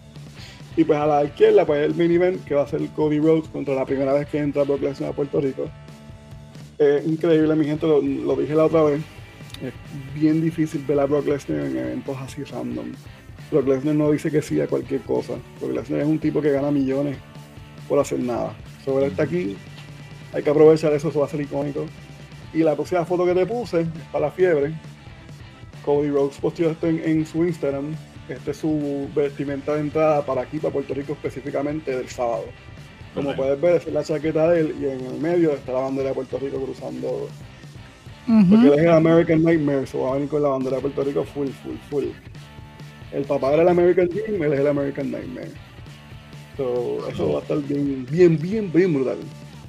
[0.78, 3.48] Y pues a la izquierda, pues el mini event que va a ser Cody Rhodes
[3.50, 5.70] contra la primera vez que entra Brock Lesnar a Puerto Rico.
[6.78, 9.02] Es increíble, mi gente, lo, lo dije la otra vez.
[9.64, 9.74] Es
[10.20, 12.92] bien difícil ver a Brock Lesnar en eventos así random.
[13.52, 15.34] Brock Lesnar no dice que sí a cualquier cosa.
[15.62, 17.18] Brock Lesnar es un tipo que gana millones
[17.88, 18.54] por hacer nada.
[18.84, 19.56] Sobre él está aquí,
[20.36, 21.86] hay que aprovechar eso, eso va a ser icónico.
[22.54, 24.74] Y la próxima foto que te puse es para la fiebre.
[25.86, 27.96] Cody Rhodes posteó esto en, en su Instagram.
[28.28, 32.44] Este es su vestimenta de entrada para aquí, para Puerto Rico específicamente del sábado.
[33.14, 36.10] Como puedes ver, es la chaqueta de él y en el medio está la bandera
[36.10, 37.30] de Puerto Rico cruzando.
[38.26, 41.04] Porque él es el American Nightmare, so va a venir con la bandera de Puerto
[41.04, 42.06] Rico full, full, full.
[43.14, 45.52] El papá era el American Dream, él es el American Nightmare.
[46.58, 49.18] So, eso va a estar bien, bien, bien, bien brutal.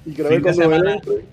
[0.07, 1.25] Y creo Fin que cuando él entre,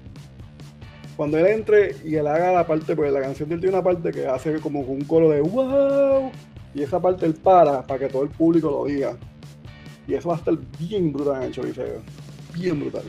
[1.16, 3.84] cuando él entre y él haga la parte, pues la canción de él tiene una
[3.84, 6.32] parte que hace como un coro de wow,
[6.74, 9.16] y esa parte él para para que todo el público lo diga.
[10.08, 12.02] Y eso va a estar bien brutal en el Choliseo.
[12.54, 13.04] Bien brutal.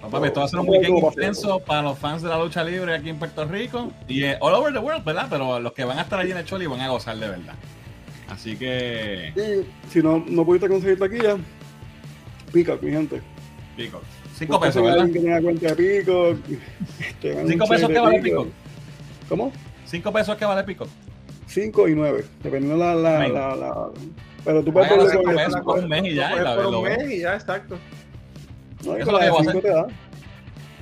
[0.00, 2.62] No, papi, esto va a ser un weekend intenso para los fans de la lucha
[2.62, 5.26] libre aquí en Puerto Rico y eh, all over the world, ¿verdad?
[5.28, 7.54] Pero los que van a estar allí en el Choli van a gozar de verdad.
[8.28, 11.36] Así que, Y si no, no pudiste conseguir taquilla,
[12.52, 13.33] pica, mi gente.
[13.76, 14.00] Pico.
[14.34, 15.06] Cinco pesos, ¿verdad?
[15.06, 16.36] que tenga cuenta de pico.
[17.20, 18.46] te gana un ¿Cinco pesos que vale Pico.
[19.28, 19.52] ¿Cómo?
[19.86, 20.86] Cinco pesos que vale Pico.
[21.46, 23.88] 5 y 9, dependiendo la, la, la, la-
[24.44, 27.78] Pero tú puedes hacer con por un mes y ya, por un mes y exacto.
[28.84, 29.86] No, y Eso con es lo la de 5 te da.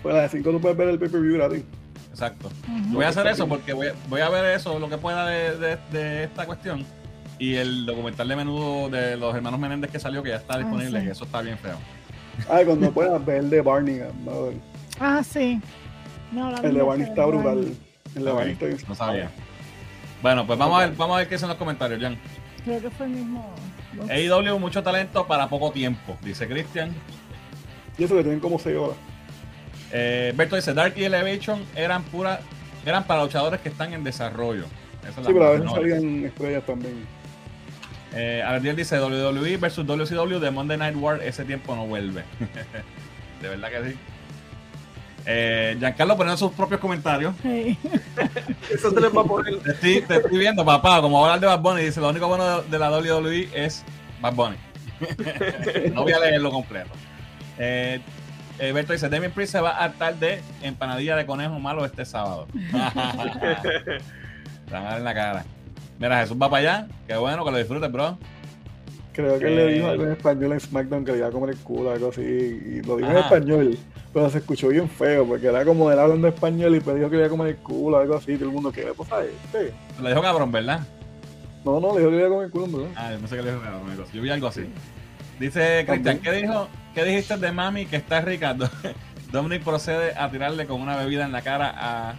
[0.02, 1.62] Pues la de 5 tú puedes ver el pay-per-view gratis.
[2.10, 2.50] Exacto.
[2.88, 5.58] Yo voy a hacer eso porque voy, voy a ver eso, lo que pueda de,
[5.58, 6.86] de- de esta cuestión.
[7.38, 11.00] Y el documental de menudo de los hermanos Menéndez que salió, que ya está disponible,
[11.00, 11.06] sí.
[11.06, 11.76] que eso está bien feo.
[12.48, 14.00] Ay, cuando puedas ver el de Barney.
[14.24, 14.48] ¿no?
[14.48, 14.60] El
[15.00, 15.60] Ah, sí.
[16.30, 17.74] No, la de verdad Barney que está brutal.
[18.14, 18.78] El de Ok, Barney está bien.
[18.88, 19.30] No sabía.
[20.22, 22.16] Bueno, pues vamos a ver, vamos a ver qué dicen los comentarios, Jan.
[22.64, 23.52] Creo que fue el mismo.
[24.08, 26.94] AEW, mucho talento para poco tiempo, dice Cristian.
[27.98, 28.96] Y eso que tienen como 6 horas.
[29.92, 32.40] Eh, Berto dice, Dark y Elevation eran pura,
[32.86, 34.64] eran para luchadores que están en desarrollo.
[35.02, 37.04] Esa es la Sí, pero a veces no, salían estrellas también.
[38.14, 42.24] Eh, Ardiel dice WWE versus WCW de Monday Night War, ese tiempo no vuelve.
[43.42, 43.98] de verdad que sí.
[45.24, 47.34] Eh, Giancarlo poniendo sus propios comentarios.
[47.42, 47.78] Sí.
[48.70, 49.58] Eso se les va a poner.
[49.60, 52.62] Te estoy, te estoy viendo, papá, como hablar de Bad Bunny, dice, lo único bueno
[52.62, 53.84] de la WWE es
[54.20, 54.56] Bad Bunny.
[55.94, 56.90] no voy a leerlo completo.
[57.58, 58.00] Eh,
[58.58, 62.46] Berto dice, Damien Priest se va a hartar de empanadilla de conejo malo este sábado.
[62.52, 62.76] Te
[64.72, 65.44] van a dar en la cara.
[66.02, 66.88] Mira, Jesús va para allá.
[67.06, 68.18] Qué bueno que lo disfrutes, bro.
[69.12, 69.54] Creo que Eh.
[69.54, 72.08] le dijo algo en español en SmackDown que le iba a comer el culo, algo
[72.08, 72.22] así.
[72.22, 73.78] Y lo dijo en español.
[74.12, 77.16] Pero se escuchó bien feo, porque era como él hablando español y me dijo que
[77.16, 78.34] le iba a comer el culo, algo así.
[78.34, 79.72] Todo el mundo, ¿qué le pasa a este?
[80.02, 80.80] Lo dijo cabrón, ¿verdad?
[81.64, 82.92] No, no, le dijo que le iba a comer el culo, ¿verdad?
[82.96, 84.04] Ah, no sé qué le dijo cabrón.
[84.12, 84.62] Yo vi algo así.
[85.38, 86.66] Dice Cristian, ¿qué dijo?
[86.92, 88.56] ¿Qué dijiste de mami que está rica?
[89.30, 92.14] Dominic procede a tirarle con una bebida en la cara a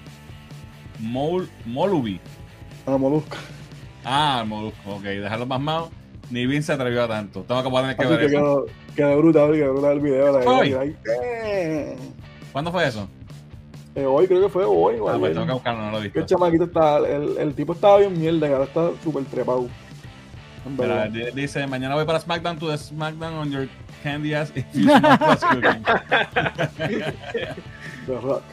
[0.99, 2.21] Mol Molubi.
[2.86, 3.38] Ah, molusco.
[4.06, 5.89] Ah, al Molusco, ok, dejarlo pasmado.
[6.30, 7.41] Ni Vince se atrevió a tanto.
[7.43, 8.36] Tengo que tener que Así ver que eso.
[8.36, 10.39] quedó, quedó brutal, quedó brutal el video.
[10.39, 10.95] La Hoy.
[11.22, 11.95] eh.
[12.51, 13.08] ¿Cuándo fue eso?
[13.95, 14.95] Eh, hoy creo que fue hoy.
[15.08, 16.26] Ah, pues tengo que buscarlo, no lo he Que el visto.
[16.36, 19.68] chamaquito está, el, el tipo estaba bien mierda ahora está súper trepado.
[21.12, 23.68] Di- dice, mañana voy para SmackDown to the SmackDown on your
[24.01, 25.84] candy ass if you cooking.
[28.08, 28.43] The Rock.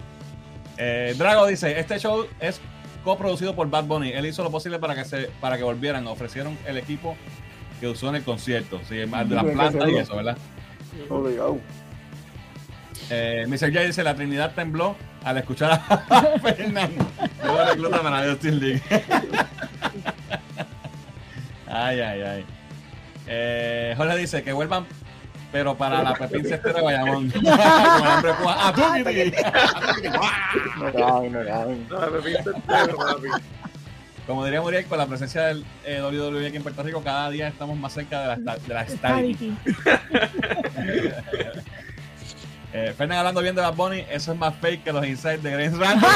[0.76, 2.60] Eh, Drago dice, este show es
[3.04, 4.10] coproducido por Bad Bunny.
[4.10, 6.06] Él hizo lo posible para que se para que volvieran.
[6.06, 7.16] Ofrecieron el equipo
[7.80, 8.80] que usó en el concierto.
[8.88, 10.36] Sí, más de las plantas y eso, ¿verdad?
[11.08, 11.58] Obligado.
[13.10, 13.72] Eh, Mr.
[13.72, 14.94] J dice, la Trinidad tembló
[15.24, 17.04] al escuchar a Fernando.
[17.42, 18.82] Luego recluta para Steel League.
[21.66, 22.44] ay, ay, ay.
[23.26, 24.86] Eh, Jorge dice que vuelvan,
[25.52, 27.30] pero para la Pepín Cestero de Bayamón.
[27.30, 28.56] Con hambre púa.
[28.58, 29.32] ¡Ah, tú, Kitty!
[31.98, 33.28] No papi.
[34.26, 37.48] Como diría Muriel, con la presencia del eh, WWE aquí en Puerto Rico, cada día
[37.48, 38.86] estamos más cerca de la, esta- de la.
[42.72, 45.50] Eh, Fernan hablando bien de Bad Bunny, eso es más fake que los insights de
[45.50, 46.08] Grace Randall.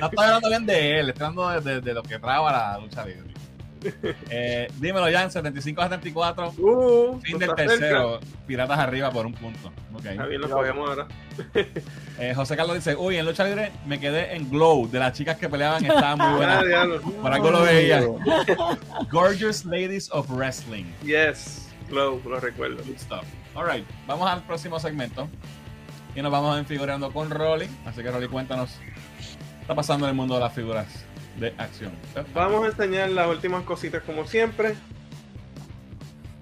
[0.00, 2.78] no estoy hablando bien de él, estoy hablando de, de- de lo que traba la
[2.78, 3.29] lucha libre.
[4.30, 6.52] Eh, dímelo, Jan, 75 a 74.
[6.58, 8.20] Uh, Fin del tercero.
[8.46, 9.68] Piratas arriba por un punto.
[9.94, 10.02] Ok.
[10.02, 10.10] cerca.
[10.12, 11.06] Está bien, lo cogemos ahora.
[12.18, 14.90] Eh, José Carlos dice: Uy, en lucha libre me quedé en Glow.
[14.90, 16.62] De las chicas que peleaban, estaba muy Ah, buena.
[16.62, 17.00] diablo.
[17.00, 18.02] Por algo lo veía.
[19.10, 20.84] Gorgeous Ladies of Wrestling.
[21.02, 22.76] Yes, Glow, lo recuerdo.
[22.84, 23.24] Good stuff.
[23.54, 25.28] Alright, vamos al próximo segmento.
[26.14, 27.68] Y nos vamos enfigurando con Rolly.
[27.86, 28.70] Así que Rolly, cuéntanos.
[28.80, 30.86] ¿Qué está pasando en el mundo de las figuras
[31.40, 31.92] de acción?
[32.34, 34.74] Vamos a enseñar las últimas cositas como siempre.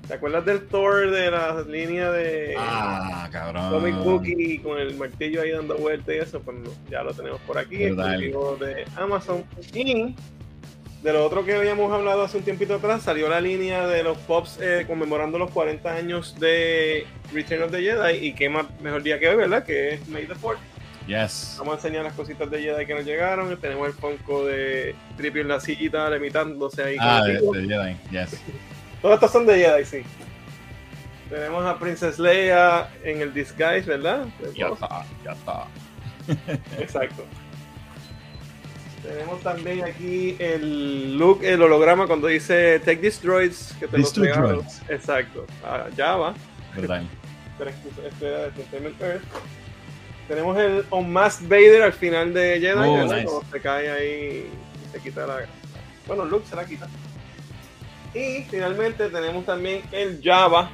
[0.07, 3.71] ¿Te acuerdas del Thor de la línea de Ah, cabrón.
[3.71, 6.41] Comic Bookie con el martillo ahí dando vueltas y eso?
[6.41, 6.57] Pues
[6.91, 9.45] ya lo tenemos por aquí, exclusivo de Amazon.
[9.75, 10.15] Y
[11.03, 14.17] de lo otro que habíamos hablado hace un tiempito atrás, salió la línea de los
[14.19, 18.27] Pops eh, conmemorando los 40 años de Return of the Jedi.
[18.29, 19.63] Y qué más mejor día que hoy, ¿verdad?
[19.63, 20.57] Que es May the 4th.
[21.09, 21.57] Yes.
[21.59, 23.57] Vamos a enseñar las cositas de Jedi que nos llegaron.
[23.59, 26.97] Tenemos el Funko de Trippy en la sillita limitándose ahí.
[27.01, 27.97] Ah, de, de Jedi.
[28.11, 28.39] Yes.
[29.01, 30.03] Todos estos son de Jedi, sí.
[31.31, 34.27] Tenemos a Princess Leia en el disguise, ¿verdad?
[34.55, 35.67] Ya está, ya está.
[36.79, 37.25] Exacto.
[39.03, 44.13] Tenemos también aquí el look, el holograma cuando dice Take these droids, que te los
[44.13, 44.49] These two regalo.
[44.49, 44.83] droids.
[44.91, 45.47] Exacto.
[45.65, 46.35] A Java,
[46.77, 49.23] de Entertainment Earth.
[50.29, 53.17] Tenemos el Unmasked Vader al final de Jedi, Oh, ¿verdad?
[53.17, 53.25] nice.
[53.25, 54.51] Cuando se cae ahí
[54.87, 55.39] y se quita la.
[56.07, 56.87] Bueno, Luke se la quita.
[58.15, 60.71] Y finalmente tenemos también el Java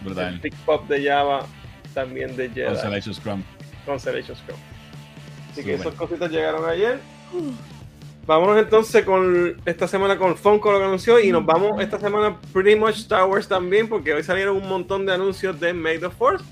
[0.00, 0.40] El Brutal.
[0.40, 1.46] Pick Pop de Java,
[1.94, 2.66] también de Jedi.
[2.68, 3.42] Constellation Scrum.
[3.86, 4.58] Constellation Scrum.
[5.52, 7.00] Así que esas cositas llegaron ayer.
[8.26, 12.38] Vámonos entonces con esta semana con Funko lo que anunció y nos vamos esta semana
[12.52, 16.10] pretty much Star Wars también porque hoy salieron un montón de anuncios de Made the
[16.10, 16.44] Force.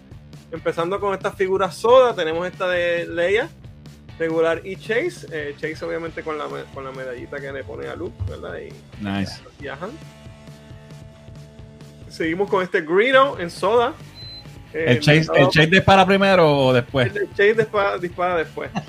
[0.50, 3.48] Empezando con esta figura soda, tenemos esta de Leia,
[4.18, 5.26] regular y Chase.
[5.30, 8.58] Eh, Chase obviamente con la, con la medallita que le pone a Luke, ¿verdad?
[8.58, 9.40] Y, Nice.
[12.08, 13.92] Seguimos con este Greedo en soda.
[14.72, 17.14] Eh, ¿El Chase, ¿El Chase dispara primero o después?
[17.14, 18.70] el Chase dispara, dispara después.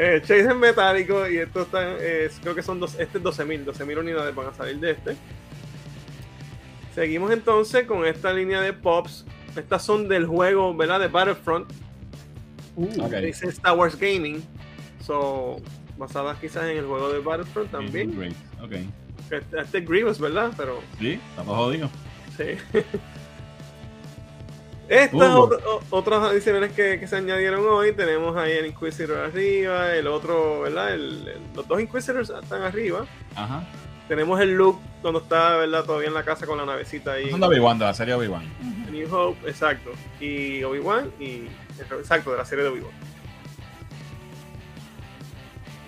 [0.00, 3.64] Eh, Chase es metálico y esto está, eh, creo que son dos, este es 12.000,
[3.64, 5.16] 12.000 unidades van a salir de este.
[6.94, 9.26] Seguimos entonces con esta línea de pops.
[9.58, 11.00] Estas son del juego, ¿verdad?
[11.00, 11.70] De Battlefront.
[12.76, 12.86] Uh.
[13.20, 14.42] Dice Star Wars Gaming.
[15.04, 15.56] So,
[15.96, 18.16] basadas quizás en el juego de Battlefront también.
[18.16, 18.34] Great.
[18.62, 18.72] Ok.
[19.30, 20.52] Este, este es Grievous, ¿verdad?
[20.56, 21.90] Pero Sí, está todo jodido.
[22.36, 22.44] Sí.
[24.88, 25.50] Estas Uh.
[25.66, 30.62] o- otras adicionales que, que se añadieron hoy, tenemos ahí el Inquisitor arriba, el otro,
[30.62, 30.94] ¿verdad?
[30.94, 33.04] El- el- los dos Inquisitors están arriba.
[33.36, 33.64] Ajá.
[34.08, 35.84] Tenemos el Luke cuando está, ¿verdad?
[35.84, 37.30] Todavía en la casa con la navecita ahí.
[37.30, 38.42] Son de Obi-Wan, de la serie Obi-Wan.
[38.98, 39.90] New Hope, exacto.
[40.20, 41.44] Y Obi-Wan y.
[41.98, 42.92] Exacto, de la serie de Obi-Wan.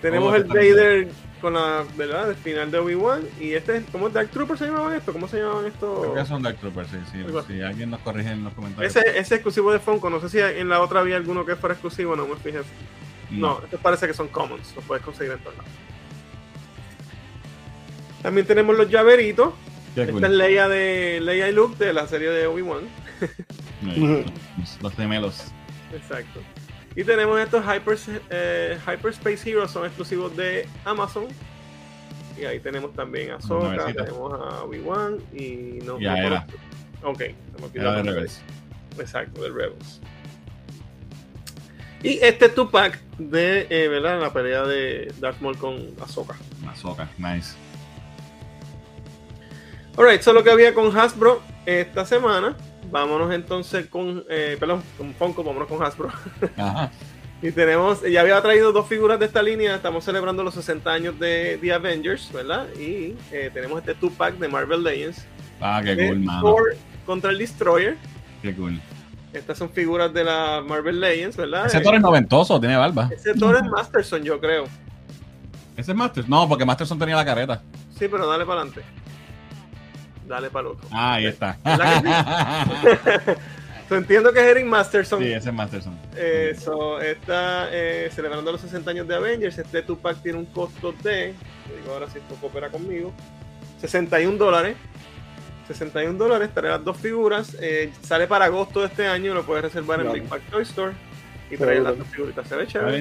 [0.01, 0.43] Tenemos el.
[0.45, 1.07] Vader
[1.41, 2.29] con la, ¿verdad?
[2.29, 3.21] El final de Obi-Wan.
[3.39, 5.11] Y este, es- ¿cómo Dark Trooper se llamaban esto?
[5.13, 5.99] ¿Cómo se llamaban estos?
[6.01, 7.23] Creo que son Dark Troopers, sí, sí.
[7.47, 8.95] Si alguien nos corrige en los comentarios.
[8.95, 11.73] Ese, ese exclusivo de Funko, no sé si en la otra había alguno que fuera
[11.73, 12.59] exclusivo, no me fijé.
[13.31, 15.71] No, estos parece que son commons, los puedes conseguir en todos lados.
[18.21, 19.53] También tenemos los llaveritos.
[19.95, 20.23] Qué Esta cool.
[20.25, 22.81] es Leia de Leia y Luke de la serie de Obi-Wan.
[23.81, 25.43] Los- Los gemelos.
[25.93, 26.39] Exacto.
[26.95, 27.97] Y tenemos estos Hyper,
[28.29, 31.25] eh, Hyperspace Heroes, son exclusivos de Amazon.
[32.39, 34.05] Y ahí tenemos también a Ahsoka, navecita.
[34.05, 36.45] tenemos a Obi-Wan y no Y a no Hera.
[36.47, 36.57] conozco-
[37.03, 37.21] Ok,
[37.73, 38.03] Era de.
[38.03, 38.41] Rebels.
[38.99, 40.01] Exacto, del Rebels.
[42.03, 44.19] Y este Tupac de eh, ¿verdad?
[44.19, 46.35] la pelea de Darth Maul con Ahsoka.
[46.63, 47.55] Mazoka, nice.
[49.97, 52.55] Alright, eso es lo que había con Hasbro esta semana.
[52.91, 56.09] Vámonos entonces con, eh, perdón, con Funko, vámonos con Hasbro.
[56.57, 56.91] Ajá.
[57.41, 61.17] Y tenemos, ya había traído dos figuras de esta línea, estamos celebrando los 60 años
[61.19, 62.67] de The Avengers, ¿verdad?
[62.75, 65.25] Y eh, tenemos este Tupac de Marvel Legends.
[65.59, 66.41] Ah, qué cool, mano.
[66.41, 66.75] Thor
[67.05, 67.97] contra el Destroyer.
[68.43, 68.79] Qué cool.
[69.33, 71.65] Estas son figuras de la Marvel Legends, ¿verdad?
[71.65, 73.09] Ese Eh, Thor es noventoso, tiene barba.
[73.11, 74.65] ese Thor es Masterson, yo creo.
[75.77, 76.27] ¿Ese es Masters?
[76.29, 77.61] No, porque Masterson tenía la careta.
[77.97, 78.83] Sí, pero dale para adelante.
[80.31, 80.87] Dale para el otro.
[80.91, 81.57] Ah, ahí está.
[81.63, 83.37] ¿Verdad
[83.89, 85.19] So, entiendo que es Eric Masterson.
[85.21, 85.99] sí, ese es Masterson.
[86.15, 89.57] Eh, so, está eh, celebrando los 60 años de Avengers.
[89.57, 91.33] Este Tupac tiene un costo de,
[91.67, 93.11] te digo ahora si esto coopera conmigo,
[93.81, 94.77] 61 dólares.
[95.67, 97.57] 61 dólares, trae las dos figuras.
[97.59, 100.13] eh, sale para agosto de este año, lo puedes reservar en.
[100.13, 100.93] Big Pack Toy Store.
[101.49, 101.89] Y trae Seguro.
[101.89, 102.47] las dos figuritas.
[102.47, 102.99] Se ve chévere.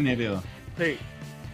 [0.76, 0.98] Sí.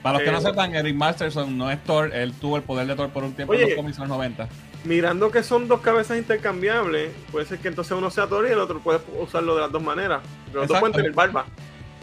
[0.03, 2.87] Para los que Eh, no sepan, Eric Masterson no es Thor, él tuvo el poder
[2.87, 3.65] de Thor por un tiempo Oye.
[3.65, 4.49] en los cómics en los 90.
[4.85, 8.59] Mirando que son dos cabezas intercambiables, puede ser que entonces uno sea Thor y el
[8.61, 10.23] otro puede usarlo de las dos maneras.
[10.53, 11.45] Los dos pueden tener barba.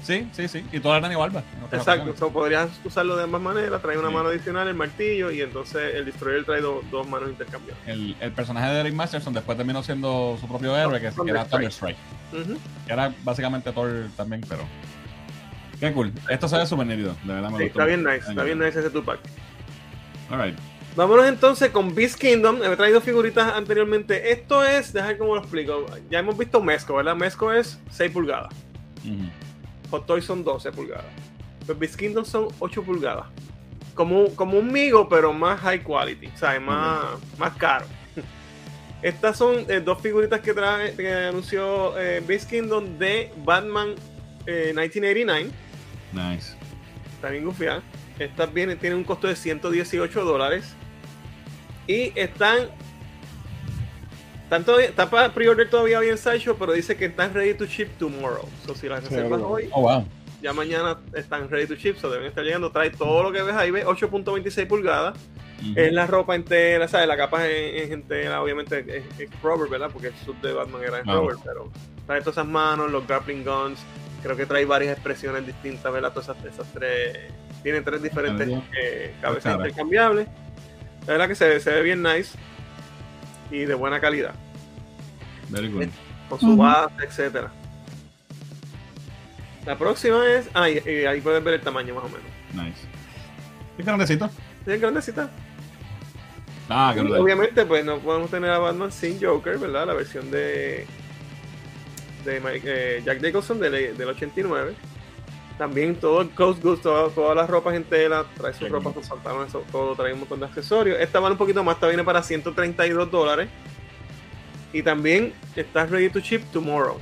[0.01, 0.65] Sí, sí, sí.
[0.73, 4.13] Y todas eran otras Exacto, so, podrías usarlo de ambas maneras, trae una Sí.
[4.13, 7.87] mano adicional, el martillo, y entonces el destroyer trae do- dos manos intercambiables.
[7.87, 11.45] El, el personaje de Eric Masterson después terminó siendo su propio héroe, que, que era
[11.45, 11.97] Thunderstrike.
[12.31, 12.51] Thunderstrike.
[12.51, 12.59] Ujú.
[12.85, 14.63] Que era básicamente Thor también, pero.
[15.79, 16.11] Qué cool.
[16.29, 17.79] Esto se ve súper nítido, de verdad me Sí, gustó.
[17.79, 19.19] está bien nice, está bien nice ese Tupac.
[20.29, 20.57] Alright.
[20.95, 22.61] Vámonos entonces con Beast Kingdom.
[22.63, 24.31] He traído figuritas anteriormente.
[24.31, 25.85] Esto es, dejar cómo lo explico.
[26.09, 27.15] Ya hemos visto Mesco, ¿verdad?
[27.15, 28.53] Mesco es 6 pulgadas.
[29.89, 31.05] Hot Toys son 12 pulgadas.
[31.67, 33.25] Los Beast Kingdom son 8 pulgadas.
[33.95, 36.61] Como, un- como un Migo, pero más high quality, ¿sabes?
[36.61, 37.05] Más,
[37.37, 37.85] más caro.
[39.01, 43.95] Estas son eh, dos figuritas que, trae, que anunció eh, Beast Kingdom de Batman
[44.45, 45.49] eh, 1989.
[46.13, 46.53] Nice.
[47.15, 47.81] Está bien gufiada.
[48.19, 50.75] Estas vienen, tienen un costo de 118 dólares.
[51.87, 52.69] Y están.
[54.43, 57.65] Están todavía, está para pre-order todavía hoy en Sideshow, pero dice que están ready to
[57.65, 58.47] ship tomorrow.
[58.65, 60.05] So, si las reservas hoy, Oh, wow.
[60.41, 61.95] ya mañana están ready to ship.
[61.97, 62.71] So, deben estar llegando.
[62.71, 65.15] Trae todo lo que ves ahí, ves 8.26 pulgadas.
[65.59, 65.73] Ujú.
[65.79, 67.07] Es la ropa entera, ¿sabes?
[67.07, 69.89] La capa es, es entera, obviamente es, es rubber, ¿verdad?
[69.91, 71.21] Porque el suit de Batman era en Claro.
[71.21, 71.71] rubber, pero
[72.05, 73.79] trae todas esas manos, los grappling guns.
[74.21, 76.11] Creo que trae varias expresiones distintas, ¿verdad?
[76.13, 77.17] Todas esas, esas tres.
[77.63, 78.47] Tiene tres diferentes
[78.79, 80.27] eh, cabezas intercambiables.
[81.05, 82.37] La verdad que se, ve- se ve bien nice
[83.51, 84.33] y de buena calidad,
[85.49, 85.87] Very good.
[86.29, 87.51] con su base, etcétera.
[89.65, 90.49] La próxima es.
[90.53, 92.23] Ah, y, y ahí pueden ver el tamaño más o menos.
[92.53, 92.85] Nice.
[93.77, 94.29] ¿Qué grandecito?
[94.65, 95.29] ¿Es grandecita?
[96.69, 99.87] Ah, qué Y obviamente, pues no podemos tener a Batman sin Joker, ¿verdad?
[99.87, 100.85] La versión de,
[102.25, 104.73] de Mike- eh, Jack Nicholson del, del 89.
[105.57, 109.49] También todo el Goose, todo- todas las ropas en tela, trae sus ropas, sus pantalones,
[109.49, 110.99] eso- todo, trae un montón de accesorios.
[110.99, 113.49] Esta vale un poquito más, esta viene para 132 dólares.
[114.73, 116.97] Y también está ready to ship tomorrow.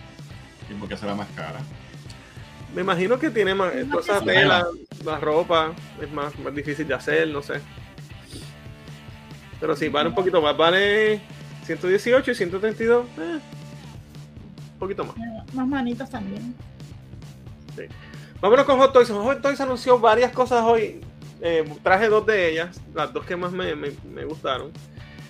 [0.69, 1.59] ¿Y por qué será más cara?
[2.75, 4.65] Me imagino que tiene más, Es toda más esa tela,
[5.05, 5.71] la ropa,
[6.01, 7.61] es más, más difícil de hacer, no sé.
[9.59, 11.21] Pero sí, vale un poquito más, vale
[11.65, 13.39] 118 y 132, eh,
[14.73, 15.15] un poquito más.
[15.53, 16.53] Más manitas también.
[18.41, 19.09] Vámonos con Hot Toys.
[19.09, 21.01] Hot Toys anunció varias cosas hoy.
[21.41, 24.71] Eh, traje dos de ellas, las dos que más me, me- me gustaron.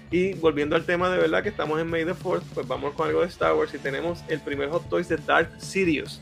[0.09, 3.07] Y volviendo al tema de verdad que estamos en May the 4th, pues vamos con
[3.07, 6.21] algo de Star Wars y tenemos el primer Hot Toys de Dark Sidious.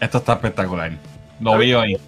[0.00, 0.90] Esto está espectacular.
[1.40, 1.98] Lo vi hoy.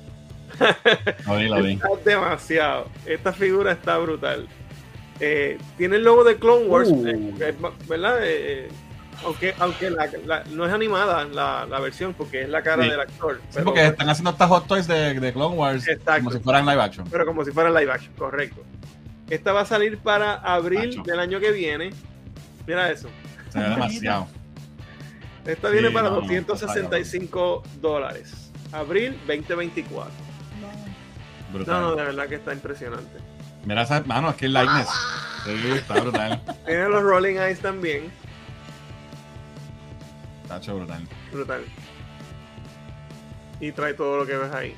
[1.26, 1.72] Lo vi, lo vi.
[1.74, 2.88] Está demasiado.
[3.06, 4.48] Esta figura está brutal.
[5.20, 7.06] Eh, tiene el logo de Clone Wars, Uh.
[7.06, 7.54] eh,
[7.88, 8.18] ¿verdad?
[8.22, 8.68] Eh,
[9.24, 12.90] aunque aunque la- la- no es animada la, la versión, porque es la cara Sí.
[12.90, 13.36] del actor.
[13.42, 16.24] Sí, pero, porque están haciendo estas hot toys de, de Clone Wars Exacto.
[16.24, 17.06] como si fueran live action.
[17.10, 18.62] pero como si fuera live action, correcto.
[19.30, 21.90] Esta va a salir para abril del año que viene.
[22.66, 23.08] Mira eso.
[23.50, 24.26] Se ve demasiado.
[25.46, 28.50] Esta Sí, viene para no, no, 265 dólares.
[28.72, 30.10] Abril 2024.
[31.52, 31.80] Brutal.
[31.80, 33.18] No, no, de verdad que está impresionante.
[33.64, 34.88] Mira esa mano, es que el likeness.
[35.44, 36.40] Sí, está brutal.
[36.66, 38.10] Tiene los Rolling Eyes también.
[40.56, 41.02] Hecho brutal.
[41.32, 41.64] Brutal.
[43.60, 44.74] Y trae todo lo que ves ahí.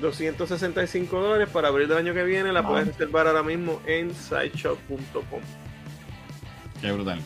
[0.00, 2.52] 265 dólares para abril del año que viene.
[2.52, 5.40] La puedes reservar ahora mismo en sideshop.com.
[6.80, 7.20] Qué brutal.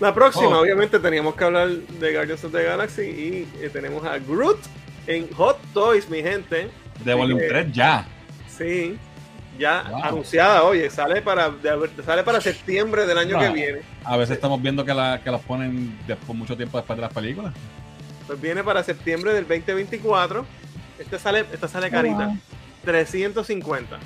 [0.00, 0.60] La próxima, Oh.
[0.62, 4.58] obviamente, teníamos que hablar de Guardians of the Galaxy y eh, tenemos a Groot
[5.06, 6.70] en Hot Toys, mi gente.
[7.04, 8.06] De Volume Eh, 3 ya.
[8.48, 8.98] Sí,
[9.60, 10.04] ya Wow.
[10.04, 13.80] anunciada, oye, sale para, de sale para septiembre del año que viene.
[14.04, 17.12] A veces estamos viendo que, la, que las ponen después, mucho tiempo después de las
[17.12, 17.52] películas.
[18.26, 20.44] Pues viene para septiembre del 2024.
[20.98, 22.36] Este sale, esta sale carita, wow.
[22.84, 23.98] 350.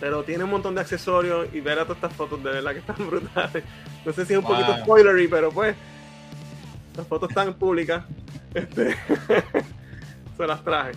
[0.00, 2.78] Pero tiene un montón de accesorios y ver a todas estas fotos de verdad que
[2.78, 3.64] están brutales.
[4.04, 4.54] No sé si es un Wow.
[4.54, 5.76] poquito spoilery, pero pues
[6.96, 8.02] las fotos están públicas.
[8.54, 8.96] Este,
[10.36, 10.92] se las traje.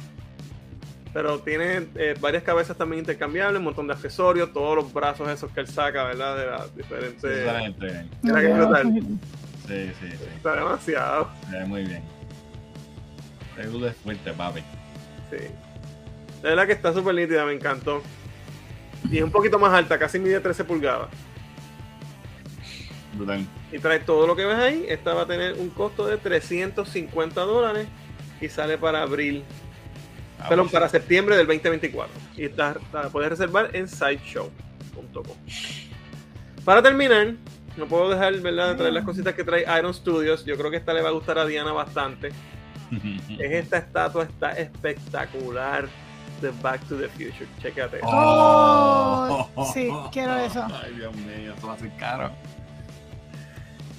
[1.14, 5.52] Pero tiene eh, varias cabezas también intercambiables, un montón de accesorios, todos los brazos esos
[5.52, 6.38] que él saca, ¿verdad?
[6.38, 7.24] De las diferentes...
[7.24, 8.06] Excelente.
[8.24, 8.94] Mira qué brutal.
[9.68, 10.26] Sí, sí, sí.
[10.36, 11.30] Está demasiado.
[11.50, 12.04] Se ve muy bien.
[13.58, 14.62] Groot es fuerte, papi.
[15.30, 15.46] Sí.
[16.42, 18.02] La verdad que está súper nítida, me encantó.
[19.10, 21.10] Y es un poquito más alta, casi mide 13 pulgadas.
[23.14, 23.46] Brutal.
[23.72, 24.86] Y trae todo lo que ves ahí.
[24.90, 27.88] Esta va a tener un costo de 350 dólares
[28.42, 29.44] y sale para abril,
[30.44, 32.14] Ah, perdón, pues, para septiembre del 2024.
[32.38, 35.24] Y está, la puedes reservar en sideshow.com.
[36.66, 37.34] Para terminar,
[37.78, 38.70] no puedo dejar ¿verdad?
[38.70, 40.46] de traer las cositas que trae Iron Studios.
[40.46, 42.30] Yo creo que esta le va a gustar a Diana bastante.
[43.40, 45.88] Es esta estatua, está espectacular
[46.42, 47.48] de Back to the Future.
[47.62, 48.00] Chécate.
[48.04, 50.66] Oh, sí, quiero eso.
[50.84, 52.32] Ay, Dios mío, eso va a ser caro.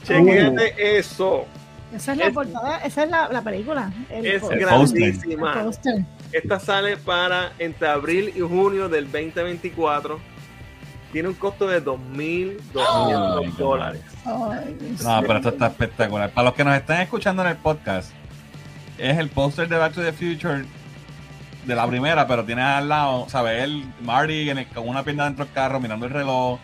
[0.04, 1.46] Chéquete eso.
[1.94, 3.92] Esa es la Es- portada, esa es la, la película.
[4.10, 5.62] El, Es grandísima.
[5.84, 6.04] el.
[6.34, 10.18] Esta sale para entre abril y junio del 2024.
[11.12, 14.02] Tiene un costo de 2.200 Oh, dólares.
[14.26, 16.30] No, pero esto está espectacular.
[16.30, 18.10] Para los que nos están escuchando en el podcast,
[18.98, 20.64] es el póster de Back to the Future
[21.66, 23.62] de la primera, pero tiene al lado, ¿sabes?
[23.62, 26.58] Él, Marty en el- con una pierna dentro del carro, mirando el reloj,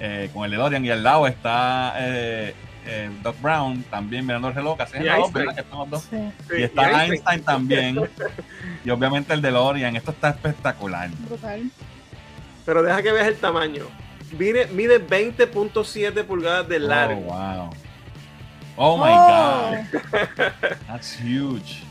[0.00, 2.54] eh, con el DeLorean, y al lado está eh,
[2.90, 5.32] eh, Doc Brown también mirando el reloj, casi en Y la dos.
[5.32, 5.54] ¿verdad?
[5.54, 6.02] Que están los dos.
[6.10, 6.56] Sí.
[6.58, 7.12] Y está Einstein.
[7.12, 8.00] Einstein también.
[8.84, 9.94] Y obviamente el DeLorean.
[9.96, 11.10] Esto está espectacular.
[11.28, 11.70] Brutal.
[12.64, 13.84] Pero deja que veas el tamaño.
[14.38, 17.20] Mide, mide 20.7 pulgadas de Oh, largo.
[17.22, 17.70] wow.
[18.76, 19.70] Oh my Oh,
[20.10, 20.52] God.
[20.86, 21.82] That's huge.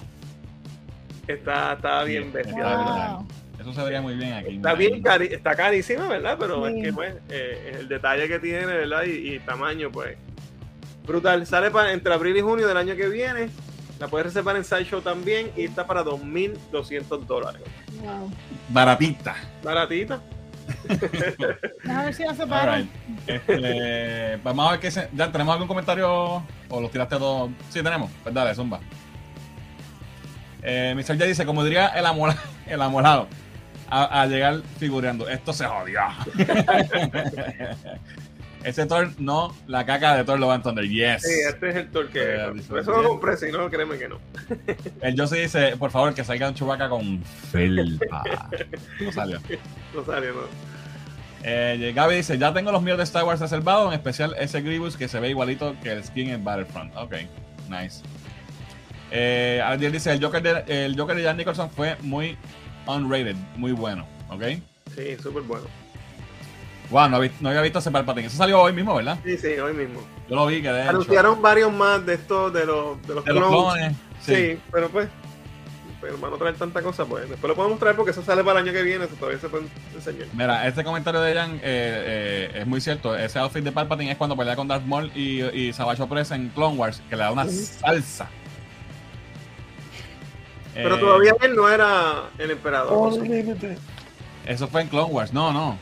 [1.28, 2.52] Está, está bien Sí, bestia.
[2.56, 2.86] está ¿verdad?
[2.86, 3.12] brutal.
[3.18, 3.28] wow.
[3.60, 4.56] Eso se vería muy bien aquí.
[4.56, 6.38] Está bien cari está carísima, ¿verdad?
[6.40, 6.78] Pero Sí.
[6.78, 9.04] es que pues eh, el detalle que tiene, ¿verdad?
[9.04, 10.16] Y, y tamaño, pues.
[11.08, 11.48] Brutal.
[11.48, 13.50] Sale para entre abril y junio del año que viene.
[14.00, 17.62] La puedes reservar en Sideshow también y está para 2.200 dólares.
[18.04, 18.32] Wow.
[18.70, 19.36] Baratita.
[19.64, 20.20] Baratita.
[20.88, 22.32] Déjame ver si la.
[22.62, 22.90] Alright.
[23.26, 25.10] Este, vamos a ver qué se.
[25.14, 26.44] ¿Ya tenemos algún comentario?
[26.70, 27.50] ¿O los tiraste todos?
[27.70, 28.12] Sí, tenemos.
[28.22, 28.80] Pues dale, zumba.
[30.62, 31.18] Eh, Mr.
[31.18, 33.28] ya dice, como diría el, amola- el amolado,
[33.90, 35.28] a, a llegar figureando.
[35.30, 36.02] Esto se jodió.
[38.68, 40.90] Ese Thor, no, la caca de Thor lo va a entender.
[40.90, 41.22] Yes.
[41.24, 42.36] Sí, este es el Thor que.
[42.36, 44.20] Eh, por eso lo compré, si no, créeme que no.
[45.02, 48.24] El Josie dice, por favor, que salga un chubaca con felpa.
[49.00, 49.40] No salió.
[49.96, 50.42] No salió, no.
[51.44, 54.98] Eh, Gaby dice, ya tengo los míos de Star Wars reservados, en especial ese Grievous
[54.98, 56.94] que se ve igualito que el skin en Battlefront.
[56.98, 57.14] Ok,
[57.70, 58.04] nice.
[59.12, 62.38] Eh, Ariel dice, el Joker, de, el Joker de Jan Nicholson fue muy
[62.86, 64.06] unrated, muy bueno.
[64.30, 64.44] Ok.
[64.94, 65.68] Sí, súper bueno.
[66.90, 68.28] Wow, no, no, había visto ese Palpatine.
[68.28, 69.18] Eso salió hoy mismo, ¿verdad?
[69.24, 70.02] Sí, sí, hoy mismo.
[70.30, 73.26] Yo lo vi, que de Anunciaron hecho, varios más de estos, de los, de los,
[73.26, 73.96] de los clones.
[74.22, 74.36] Sí.
[74.36, 74.60] Sí.
[74.72, 75.10] pero pues,
[76.00, 78.60] pero para no traer tanta cosa, pues después lo podemos traer porque eso sale para
[78.60, 80.28] el año que viene, eso todavía se puede enseñar.
[80.34, 83.16] Mira, este comentario de Jan eh, eh, es muy cierto.
[83.16, 86.50] Ese outfit de Palpatine es cuando pelea con Darth Maul y, y Savage Opress en
[86.50, 88.30] Clone Wars, que le da una salsa.
[90.74, 93.14] Pero Eh, todavía él no era el emperador.
[94.46, 95.34] Eso fue en Clone Wars.
[95.34, 95.78] No, no.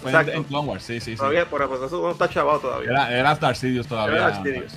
[0.00, 0.32] Fue en, Exacto.
[0.38, 1.16] en Clone Wars, sí, sí, sí.
[1.16, 2.90] Todavía, por pues eso no está chavado todavía.
[2.90, 4.16] Era, era Darth Sidious todavía.
[4.16, 4.74] Era Darth Sidious.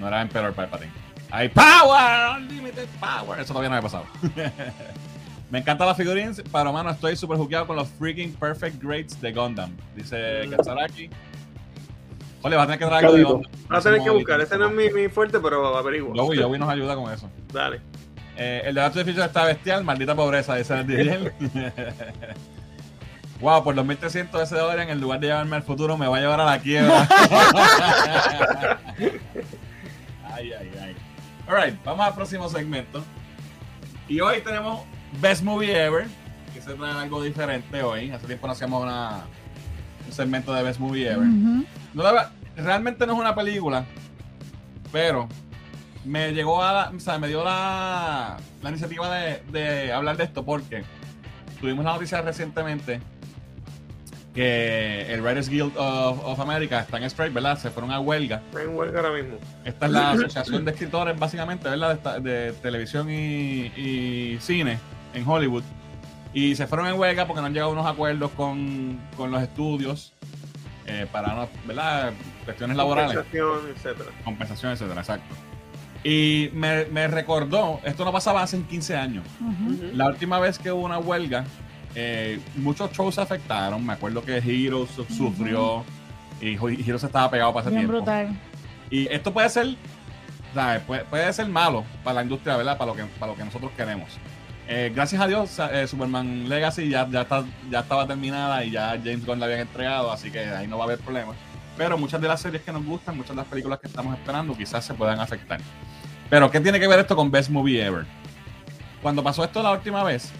[0.00, 0.90] No era Emperor Palpatine.
[1.30, 2.36] ¡Hay power!
[2.38, 3.40] Unlimited power.
[3.40, 4.04] Eso todavía no había pasado.
[5.50, 9.32] Me encantan las figurines, pero mano, estoy súper jugueado con los freaking perfect grades de
[9.32, 9.76] Gundam.
[9.94, 10.50] Dice Mm.
[10.50, 11.10] Katsaraki.
[12.42, 13.22] Ole, vas a tener que traer algo de.
[13.24, 13.52] Gundam.
[13.68, 16.14] Vas a tener que buscar, ese no es mi, mi fuerte, pero averiguo.
[16.14, 17.28] Joey, Joey nos ayuda con eso.
[17.52, 17.80] Dale.
[18.36, 21.32] Eh, el de Back to the Future está bestial, maldita pobreza, dice el DJ.
[23.42, 26.20] wow, por los 1300 ese dólar en lugar de llevarme al futuro me va a
[26.20, 27.08] llevar a la quiebra.
[30.32, 30.96] ay, ay, ay.
[31.48, 33.02] Alright, vamos al próximo segmento.
[34.08, 34.82] Y hoy tenemos
[35.20, 36.06] Best Movie Ever,
[36.54, 38.10] que se trae algo diferente hoy.
[38.12, 39.24] Hace tiempo no hacíamos una,
[40.06, 41.26] un segmento de Best Movie Ever.
[41.26, 43.84] No, la realmente no es una película,
[44.92, 45.28] pero
[46.04, 50.44] me llegó a, o sea, me dio la, la iniciativa de, de hablar de esto
[50.44, 50.84] porque
[51.60, 53.00] tuvimos la noticia recientemente
[54.34, 57.58] que el Writers Guild of, of America está en strike, ¿verdad?
[57.58, 58.36] Se fueron a huelga.
[58.46, 59.36] Está en huelga ahora mismo.
[59.64, 61.88] Esta es la asociación de escritores, básicamente, ¿verdad?
[61.88, 64.78] De, esta- de televisión y, y cine
[65.14, 65.62] en Hollywood.
[66.34, 69.42] Y se fueron en huelga porque no han llegado a unos acuerdos con, con los
[69.42, 70.14] estudios
[70.86, 72.12] eh, para, no- ¿verdad?
[72.46, 74.10] Cuestiones laborales Compensación, etcétera.
[74.24, 75.34] compensación, etcétera, exacto.
[76.04, 79.24] Y me, me recordó, esto no pasaba hace 15 años.
[79.92, 81.44] La última vez que hubo una huelga,
[81.94, 83.84] eh, muchos shows se afectaron.
[83.84, 85.84] Me acuerdo que Heroes su- sufrió
[86.40, 87.96] y Heroes estaba pegado para ese Bien tiempo.
[88.04, 88.36] brutal.
[88.90, 89.76] Y esto puede ser,
[90.54, 90.82] ¿sabes?
[90.82, 92.76] Puede, puede ser malo para la industria, ¿verdad?
[92.76, 94.08] Para lo que, para lo que nosotros queremos.
[94.68, 98.90] Eh, gracias a Dios, eh, Superman Legacy ya, ya, está, ya estaba terminada y ya
[99.02, 101.36] James Gunn la habían entregado, así que ahí no va a haber problemas.
[101.76, 104.56] Pero muchas de las series que nos gustan, muchas de las películas que estamos esperando,
[104.56, 105.60] quizás se puedan afectar.
[106.30, 108.04] Pero, ¿qué tiene que ver esto con Best Movie Ever?
[109.02, 110.30] Cuando pasó esto la última vez,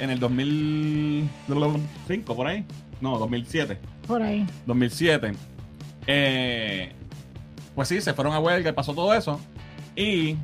[0.00, 2.64] en el 2005, por ahí,
[3.00, 3.78] no, 2007.
[4.06, 4.46] Por ahí.
[4.66, 5.32] 2007.
[6.06, 6.92] Eh,
[7.74, 9.40] pues sí, se fueron a huelga y pasó todo eso.
[9.94, 10.36] Y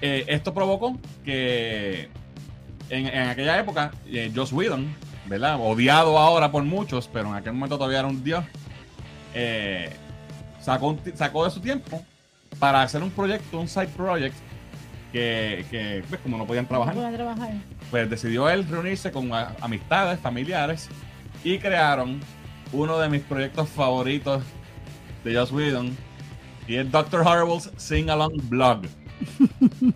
[0.00, 2.08] eh, esto provocó que
[2.88, 4.94] en, en aquella época, eh, Joss Whedon,
[5.26, 5.58] ¿verdad?
[5.60, 8.44] Odiado ahora por muchos, pero en aquel momento todavía era un dios,
[9.34, 9.90] eh,
[10.60, 12.02] sacó, sacó de su tiempo
[12.58, 14.36] para hacer un proyecto, un side project,
[15.12, 17.50] que, que, pues, como no podían trabajar, Voy a trabajar.
[17.92, 20.88] Pues decidió él reunirse con amistades, familiares
[21.44, 22.20] y crearon
[22.72, 24.42] uno de mis proyectos favoritos
[25.22, 25.94] de Joss Whedon
[26.66, 28.82] y es Doctor Horrible's Sing Along Blog.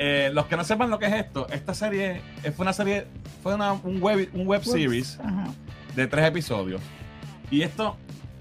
[0.00, 2.20] Eh, los que no sepan lo que es esto, esta serie
[2.54, 3.08] fue una serie,
[3.42, 5.48] fue una, un web, un web series Ajá.
[5.96, 6.80] de tres episodios.
[7.50, 7.96] Y esto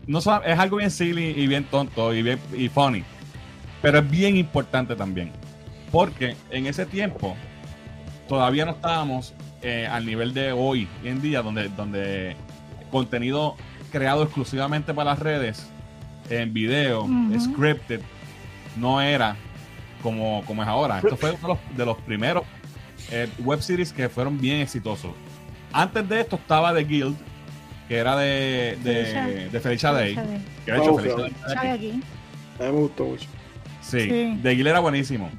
[0.05, 3.03] no es algo bien silly y bien tonto y bien y funny,
[3.81, 5.31] pero es bien importante también.
[5.91, 7.35] Porque en ese tiempo
[8.27, 12.35] todavía no estábamos eh, al nivel de hoy, hoy en día, donde, donde
[12.91, 13.55] contenido
[13.91, 15.69] creado exclusivamente para las redes,
[16.29, 17.07] en video,
[17.39, 18.01] scripted,
[18.75, 19.35] no era
[20.03, 20.97] como, como es ahora.
[20.99, 22.43] Esto fue uno de los, de los primeros
[23.11, 25.11] eh, web series que fueron bien exitosos.
[25.71, 27.15] Antes de esto estaba The Guild,
[27.87, 30.15] que era de, de, Felicia- de Felicia Day.
[30.15, 30.45] Felicia Day.
[30.65, 31.55] Que de hecho, Felicia.
[31.55, 31.89] Day aquí.
[32.59, 33.25] A mí me gustó mucho.
[33.81, 34.39] Sí, Sí.
[34.43, 35.29] The Guild era buenísimo.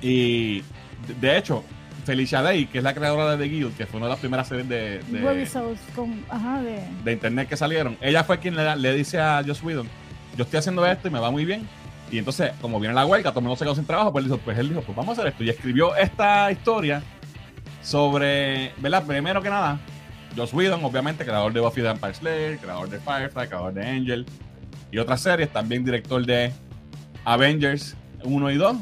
[0.00, 0.06] Sí.
[0.06, 0.60] Y
[1.08, 1.64] de- de hecho,
[2.04, 4.48] Felicia Day, que es la creadora de The Guild, que fue una de las primeras
[4.48, 6.24] series de, de- Webisodes con.
[6.28, 6.80] Ajá, de.
[7.04, 9.88] de internet que salieron, ella fue quien le, le dice a Joss Whedon,
[10.36, 11.66] yo estoy haciendo esto y me va muy bien.
[12.10, 14.30] Y entonces, como viene la huelga, todo el mundo se quedó sin trabajo, pues él
[14.30, 15.44] dijo, pues él dijo, pues vamos a hacer esto.
[15.44, 17.02] Y escribió esta historia
[17.82, 19.04] sobre, ¿verdad?
[19.06, 19.78] Primero que nada,
[20.36, 24.26] Joss Whedon, obviamente, creador de Buffy the Vampire Slayer, creador de Firefly, creador de Angel
[24.90, 26.52] y otras series, también director de
[27.24, 28.76] Avengers 1 y 2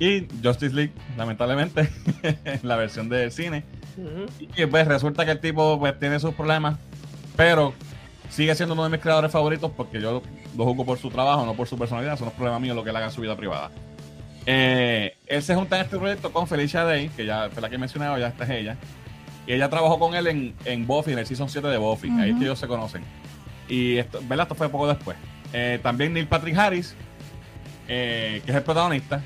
[0.00, 1.88] y Justice League, lamentablemente,
[2.22, 3.64] en la versión del cine.
[4.56, 6.78] Y pues resulta que el tipo pues tiene sus problemas,
[7.36, 7.74] pero
[8.30, 10.22] Sigue siendo uno de mis creadores favoritos porque yo
[10.56, 12.14] lo juzgo por su trabajo, no por su personalidad.
[12.14, 13.72] Eso no es problema mío lo que él haga en su vida privada.
[14.46, 17.74] Eh, él se junta en este proyecto con Felicia Day, que ya fue la que
[17.74, 18.76] he mencionado, ya esta es ella.
[19.48, 22.08] Y ella trabajó con él en, en Buffy, en el Season 7 de Buffy.
[22.20, 23.02] Ahí es que ellos se conocen.
[23.68, 24.44] Y esto, ¿verdad?
[24.44, 25.16] Esto fue poco después.
[25.52, 26.94] Eh, también Neil Patrick Harris,
[27.88, 29.22] eh, que es el protagonista.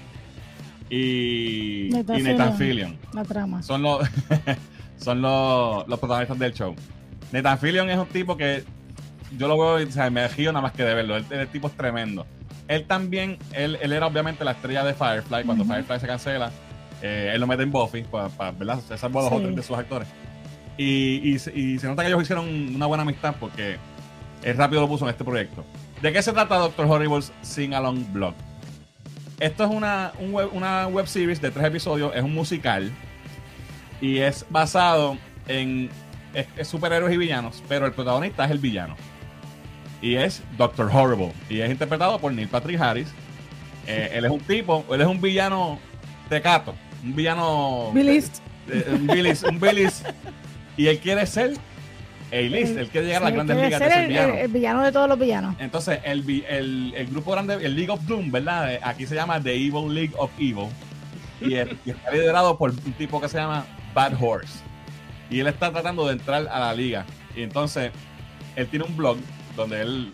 [0.91, 2.99] Y Nathan y Nathan Fillion.
[3.13, 3.63] La trama.
[3.63, 4.07] Son los
[4.97, 6.75] son los, los protagonistas del show.
[7.33, 8.65] Nathan Fillion es un tipo que
[9.37, 11.17] yo lo veo y o sea, me río nada más que de verlo.
[11.17, 12.27] El, el tipo es tremendo.
[12.69, 15.45] Él también, él, él era obviamente la estrella de Firefly.
[15.45, 15.65] Cuando.
[15.65, 16.51] Firefly se cancela,
[17.03, 18.81] eh, él lo mete en Buffy para, ¿verdad?
[18.87, 19.37] Se salvó a los Sí.
[19.37, 20.09] otros de sus actores.
[20.79, 23.77] Y, y, se- y se nota que ellos hicieron una buena amistad porque
[24.43, 25.65] él rápido lo puso en este proyecto.
[26.03, 28.35] ¿De qué se trata Doctor Horrible's Sing Along Blog?
[29.41, 32.91] Esto es una, un web, una web series de tres episodios, es un musical
[34.01, 35.17] y es basado
[35.49, 35.91] en
[36.35, 38.97] es- es superhéroes y villanos, pero el protagonista es el villano.
[40.03, 41.33] Y es Doctor Horrible.
[41.49, 43.09] Y es interpretado por Neil Patrick Harris.
[43.87, 45.79] Eh, él es un tipo, él es un villano
[46.29, 47.91] tecato, un villano.
[47.95, 48.39] Bilist.
[48.69, 50.03] eh, un Billis, un Billis.
[50.77, 51.55] Y él quiere ser
[52.35, 54.35] A-list, él quiere llegar a las Sí, grandes quiere ligas de ser ser el, villano.
[54.35, 55.57] el- el villano de todos los villanos.
[55.59, 58.73] Entonces, el, el, el grupo grande, el League of Doom, ¿verdad?
[58.75, 60.69] Eh, Aquí se llama The Evil League of Evil.
[61.41, 64.61] Y, el- y está liderado por un tipo que se llama Bad Horse.
[65.31, 67.05] Y él está tratando de entrar a la liga.
[67.37, 67.91] Y entonces,
[68.57, 69.17] él tiene un blog
[69.57, 70.13] donde él,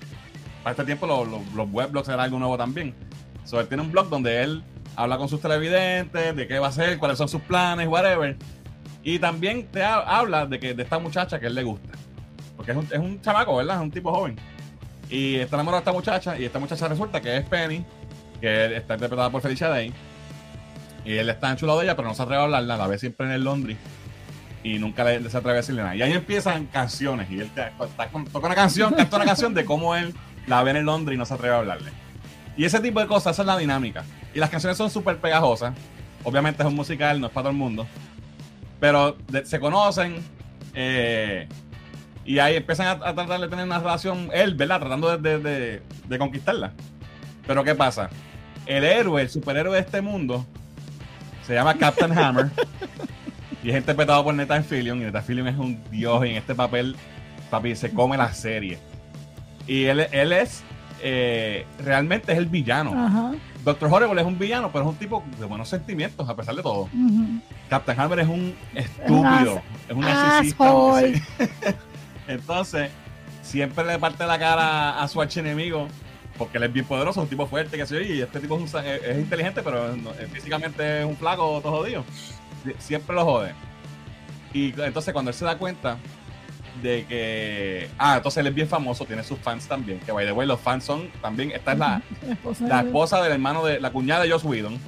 [0.62, 2.94] para este tiempo los, los, los webblogs eran algo nuevo también.
[3.44, 4.62] So, él tiene un blog donde él
[4.96, 8.36] habla con sus televidentes, de qué va a hacer, cuáles son sus planes, whatever.
[9.02, 11.88] Y también te ha- habla de que de esta muchacha que él le gusta.
[12.60, 13.76] Porque es un, es un chamaco, ¿verdad?
[13.76, 14.36] Es un tipo joven.
[15.08, 16.38] Y está enamorado de esta muchacha.
[16.38, 17.86] Y esta muchacha resulta que es Penny,
[18.38, 19.94] que está interpretada por Felicia Day.
[21.06, 22.76] Y él está enchulado de ella, pero no se atreve a hablarla.
[22.76, 23.78] La ve siempre en el laundry.
[24.62, 25.96] Y nunca le, se atreve a decirle nada.
[25.96, 27.30] Y ahí empiezan canciones.
[27.30, 27.72] Y él está
[28.30, 30.14] toca una canción, canta una canción de cómo él
[30.46, 31.92] la ve en el laundry y no se atreve a hablarle.
[32.58, 34.04] Y ese tipo de cosas, esa es la dinámica.
[34.34, 35.72] Y las canciones son súper pegajosas.
[36.24, 37.86] Obviamente es un musical, no es para todo el mundo.
[38.80, 40.16] Pero se conocen.
[40.74, 41.48] eh,
[42.24, 44.80] y ahí empiezan a, a tratar de tener una relación, él, ¿verdad?
[44.80, 45.38] Tratando de,
[46.08, 46.72] de- conquistarla.
[47.46, 48.10] Pero ¿qué pasa?
[48.66, 50.46] El héroe, el superhéroe de este mundo,
[51.46, 52.50] se llama Captain Hammer.
[53.64, 55.00] y es interpretado por Nathan Fillion.
[55.00, 56.24] Y Nathan Fillion es un dios.
[56.26, 56.94] Y en este papel,
[57.50, 58.78] papi, se come la serie.
[59.66, 60.62] Y él, él es,
[61.02, 62.92] eh, realmente es el villano.
[62.94, 63.32] Ajá.
[63.64, 66.62] Doctor Horrible es un villano, pero es un tipo de buenos sentimientos, a pesar de
[66.62, 66.88] todo.
[67.68, 70.64] Captain Hammer es un estúpido, es un narcisista.
[72.30, 72.90] Entonces,
[73.42, 75.88] siempre le parte la cara a su archienemigo,
[76.38, 78.72] porque él es bien poderoso, un tipo fuerte, que sé yo, y este tipo es,
[78.74, 82.04] un es- es inteligente, pero no- eh, físicamente es un flaco todo jodido.
[82.64, 83.52] Sie- Siempre lo jode.
[84.52, 85.96] Y entonces cuando él se da cuenta
[86.82, 87.88] de que...
[87.98, 90.60] Ah, entonces él es bien famoso, tiene sus fans también, que by the way, los
[90.60, 91.50] fans son también...
[91.52, 92.02] Esta es la,
[92.68, 94.78] La esposa del hermano de la cuñada de Joss Whedon.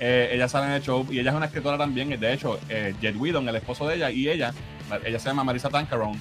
[0.00, 2.08] Eh, ella sale en el show y ella es una escritora también.
[2.18, 4.52] De hecho, eh, Jed Whedon, el esposo de ella, y ella,
[5.04, 6.20] ella se llama Marisa Tancaron.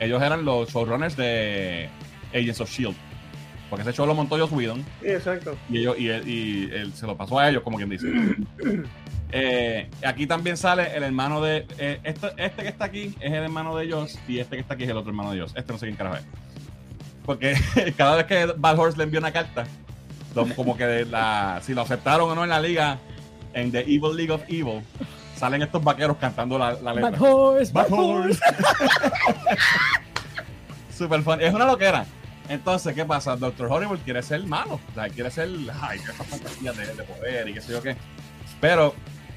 [0.00, 1.88] Ellos eran los showrunners de
[2.34, 2.96] Agents of Shield.
[3.70, 5.56] Porque ese show lo montó Joss Whedon Sí, exacto.
[5.68, 8.06] y, ellos, y, él, y él se lo pasó a ellos, como quien dice.
[9.32, 11.66] Eh, aquí también sale el hermano de.
[11.78, 14.74] eh, este, este que está aquí es el hermano de Joss y este que está
[14.74, 15.52] aquí es el otro hermano de Joss.
[15.56, 16.24] Este no sé quién carajo es.
[17.24, 17.56] Porque
[17.96, 19.66] cada vez que Bad Horse le envió una carta,
[20.54, 22.98] como que la, si lo aceptaron o no en la liga,
[23.52, 24.82] en The Evil League of Evil,
[25.36, 27.10] salen estos vaqueros cantando la, la letra.
[27.10, 28.40] Bad Horse, Bad Bad Horse.
[30.96, 31.40] Super fun.
[31.40, 32.06] Es una loquera.
[32.48, 33.36] Entonces, ¿qué pasa?
[33.36, 34.74] Doctor Horrible quiere ser malo.
[34.90, 35.48] O sea, quiere ser.
[35.80, 37.96] Ay, esas fantasías de, de poder y qué sé yo qué.
[38.60, 38.94] Pero,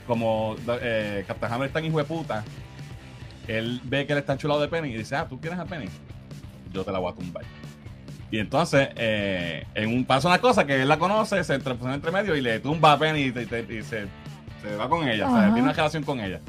[0.08, 2.44] como eh, Captain Hammer es tan hijo de puta,
[3.48, 5.88] él ve que él está enchulado de Penny y dice: Ah, ¿tú quieres a Penny?
[6.72, 7.44] Yo te la voy a tumbar.
[8.32, 11.96] Y entonces, eh, en un, pasa una cosa que él la conoce, se entre, pone
[11.96, 14.06] entre medio y le tumba a Penny y, te- te- y se,
[14.62, 15.28] se va con ella.
[15.30, 16.40] O sea, tiene una relación con ella.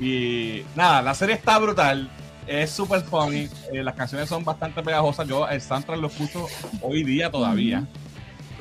[0.00, 2.10] Y nada, la serie está brutal.
[2.46, 3.48] Es súper funny.
[3.72, 5.26] eh, las canciones son bastante pegajosas.
[5.26, 6.46] Yo el soundtrack lo escucho
[6.82, 7.84] hoy día todavía.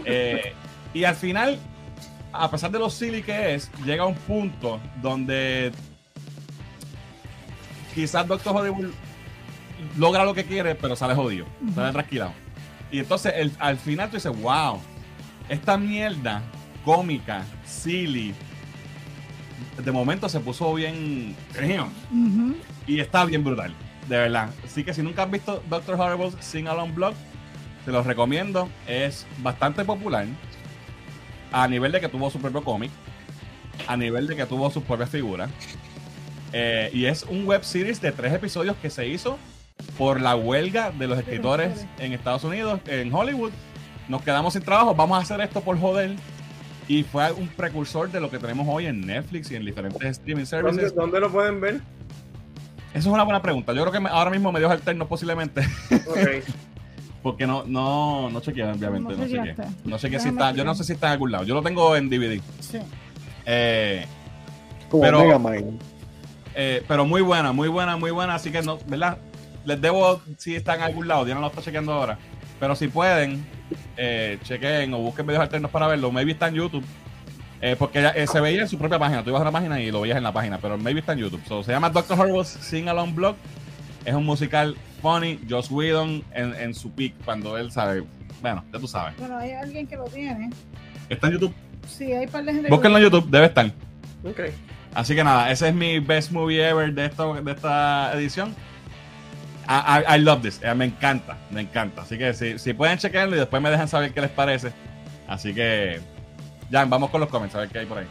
[0.05, 0.53] Eh,
[0.93, 1.57] y al final,
[2.31, 5.71] a pesar de lo silly que es, llega un punto donde
[7.93, 8.91] quizás Doctor Horrible
[9.97, 11.45] logra lo que quiere, pero sale jodido,
[11.75, 12.33] sale trasquilado.
[12.91, 14.79] Y entonces el- al final tú dices, wow,
[15.49, 16.41] esta mierda
[16.85, 18.33] cómica, silly,
[19.83, 21.35] de momento se puso bien...
[22.11, 22.55] Ujú.
[22.87, 23.73] Y está bien brutal,
[24.07, 24.49] de verdad.
[24.65, 27.13] Así que si nunca has visto Doctor Horrible's Sing Along Blog,
[27.85, 28.69] te los recomiendo.
[28.87, 30.25] Es bastante popular.
[31.51, 32.91] A nivel de que tuvo su propio cómic.
[33.87, 35.49] A nivel de que tuvo sus propias figuras.
[36.53, 39.37] Eh, y es un web series de tres episodios que se hizo
[39.97, 43.51] por la huelga de los escritores en Estados Unidos, en Hollywood.
[44.07, 46.15] Nos quedamos sin trabajo, vamos a hacer esto por joder.
[46.87, 50.43] Y fue un precursor de lo que tenemos hoy en Netflix y en diferentes streaming
[50.45, 50.95] ¿Dónde, services.
[50.95, 51.75] dónde lo pueden ver?
[52.93, 53.73] Eso es una buena pregunta.
[53.73, 55.61] Yo creo que me- ahora mismo medios alternos posiblemente.
[56.07, 56.17] Ok.
[57.23, 59.13] Porque no, no, no chequeé, obviamente.
[59.13, 59.55] No No, chequeé.
[59.85, 60.51] No chequeé si está.
[60.51, 61.45] Yo no sé si está en algún lado.
[61.45, 62.41] Yo lo tengo en DVD.
[62.59, 62.79] Sí.
[63.45, 64.05] Eh,
[64.89, 65.79] Como Pero- Mega Man.
[66.53, 68.35] eh, pero muy buena, muy buena, muy buena.
[68.35, 69.17] Así que no, ¿verdad?
[69.65, 71.25] Les debo si está en algún lado.
[71.25, 72.19] No lo estoy chequeando ahora.
[72.63, 73.45] Pero si pueden,
[73.97, 76.13] eh, chequen o busquen medios alternos para verlo.
[76.13, 76.85] Maybe está en YouTube.
[77.59, 79.21] Eh, porque eh, se veía en su propia página.
[79.21, 80.59] Tú ibas a la página y lo veías en la página.
[80.59, 81.41] Pero maybe está en YouTube.
[81.45, 82.17] So, se llama Dr.
[82.17, 83.35] Horrible's Sing Along Blog.
[84.05, 85.41] Es un musical funny.
[85.49, 87.15] Joss Whedon en, en su peak.
[87.25, 88.05] Cuando él sabe.
[88.41, 89.13] Bueno, ya tú sabes.
[89.17, 90.49] Bueno, hay alguien que lo tiene.
[91.09, 91.53] Está en YouTube.
[91.85, 92.69] Sí, hay par de gente.
[92.69, 93.29] Búsquenlo en YouTube.
[93.29, 93.65] Debe estar.
[94.23, 94.39] Ok.
[94.93, 98.55] Así que nada, ese es mi best movie ever de, esto, de esta edición.
[99.67, 100.59] I, I- I love this.
[100.63, 102.01] Eh, me encanta, me encanta.
[102.03, 104.71] Así que si, si pueden chequearlo y después me dejan saber qué les parece.
[105.27, 105.99] Así que,
[106.69, 108.07] ya, vamos con los comments a ver qué hay por ahí.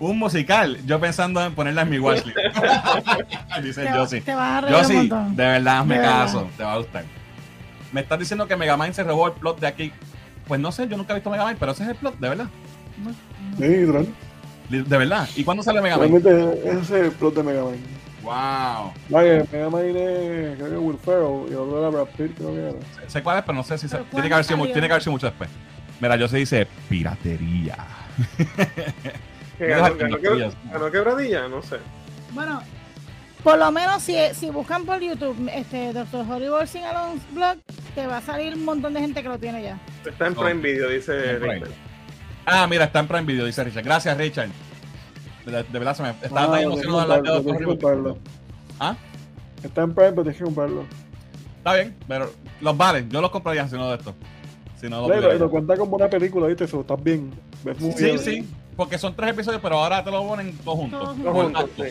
[0.00, 2.36] Un musical, yo pensando en ponerla en mi watchlist.
[3.62, 3.84] Dice
[4.24, 5.36] te vas a reír un sí, montón.
[5.36, 6.24] de verdad, me De verdad.
[6.24, 7.04] caso, te va a gustar.
[7.92, 9.92] Me estás diciendo que Megamind se robó el plot de aquí.
[10.48, 12.46] Pues no sé, yo nunca he visto Megamind, pero ese es el plot, de verdad.
[13.58, 14.08] Sí, literal.
[14.70, 15.28] De verdad.
[15.36, 16.24] ¿Y cuándo sale Megamind?
[16.24, 17.76] Realmente ese es el plot de Mega Man.
[18.22, 18.92] Wow.
[19.08, 22.60] Vaya, Mega Man es, creo que Will Ferrell y otro era Brad Pitt, creo que
[22.60, 23.08] era.
[23.08, 24.92] Sé cuál es, pero no sé si se- ¿Pero tiene que haber sido tiene que
[24.92, 25.50] haber sido mucho después.
[26.00, 27.76] Mira, yo se dice piratería.
[29.58, 31.48] ¿Qué Deja ganó, quebradilla?
[31.48, 31.76] No sé.
[32.32, 32.62] Bueno,
[33.44, 36.26] por lo menos si, si buscan por YouTube este Dr.
[36.28, 37.58] Horrible Sing Along Blog,
[37.94, 39.78] te va a salir un montón de gente que lo tiene ya.
[40.04, 40.34] Está en.
[40.34, 41.38] Prime Video, dice.
[41.38, 41.70] Richard.
[42.46, 43.84] Ah, mira, está en Prime Video, dice Richard.
[43.84, 44.48] Gracias, Richard.
[45.44, 48.18] De, de verdad se me estaba Ah, tan emocionado de hablar de comprarlo.
[48.78, 48.96] Ah,
[49.62, 50.84] Está en Prime, pero tienes que comprarlo.
[51.58, 53.06] está bien, pero los vale.
[53.08, 54.14] Yo los compraría si no de esto.
[54.80, 56.64] Si no, Lo, lo lo, cuenta como una película, ¿viste?
[56.64, 57.30] Eso, estás bien.
[57.78, 58.18] Sí, bien.
[58.18, 58.48] sí.
[58.76, 61.16] Porque son tres episodios, pero ahora te lo ponen todos juntos.
[61.22, 61.82] Todos juntos, sí.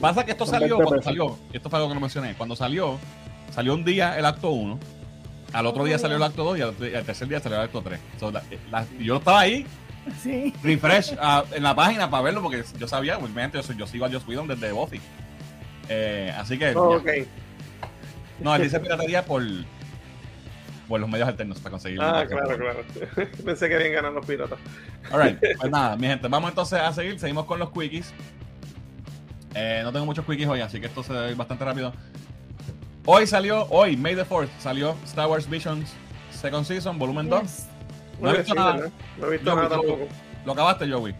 [0.00, 1.04] Pasa que esto Son salió 20 cuando pesos.
[1.04, 1.38] salió.
[1.52, 2.34] Esto fue algo que no mencioné.
[2.34, 2.98] Cuando salió,
[3.50, 4.78] salió un día el acto 1.
[5.52, 8.00] Al otro día salió el acto 2 y al, tercer día salió el acto 3.
[8.18, 9.66] So, la- la- yo estaba ahí,
[10.22, 10.52] Sí.
[10.62, 14.10] refresh ah, en la página para verlo porque yo sabía, obviamente, yo, yo sigo a
[14.10, 15.00] Joss Whedon desde Buffy.
[15.88, 17.02] Eh, así que, Oh,
[18.38, 19.42] no, él dice piratería por,
[20.88, 22.00] por los medios alternos para conseguir.
[22.00, 22.84] Ah, claro, claro.
[23.44, 24.58] Pensé que habían ganado los piratas.
[25.10, 27.18] Alright, pues nada, mi gente, vamos entonces a seguir.
[27.18, 28.12] Seguimos con los quickies.
[29.54, 31.92] Eh, no tengo muchos quickies hoy, así que esto se ve bastante rápido.
[33.04, 35.92] Hoy salió, hoy, May the 4th, salió Star Wars Visions
[36.30, 37.66] Second Season, volumen 2.
[38.20, 38.90] No he visto nada.
[39.18, 40.08] No he visto nada tampoco.
[40.44, 41.14] ¿Lo acabaste, Joey?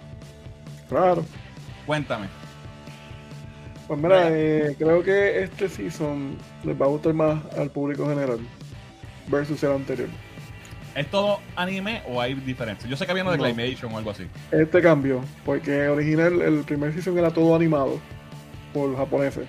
[0.88, 1.24] Claro.
[1.86, 2.26] Cuéntame.
[3.86, 8.38] Pues mira, eh, creo que este season les va a gustar más al público general
[9.28, 10.08] versus el anterior.
[10.94, 12.88] ¿Es todo anime o hay diferencias?
[12.88, 13.44] Yo sé que había uno de No.
[13.44, 14.26] Claymation o algo así.
[14.50, 17.98] Este cambio, porque original, el primer season era todo animado
[18.72, 19.46] por japoneses.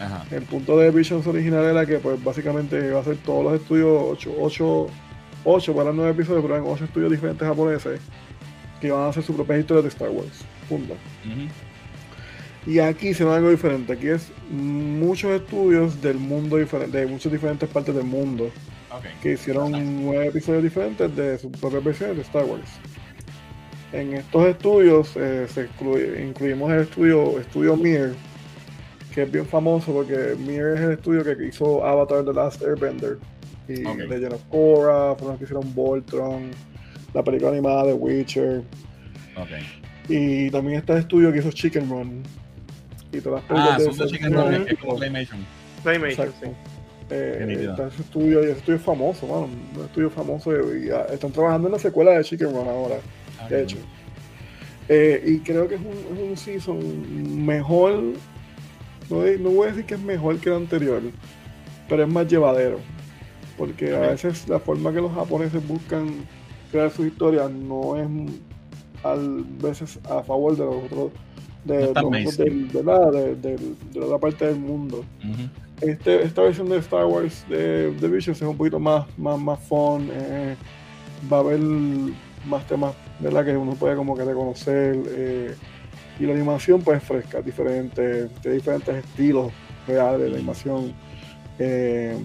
[0.00, 0.24] Ajá.
[0.30, 4.02] El punto de Visions original era que pues básicamente iba a ser todos los estudios,
[4.10, 4.86] 8, 8,
[5.46, 8.00] 8 para 9 episodios, pero eran 8 estudios diferentes japoneses
[8.80, 10.44] que iban a hacer su propia historia de Star Wars.
[10.68, 10.94] Punto.
[12.66, 13.92] Y aquí se ve algo diferente.
[13.92, 18.50] Aquí es muchos estudios del mundo diferente, de muchas diferentes partes del mundo,
[19.22, 19.72] que hicieron
[20.04, 22.68] nueve episodios diferentes de sus propias versiones de Star Wars.
[23.92, 28.14] En estos estudios eh, se incluye- incluimos el estudio, estudio Mir,
[29.14, 33.18] que es bien famoso porque Mir es el estudio que hizo Avatar The Last Airbender
[33.68, 33.98] y Ok.
[33.98, 36.50] Legend of Korra, fueron los que hicieron Voltron,
[37.14, 38.62] la película animada de Witcher.
[40.08, 42.22] Y también está el estudio que hizo Chicken Run.
[43.12, 44.34] Y todas las Ah, películas de son de Chicken.
[44.34, 44.96] Run, es como.
[44.96, 45.40] Claymation,
[45.84, 46.32] Exacto.
[46.42, 46.50] sí.
[47.08, 50.90] Eh, está ese estudio y ese estudio es famoso, mano, un estudio famoso y, y,
[50.90, 52.96] ah, están trabajando en la secuela de Chicken Run ahora,
[53.40, 53.76] Ah, de hecho.
[54.88, 57.92] Eh, y creo que es un, es un season mejor,
[59.08, 61.00] no, no voy a decir que es mejor que el anterior,
[61.88, 62.80] pero es más llevadero.
[63.56, 66.08] Porque a veces la forma que los japoneses buscan
[66.70, 68.06] crear sus historias no es
[69.04, 69.14] a
[69.62, 71.10] veces a favor de los otros,
[71.64, 73.58] de, No los del- de, la, de- de
[73.94, 75.04] la otra parte del mundo.
[75.80, 79.58] Este, esta versión de Star Wars de, de Visions es un poquito más, más, más
[79.60, 80.08] fun.
[80.12, 80.56] eh,
[81.32, 81.58] va a haber
[82.46, 83.44] más temas ¿verdad?
[83.44, 84.96] que uno puede como que reconocer.
[85.08, 85.54] eh,
[86.18, 89.52] y la animación pues es fresca, diferente, tiene diferentes estilos
[89.86, 90.34] reales de Mm.
[90.34, 90.92] animación.
[91.58, 92.16] Eh,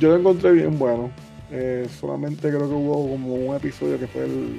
[0.00, 1.10] yo lo encontré bien bueno.
[1.50, 4.58] eh, solamente creo que hubo como un episodio que fue el,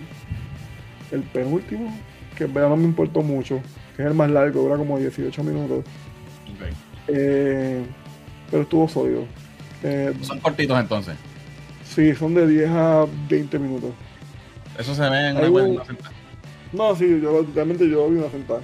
[1.12, 1.92] el penúltimo,
[2.38, 3.60] que en verdad no me importó mucho,
[3.96, 5.84] que es el más largo, dura como 18 minutos.
[7.08, 7.84] Eh,
[8.50, 9.26] pero estuvo sólido.
[9.84, 11.16] Eh, Son cortitos entonces.
[11.84, 13.92] sí, son de 10 a 20 minutos.
[14.78, 16.12] Eso se ve en una, un- una sentada.
[16.72, 18.62] No, sí, yo realmente yo vi una sentada.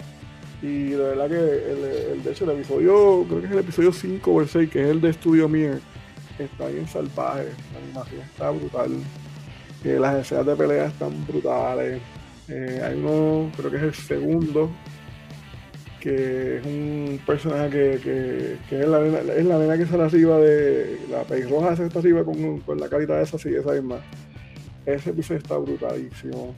[0.62, 3.92] Y de verdad que el, el- de hecho el episodio, creo que es el episodio
[3.94, 5.82] 5 o el 6, que es el de Studio Mir,
[6.46, 8.92] está bien salvaje, la animación está brutal.
[9.84, 12.02] Las escenas de pelea están brutales.
[12.50, 14.70] Eh, hay uno, creo que es el segundo,
[16.00, 20.04] que es un personaje que, que, que es, la nena, es la nena que sale
[20.04, 23.74] arriba de la pelirroja esa que está arriba con, con la carita esa, sí, esa
[23.74, 24.00] misma.
[24.86, 26.56] Ese episodio está brutalísimo.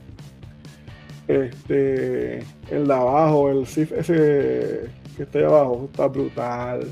[1.28, 2.38] Este,
[2.70, 6.86] el de abajo, el Sif ese que está ahí abajo, está brutal.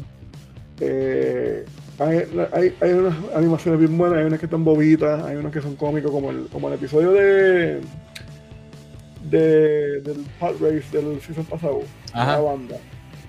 [0.81, 1.65] Eh,
[2.01, 5.61] hay, hay, hay unas animaciones bien buenas, hay unas que están bobitas, hay unas que
[5.61, 7.81] son cómicos, como el, como el episodio de,
[9.31, 11.83] de del Pod Race del season pasado,
[12.13, 12.33] Ajá.
[12.33, 12.77] la banda.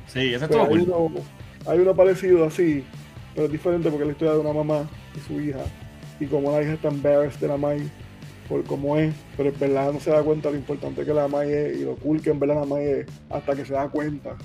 [0.08, 1.10] Sí, ese Pues estuvo hay, cool.
[1.12, 1.22] uno,
[1.68, 2.84] hay uno parecido así,
[3.36, 5.60] pero es diferente porque es la historia de una mamá y su hija.
[6.20, 7.82] Y como la hija está embarrassed de la Mai
[8.48, 11.52] por cómo es, pero en verdad no se da cuenta lo importante que la Mai
[11.52, 14.36] es y lo cool que en verdad la Mai es hasta que se da cuenta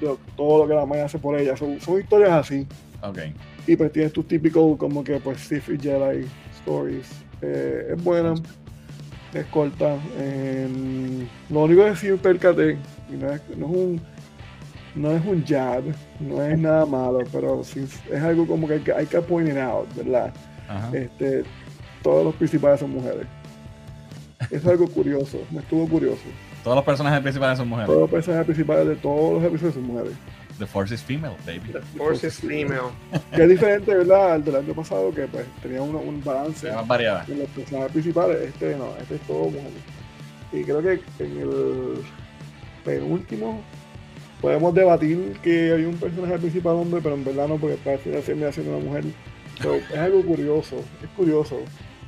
[0.00, 1.56] de todo lo que la Mai hace por ella.
[1.56, 2.66] Son, son historias así.
[3.02, 3.18] Ok.
[3.66, 6.26] Y pues tienes tus típicos como que pues Sith y Jedi
[6.60, 7.08] stories.
[7.42, 8.34] Eh, es buena,
[9.34, 9.96] es corta.
[10.16, 12.76] eh, lo único que sí percaté,
[13.10, 14.00] y no es, no es un
[14.94, 15.84] no es un jab,
[16.18, 19.48] no es nada malo, pero sí es algo como que hay que, hay que point
[19.48, 20.32] it out, ¿verdad?
[20.68, 20.90] Ajá.
[20.92, 21.44] Este,
[22.02, 23.26] todos los principales son mujeres.
[24.50, 26.22] Es algo curioso, me estuvo curioso.
[26.64, 27.86] Todos los personajes principales son mujeres.
[27.86, 30.12] Todos los personajes principales de todos los episodios son mujeres.
[30.58, 31.72] The Force is female, baby.
[31.72, 32.90] The Force is female.
[33.34, 34.32] Que es diferente, ¿verdad?
[34.34, 36.70] Al del año pasado, que pues tenía uno- un balance.
[36.72, 37.24] Más variada.
[37.28, 39.70] en los personajes principales, este no, este es todo mujer.
[40.52, 41.94] Y creo que en el
[42.84, 43.60] penúltimo
[44.40, 48.18] podemos debatir que hay un personaje principal hombre, pero en verdad no, porque parece que
[48.20, 49.04] termina siendo una mujer.
[49.62, 51.58] So, es algo curioso, es curioso.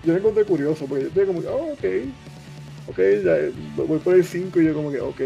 [0.04, 1.84] Yo lo encontré curioso, porque yo estoy como que, oh, ok,
[2.88, 3.36] ok, ya
[3.84, 5.20] voy por el 5 y yo como que, ok,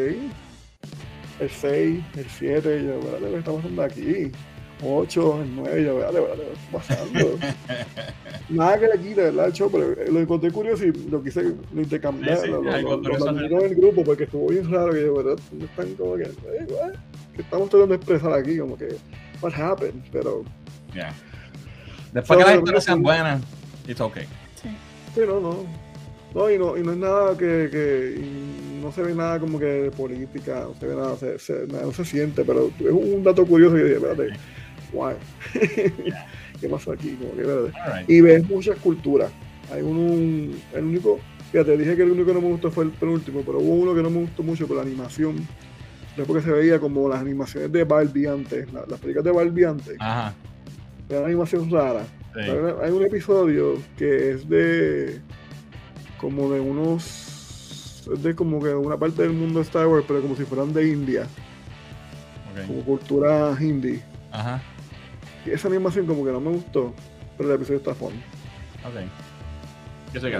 [1.40, 4.32] el 6, el 7, y yo, espérate, ¿qué está pasando aquí?
[4.86, 7.38] 8, el 9, y yo, espérate, espérate, ¿qué está pasando?
[8.50, 9.46] Nada que le quite, ¿verdad?
[9.46, 12.36] El show, pero eh, lo encontré curioso y lo quise lo intercambiar.
[12.38, 14.92] Sí, sí, lo, lo, lo- lo mandé con el grupo porque estuvo bien raro.
[14.92, 15.38] Que yo, ¿verdad?
[15.62, 16.92] Están como que, eh, what?
[17.34, 18.58] ¿Qué estamos tratando de expresar aquí?
[18.58, 18.88] Como que,
[19.40, 20.02] what happened?
[20.12, 20.44] Pero,
[20.94, 21.12] Yeah.
[22.12, 23.02] Después que So, las historias sean sí.
[23.02, 23.42] buenas,
[23.88, 24.24] it's okay.
[24.62, 25.83] sí, no, no.
[26.34, 29.58] No, y no, y no es nada que, que y no se ve nada como
[29.58, 32.90] que de política, no se ve nada, se, se- nada, no se siente, pero es
[32.90, 34.30] un dato curioso que dije, espérate,
[34.92, 35.14] why?
[36.60, 37.16] ¿Qué pasó aquí?
[37.16, 37.42] Como que.
[37.78, 38.10] Alright.
[38.10, 39.30] y ves muchas culturas.
[39.72, 41.18] Hay un- el único,
[41.52, 43.94] fíjate, dije que el único que no me gustó fue el penúltimo, pero hubo uno
[43.94, 45.36] que no me gustó mucho por la animación.
[46.16, 49.64] Es porque se veía como las animaciones de Barbie antes, la- las películas de Barbie
[49.64, 50.34] antes, Ajá.
[51.08, 52.04] era una animación rara.
[52.34, 52.40] Sí.
[52.82, 55.20] Hay un episodio que es de
[56.24, 60.22] como de unos es de como que una parte del mundo de Star Wars, pero
[60.22, 61.26] como si fueran de India,
[62.66, 64.00] como cultura hindi.
[64.32, 64.62] Ajá.
[65.44, 66.94] Y esa animación como que no me gustó,
[67.36, 68.12] pero el episodio está fun.
[68.84, 69.00] Ok.
[70.14, 70.38] Yo sé que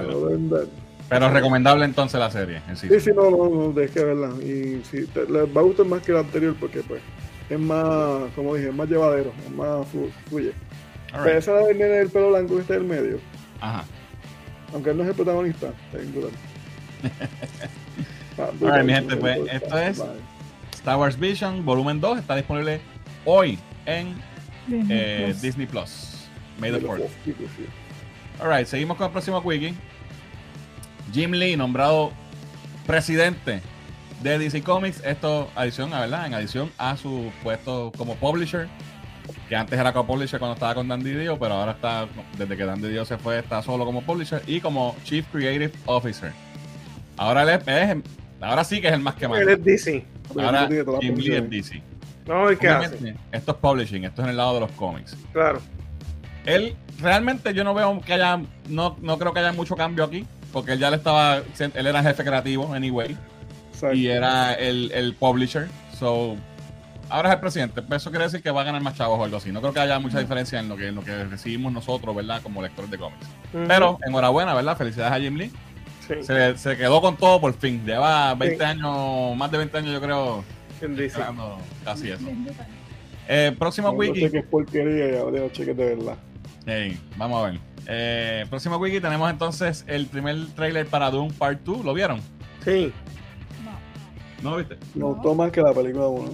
[1.09, 2.89] Pero, recomendable entonces la serie en sí.
[2.89, 4.31] Sí, sí, no, no, no, tienes que verla.
[4.43, 7.03] Y sí, te, les va a gustar más que la anterior porque, pues,
[7.51, 10.53] es más, como dije, es más llevadero, es más flu- fluye.
[11.13, 13.19] Pero esa del nene del pelo blanco que está en el medio,
[13.61, 13.85] Ajá.
[14.75, 16.31] Aunque él no es el protagonista, está bien brutal.
[18.37, 20.03] Ah, Alright, mi gente, pues, esto es-.
[20.73, 22.81] Star Wars Vision, volumen 2, está disponible
[23.25, 24.17] hoy en
[24.67, 25.41] Disney eh, Plus.
[25.43, 26.29] Disney Plus.
[26.59, 26.99] May the De los 4th.
[26.99, 27.65] dos tipos, sí.
[28.43, 29.73] Alright, seguimos con el próximo quickie.
[31.13, 32.11] Jim Lee, nombrado
[32.89, 33.63] presidente
[34.21, 35.01] de DC Comics.
[35.05, 38.67] Esto, adición a verdad, en adición a su puesto como publisher,
[39.49, 42.07] que antes era co-publisher cuando estaba con Dan Didio, pero ahora está,
[42.39, 46.33] desde que Dan Didio se fue, está solo como publisher y como Chief Creative Officer.
[47.17, 48.03] Ahora él es, es-
[48.41, 49.53] ahora sí que es el más que Él manda.
[49.53, 50.05] es DC.
[50.39, 50.69] Ahora
[51.01, 51.51] Jim Lee es.
[51.51, 51.83] DC.
[52.27, 53.15] Ver qué hace.
[53.33, 55.17] Esto es publishing, esto es en el lado de los cómics.
[55.33, 55.61] Claro.
[56.47, 60.27] Él, realmente yo no veo que haya, no, no creo que haya mucho cambio aquí,
[60.53, 63.17] porque él ya le estaba, él era jefe creativo, anyway,
[63.73, 63.97] Exacto.
[63.97, 65.69] y era el, el publisher,
[65.99, 66.37] so,
[67.11, 69.25] ahora es el presidente, Pues eso quiere decir que va a ganar más chavos o
[69.25, 71.73] algo así, no creo que haya mucha diferencia en lo que, en lo que recibimos
[71.73, 72.41] nosotros, ¿verdad?
[72.43, 73.27] Como lectores de cómics.
[73.53, 74.77] Pero, enhorabuena, ¿verdad?
[74.77, 75.51] Felicidades a Jim Lee,
[76.07, 78.63] Sí, se, se quedó con todo por fin, lleva 20 Sí.
[78.65, 80.45] años, más de 20 años yo creo,
[80.81, 82.27] ganando casi eso.
[83.27, 84.21] Eh, próximo No, wiki.
[84.21, 86.17] no sé qué es porquería y ahora cheques de verdad.
[86.67, 87.61] Hey, vamos a ver.
[87.87, 91.85] Eh, próximo wiki tenemos entonces el primer trailer para Doom Part 2.
[91.85, 92.21] ¿Lo vieron?
[92.65, 92.93] Sí.
[93.63, 93.71] No,
[94.43, 94.77] ¿No lo viste?
[94.95, 95.07] Me No.
[95.15, 96.33] gustó más que la película 1.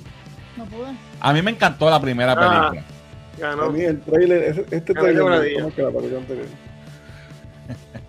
[0.56, 0.88] No pude.
[1.20, 2.36] A mí me encantó la primera Ah.
[2.70, 2.84] película.
[3.40, 3.70] Para Ganó.
[3.72, 5.64] mí el trailer, este trailer me Quebradilla.
[5.64, 6.46] más que la película anterior.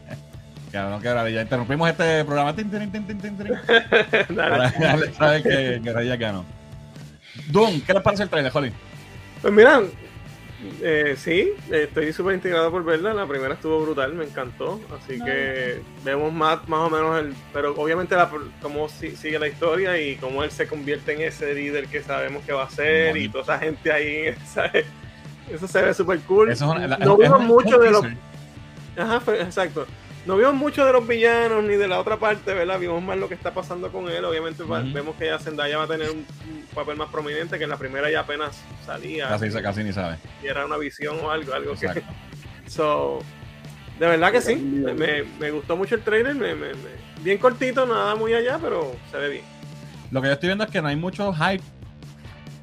[0.73, 2.55] Ya no quebra, ya interrumpimos este programa.
[2.55, 3.47] Tin, tin, tin, tin, tin, tin,
[4.29, 4.35] Dale.
[4.35, 6.45] para dejarle saber que, que Raya ganó.
[7.49, 8.71] Doom, ¿qué les parece el trailer, Holly?
[9.41, 9.81] Pues mira,
[10.81, 13.13] eh, sí, estoy súper integrado por verla.
[13.13, 14.79] La primera estuvo brutal, me encantó.
[14.97, 17.33] Así No, que vemos más, más o menos el.
[17.53, 18.29] Pero obviamente la,
[18.61, 22.43] cómo si- sigue la historia y cómo él se convierte en ese líder que sabemos
[22.45, 24.35] que va a ser y toda esa gente ahí.
[24.53, 24.85] ¿sabes?
[25.51, 26.51] Eso se ve súper cool.
[26.51, 28.01] Eso es una- la- no vimos mucho de los.
[28.01, 28.17] teaser.
[28.97, 29.85] Ajá, fue- exacto.
[30.25, 32.77] No vimos mucho de los villanos ni de la otra parte, ¿verdad?
[32.79, 34.23] Vimos más lo que está pasando con él.
[34.23, 37.69] Obviamente vemos que ya Zendaya va a tener un, un papel más prominente que en
[37.71, 40.17] la primera ya apenas salía Casi, casi ni sabe.
[40.43, 41.85] y era una visión o algo, algo que...
[41.87, 42.11] Exacto.
[42.67, 43.19] So,
[43.99, 47.37] de verdad que sí, me, me- me gustó mucho el trailer, me- me- me- bien
[47.37, 49.43] cortito, nada muy allá, pero se ve bien.
[50.11, 51.63] Lo que yo estoy viendo es que no hay mucho hype.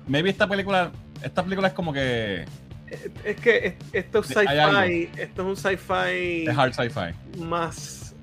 [0.07, 2.47] Maybe esta película, esta película es como que
[3.25, 7.41] Es, que es- esto es sci-fi, esto es un sci-fi es hard sci-fi.
[7.43, 8.15] más...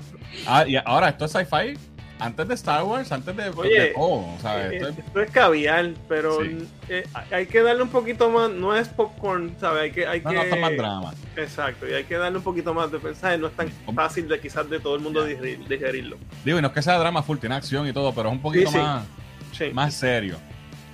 [0.47, 1.77] Ah, y ahora esto es sci-fi
[2.17, 4.71] antes de Star Wars, antes de, Oye, de todo, ¿sabes?
[4.71, 6.65] eh, Esto es- esto es caviar, pero Sí.
[6.87, 9.83] eh, hay que darle un poquito más, no es popcorn, ¿sabes?
[9.83, 10.07] Hay que...
[10.07, 11.13] Hay no, que no, esto es más drama.
[11.35, 14.39] Exacto, y hay que darle un poquito más de pensar, no es tan fácil de
[14.39, 16.17] quizás de todo el mundo digerirlo.
[16.45, 18.41] Digo, y no es que sea drama full, tiene acción y todo, pero es un
[18.41, 18.81] poquito Sí, sí.
[18.81, 19.05] más,
[19.51, 19.65] Sí.
[19.73, 20.37] más serio.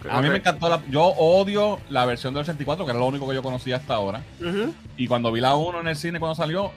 [0.10, 3.28] A mí me encantó, la, yo odio la versión del 84, que era lo único
[3.28, 4.22] que yo conocía hasta ahora.
[4.40, 4.74] Ujú.
[4.98, 6.72] Y cuando vi la 1 en el cine cuando salió,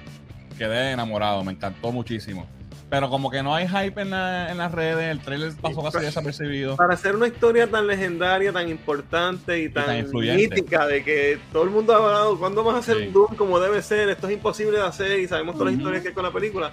[0.59, 2.47] quedé enamorado, me encantó muchísimo.
[2.91, 5.99] Pero como que no hay hype en, la- en las redes, el trailer pasó casi
[6.05, 6.77] desapercibido.
[6.77, 10.57] Para hacer una historia tan legendaria, tan importante y tan, tan influyente.
[10.57, 13.07] mítica, de que todo el mundo ha hablado, ¿cuándo vas a hacer Sí.
[13.09, 14.11] un Doom como debe ser?
[14.11, 16.71] Esto es imposible de hacer y sabemos todas las historias que hay con la película.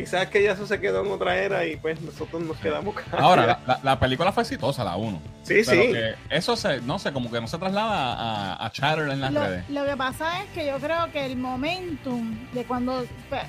[0.00, 3.46] Quizás que ya eso se quedó en otra era y pues nosotros nos quedamos Ahora,
[3.46, 5.20] la, la- la película fue exitosa, la 1.
[5.42, 5.92] Sí, Pero sí.
[5.92, 9.32] que eso se, no sé, como que no se traslada a, a chatter en las
[9.32, 9.64] Lo, redes.
[9.68, 13.04] lo que pasa es que yo creo que el momentum de cuando,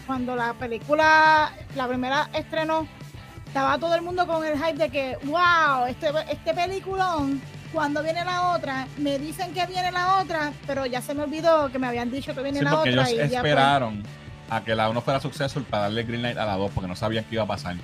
[0.07, 2.87] cuando la película, la primera estrenó,
[3.47, 7.41] estaba todo el mundo con el hype de que, wow, este, este peliculón,
[7.73, 11.69] cuando viene la otra, me dicen que viene la otra, pero ya se me olvidó
[11.71, 12.91] que me habían dicho que viene Sí, la otra.
[12.91, 14.03] ellos y ya pues, esperaron
[14.51, 16.95] a que la 1 fuera successful para darle green light a la 2 porque no
[16.95, 17.75] sabían qué iba a pasar.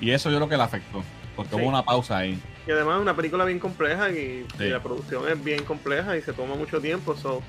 [0.00, 1.02] Y eso yo creo que le afectó,
[1.36, 1.60] porque Sí.
[1.60, 2.38] hubo una pausa ahí.
[2.66, 4.64] Y además es una película bien compleja y, Sí.
[4.64, 7.16] y la producción es bien compleja y se toma mucho tiempo.
[7.16, 7.40] so.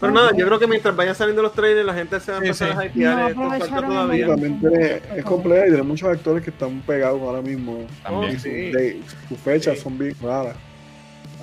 [0.00, 2.40] Pero nada, yo creo que mientras vayan saliendo los trailers, la gente se va a
[2.40, 2.78] Sí, empezar sí.
[2.78, 3.36] a hypear.
[3.36, 4.26] No esto falta todavía.
[4.26, 7.86] También tiene, es compleja y tiene muchos actores que están pegados ahora mismo.
[8.02, 8.36] También.
[8.36, 8.50] Oh, sí.
[8.50, 9.82] De- sus fechas Sí.
[9.84, 10.56] son bien raras.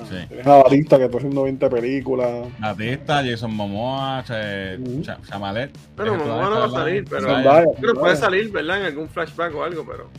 [0.07, 0.15] Sí.
[0.27, 2.29] Tienes a Batista que está haciendo 20 películas.
[2.59, 5.01] Batista, Jason Momoa, Che- Ujú.
[5.03, 5.71] Cha- Chamalet.
[5.95, 7.65] Bueno, eh, toda Momoa no va a salir, pero- Zendaya.
[7.79, 8.79] Pero puede salir, ¿verdad?
[8.79, 10.09] En algún flashback o algo, pero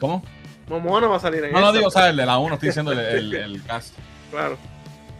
[0.00, 0.22] ¿Cómo?
[0.68, 2.10] Momoa no va a salir en No lo esta, digo, ¿sabes?
[2.10, 3.94] El de la 1 estoy diciendo el, el- el cast.
[4.30, 4.56] Claro.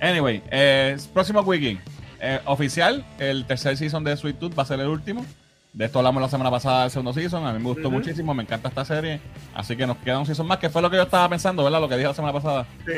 [0.00, 1.78] Anyway, eh, próximo wiki.
[2.20, 5.24] Eh, oficial, el tercer season de Sweet Tooth va a ser el último.
[5.72, 7.46] De esto hablamos la semana pasada del segundo season.
[7.46, 7.98] A mí me gustó Ujú.
[7.98, 9.20] muchísimo, me encanta esta serie.
[9.54, 11.80] Así que nos queda un season más, que fue lo que yo estaba pensando, ¿verdad?
[11.80, 12.92] Lo que dije la semana pasada, Sí.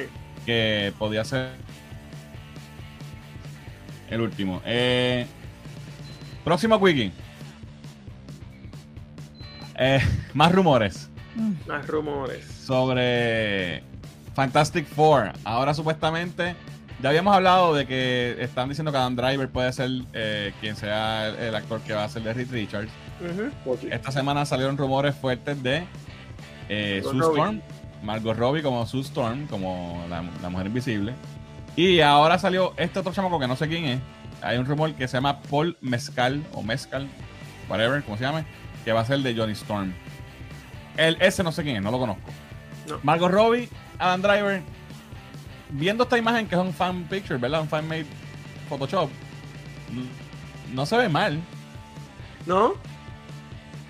[0.49, 1.51] Que podía ser
[4.09, 4.63] el último.
[4.65, 5.27] Eh,
[6.43, 7.13] próximo wiki.
[9.77, 10.01] Eh,
[10.33, 12.47] más rumores mm, Más rumores.
[12.47, 13.83] sobre
[14.35, 15.33] Fantastic Four.
[15.45, 16.57] Ahora supuestamente
[17.03, 21.29] ya habíamos hablado de que están diciendo que Adam Driver puede ser eh, quien sea
[21.29, 22.91] el, el actor que va a ser de Reed Richards.
[23.91, 25.85] Esta semana salieron rumores fuertes de
[26.71, 27.19] eh, Sue.
[27.19, 27.61] Storm,
[28.03, 31.15] Margot Robbie como Sue Storm, como la, la mujer invisible.
[31.77, 34.01] Y ahora salió este otro chamaco que no sé quién es.
[34.43, 37.09] Hay un rumor que se llama Paul Mezcal o Mezcal,
[37.69, 38.45] whatever, como se llame,
[38.85, 39.93] que va a ser de Johnny Storm.
[40.97, 42.31] El, ese no sé quién es, no lo conozco.
[42.89, 42.99] No.
[43.03, 43.69] Margot Robbie,
[43.99, 44.63] Adam Driver,
[45.71, 47.61] viendo esta imagen que es un fan picture, ¿verdad?
[47.61, 48.07] Un fan made
[48.69, 49.11] Photoshop,
[50.73, 51.41] no se ve mal.
[52.47, 52.75] ¿No?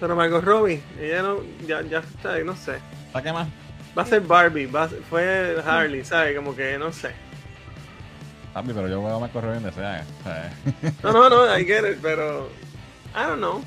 [0.01, 2.79] Pero Margot Robbie, ella no, ya, ya está, no sé.
[3.13, 3.49] ¿Para qué más?
[3.97, 6.37] Va a ser Barbie, va a ser- fue Harley, ¿sabes?
[6.37, 7.11] Como que no sé.
[8.53, 10.05] Papi, pero yo veo a Margot Robbie donde sea.
[10.25, 10.53] sea,
[11.03, 12.49] No, no, no, I get it, pero.
[13.15, 13.63] I don't know.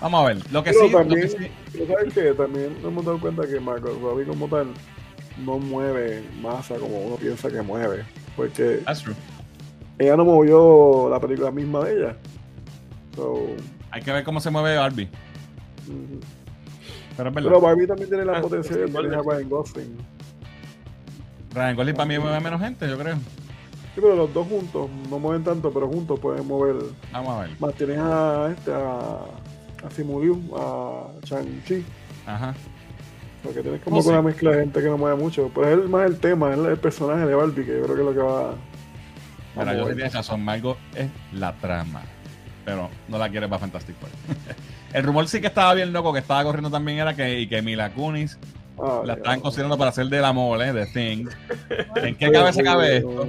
[0.00, 0.36] Vamos a ver.
[0.52, 2.32] Lo que Pero sí, lo también, que sí- pero ¿sabes qué?
[2.34, 4.66] También nos hemos dado cuenta que Margot Robbie como tal
[5.44, 8.04] no mueve masa como uno piensa que mueve.
[8.36, 9.14] Porque That's true.
[9.98, 12.16] ella no movió la película misma de ella.
[13.14, 13.46] So,
[13.90, 15.08] Hay que ver cómo se mueve Barbie.
[17.16, 17.48] Pero es verdad.
[17.50, 19.22] pero Barbie también tiene la Ah, potencia de tener a.
[19.22, 19.96] Ryan Gosling.
[21.54, 23.16] Ryan Gosling para mí mueve menos gente, yo creo.
[23.16, 26.76] Sí, pero los dos juntos no mueven tanto, pero juntos pueden mover.
[27.12, 27.50] Vamos a ver.
[27.60, 31.84] Más tienes a este, a, a Simu Liu, a Chang-Chi.
[32.26, 32.54] Ajá.
[33.44, 34.08] Porque tienes como Oh, sí.
[34.08, 35.48] una mezcla de gente que no mueve mucho.
[35.54, 38.00] Pero es el- más el tema, es el personaje de Barbie, que yo creo que
[38.00, 38.54] es lo que va
[39.54, 42.02] Mira, Vamos yo a sí tienes razón, Margot es la trama.
[42.64, 44.08] Pero no la quiere para Fantastic Four.
[44.94, 47.60] El rumor sí que estaba bien loco, que estaba corriendo también era que, y que
[47.60, 48.38] Mila Kunis
[48.82, 51.28] Ah, la estaban considerando para hacer de la mole, de Thing.
[51.94, 53.26] ¿En qué cabeza cabe esto?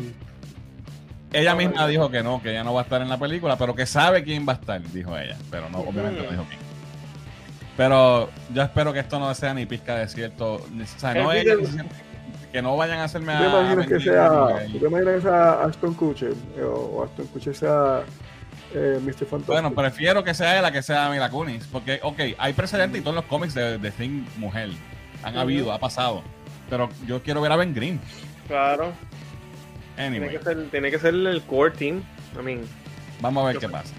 [1.34, 3.76] Ella misma dijo que no, que ella no va a estar en la película, pero
[3.76, 5.36] que sabe quién va a estar, dijo ella.
[5.52, 6.60] Pero no, obviamente no dijo quién.
[7.78, 10.66] Pero yo espero que esto no sea ni pizca de cierto.
[10.74, 11.56] ni- O sea, no El ella,
[12.52, 13.50] que no vayan a hacerme ¿Tú te a.
[13.50, 17.56] imaginas que sea, como ¿tú te imaginas que sea Ashton Kutcher eh, o Ashton Kutcher
[17.56, 18.02] sea
[18.76, 19.26] eh, Mr.
[19.26, 19.48] Fantastic?
[19.48, 21.66] Bueno, prefiero que sea ella que sea Mila Kunis.
[21.72, 24.70] Porque, ok, hay precedentes y todos los cómics de, de Thing mujer.
[25.24, 26.22] Han habido, ha pasado.
[26.70, 28.00] Pero yo quiero ver a Ben Green.
[28.48, 28.94] Claro.
[29.96, 32.04] Tiene Anyway, que, ser, tiene que ser el core team.
[32.40, 32.62] I mean,
[33.22, 33.94] vamos a ver qué pasa.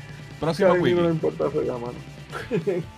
[0.55, 1.27] Si a Próximo Disney no le wiki.
[1.27, 1.45] importa
[1.79, 1.95] mano.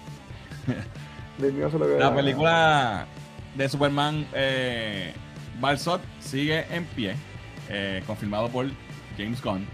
[1.38, 2.14] Que La da.
[2.16, 3.06] película
[3.54, 5.12] de Superman eh,
[5.60, 7.14] Balsot sigue en pie,
[7.68, 8.66] eh, confirmado por
[9.16, 9.64] James Gunn.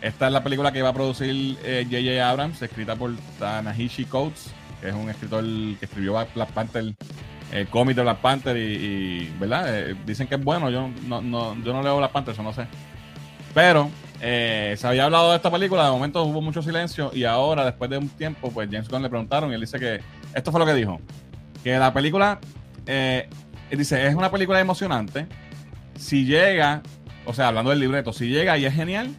[0.00, 2.28] Esta es la película que va a producir eh, J.J.
[2.28, 6.94] Abrams, escrita por Tanahishi Coates, que es un escritor que escribió Black Panther,
[7.52, 9.90] el cómic de Black Panther y, ¿verdad?
[9.90, 12.52] Eh, dicen que es bueno, yo no, no, yo no leo Black Panther, eso no
[12.52, 12.66] sé.
[13.54, 17.64] Pero eh, se había hablado de esta película, de momento hubo mucho silencio y ahora,
[17.64, 20.00] después de un tiempo, pues James Gunn le preguntaron y él dice que
[20.32, 21.00] esto fue lo que dijo,
[21.64, 22.38] que la película,
[22.86, 23.28] eh,
[23.68, 25.26] él dice, es una película emocionante,
[25.96, 26.82] si llega,
[27.26, 29.14] o sea, hablando del libreto, si llega y es genial,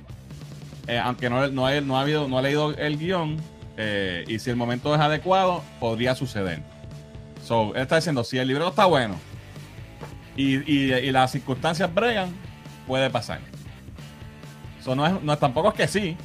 [0.89, 3.37] eh, aunque no, no, he, no ha habido, no ha leído el guion,
[3.77, 6.61] eh, y si el momento es adecuado, podría suceder.
[7.45, 9.15] So, él está diciendo, si el libreto está bueno
[10.35, 12.29] y, y- y las circunstancias bregan,
[12.87, 13.39] puede pasar.
[14.83, 16.17] So, no, es, no es- tampoco es que sí.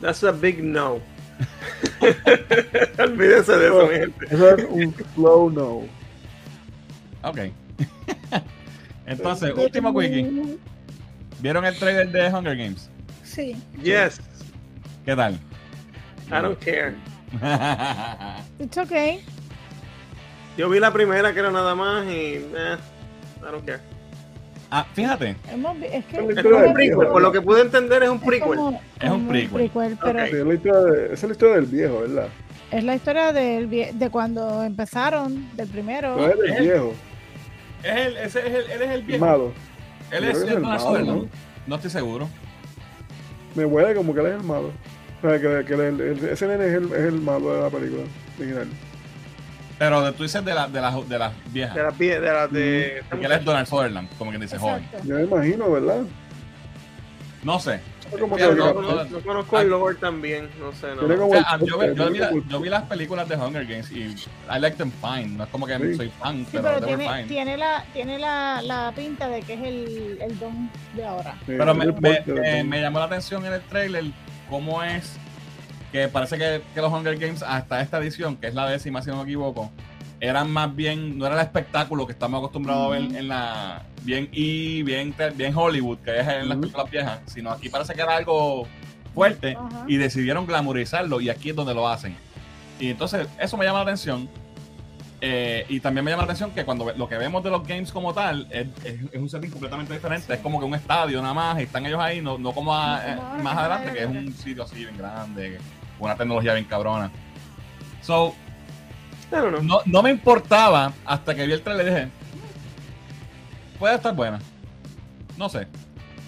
[0.00, 1.00] that's a big no.
[2.98, 4.26] Olvídense de eso, mi gente.
[4.30, 5.68] Eso es un slow no.
[7.28, 7.38] Ok.
[9.06, 10.58] Entonces, último quickie.
[11.40, 12.88] ¿Vieron el trailer de Hunger Games?
[13.34, 13.56] Sí.
[13.82, 14.20] Yes,
[15.04, 15.34] ¿Qué tal?
[16.28, 16.94] I don't care.
[18.58, 19.24] It's okay.
[20.56, 22.76] Yo vi la primera que era nada más y eh,
[23.40, 23.80] I don't care.
[24.70, 28.16] ah, fíjate, es que Es como un prequel, por lo que pude entender es un
[28.18, 28.48] es prequel.
[28.56, 29.98] como- Es un como prequel.
[30.02, 32.28] pero es la historia de- esa es la historia del viejo, ¿verdad?
[32.70, 36.16] es la historia del vie- de cuando empezaron, del primero.
[36.16, 36.92] No es Es- viejo,
[37.82, 39.24] es el, ese es el, él es el el viejo.
[39.24, 39.52] malo.
[40.10, 41.28] Él es el el malo.
[41.66, 42.28] No estoy seguro.
[43.54, 44.72] Me huele como que él es el malo.
[45.22, 47.70] O sea, que, que el- el- ese nene es el, es el malo de la
[47.70, 48.02] película
[48.38, 48.66] original.
[49.78, 51.74] Pero de- tú dices de, la, de, las de las viejas.
[51.74, 53.02] De las vie- de las de.
[53.10, 54.82] Porque él es Donald Sutherland, como quien dice joven.
[54.84, 55.06] Exacto.
[55.08, 56.02] Yo me imagino, ¿verdad?
[57.42, 57.80] No sé.
[58.12, 61.02] Es como Pero que- no, No, no- no conozco el lore también, no sé, no.
[61.26, 63.64] O sea, yo, vi, yo, vi Tiene la- como- yo vi las películas de Hunger
[63.66, 65.28] Games y I like them fine.
[65.36, 65.94] No es como que Sí.
[65.96, 67.28] soy fan, Sí, pero, pero they were tiene, fine.
[67.28, 71.32] tiene, la, tiene la, la pinta de que es el, el don de ahora.
[71.46, 74.04] Sí, Pero me, me llamó la atención en el trailer
[74.50, 75.16] cómo es
[75.90, 79.10] que parece que, que los Hunger Games hasta esta edición, que es la décima si
[79.10, 79.70] no me equivoco,
[80.22, 84.28] eran más bien, no era el espectáculo que estamos acostumbrados a ver en la bien
[84.30, 88.16] y bien, bien Hollywood, que es en las películas viejas, sino aquí parece que era
[88.16, 88.68] algo
[89.14, 89.84] fuerte Ajá.
[89.88, 92.16] y decidieron glamorizarlo y aquí es donde lo hacen.
[92.78, 94.28] Y entonces eso me llama la atención.
[95.20, 97.90] Eh, y también me llama la atención que cuando lo que vemos de los games
[97.90, 100.34] como tal es, es- es un setting completamente diferente.
[100.34, 103.00] Es como que un estadio nada más y están ellos ahí, no, no como a-
[103.04, 105.58] No eh, más adelante, que es un sitio así bien grande,
[105.98, 107.10] una tecnología bien cabrona.
[108.02, 108.36] So.
[109.62, 112.08] No, no me importaba hasta que vi el trailer y dije,
[113.78, 114.38] puede estar buena.
[115.36, 115.66] No sé.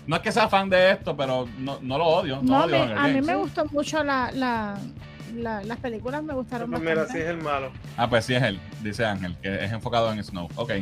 [0.06, 2.36] No es que sea fan de esto, pero no, no lo odio.
[2.36, 4.78] No, No, a odio a mí me gustó mucho la, la,
[5.34, 7.22] la- las películas, me gustaron primera sí bastante.
[7.24, 7.70] es el malo.
[7.96, 10.48] Ah, pues sí es él, dice Ángel, que es enfocado en Snow.
[10.56, 10.72] Ok.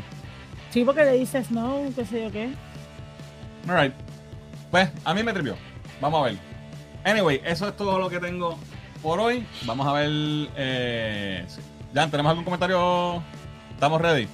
[0.71, 2.51] Sí, porque le dice Snow, qué sé yo qué.
[3.69, 3.95] Alright.
[4.71, 5.55] Pues a mí me tripió.
[6.01, 6.39] Vamos a ver.
[7.05, 8.59] Anyway, eso es todo lo que tengo
[9.03, 9.47] por hoy.
[9.67, 10.09] Vamos a ver.
[10.57, 11.45] Eh,
[11.95, 13.23] Jan, ¿tenemos algún comentario?
[13.75, 14.29] ¿Estamos ready?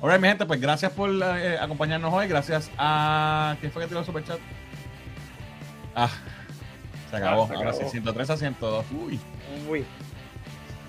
[0.00, 2.26] Alright, mi gente, pues gracias por eh, acompañarnos hoy.
[2.26, 3.56] Gracias a.
[3.60, 4.38] ¿Quién fue que tiró el superchat?
[5.94, 6.08] Ah,
[7.10, 7.44] se acabó.
[7.44, 7.90] Ah, se Ahora sí, acabó.
[7.92, 8.86] 103 a 102.
[8.92, 9.20] Uy.
[9.68, 9.84] Uy.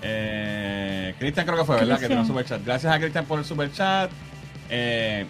[0.02, 1.98] Eh, Cristian creo que fue, ¿verdad?
[1.98, 2.64] Que tiró el superchat.
[2.64, 4.10] Gracias a Cristian por el superchat.
[4.70, 5.26] Eh,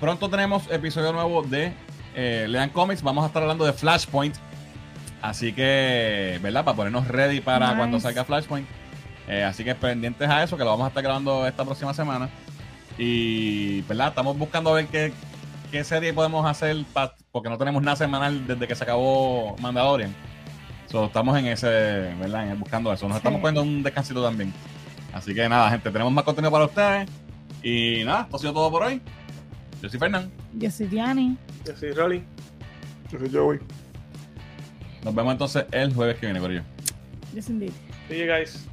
[0.00, 1.72] pronto tenemos episodio nuevo de
[2.14, 3.02] eh, Lean Comics.
[3.02, 4.34] Vamos a estar hablando de Flashpoint.
[5.22, 6.64] Así que, ¿verdad?
[6.64, 7.78] Para ponernos ready para Nice.
[7.78, 8.66] cuando salga Flashpoint.
[9.28, 12.28] Eh, así que pendientes a eso, que lo vamos a estar grabando esta próxima semana.
[12.98, 14.08] Y, ¿verdad?
[14.08, 15.12] Estamos buscando a ver qué,
[15.70, 20.14] qué serie podemos hacer, pa- porque no tenemos nada semanal desde que se acabó Mandalorian.
[20.88, 21.66] So, estamos en ese,
[22.20, 22.44] ¿verdad?
[22.44, 23.06] En el- buscando eso.
[23.08, 23.18] Nos Sí.
[23.18, 24.52] estamos poniendo un descansito también.
[25.12, 27.08] Así que nada, gente, tenemos más contenido para ustedes.
[27.62, 29.00] Y nada, esto ha sido todo por hoy.
[29.82, 30.30] Yo soy Fernán.
[30.54, 31.36] Yo soy Diani.
[31.66, 32.22] Yo soy Rolly.
[33.10, 33.58] Yo soy Joey.
[35.04, 36.62] Nos vemos entonces el jueves que viene, Corillo.
[37.34, 37.72] Yes, indeed.
[38.08, 38.66] See you guys.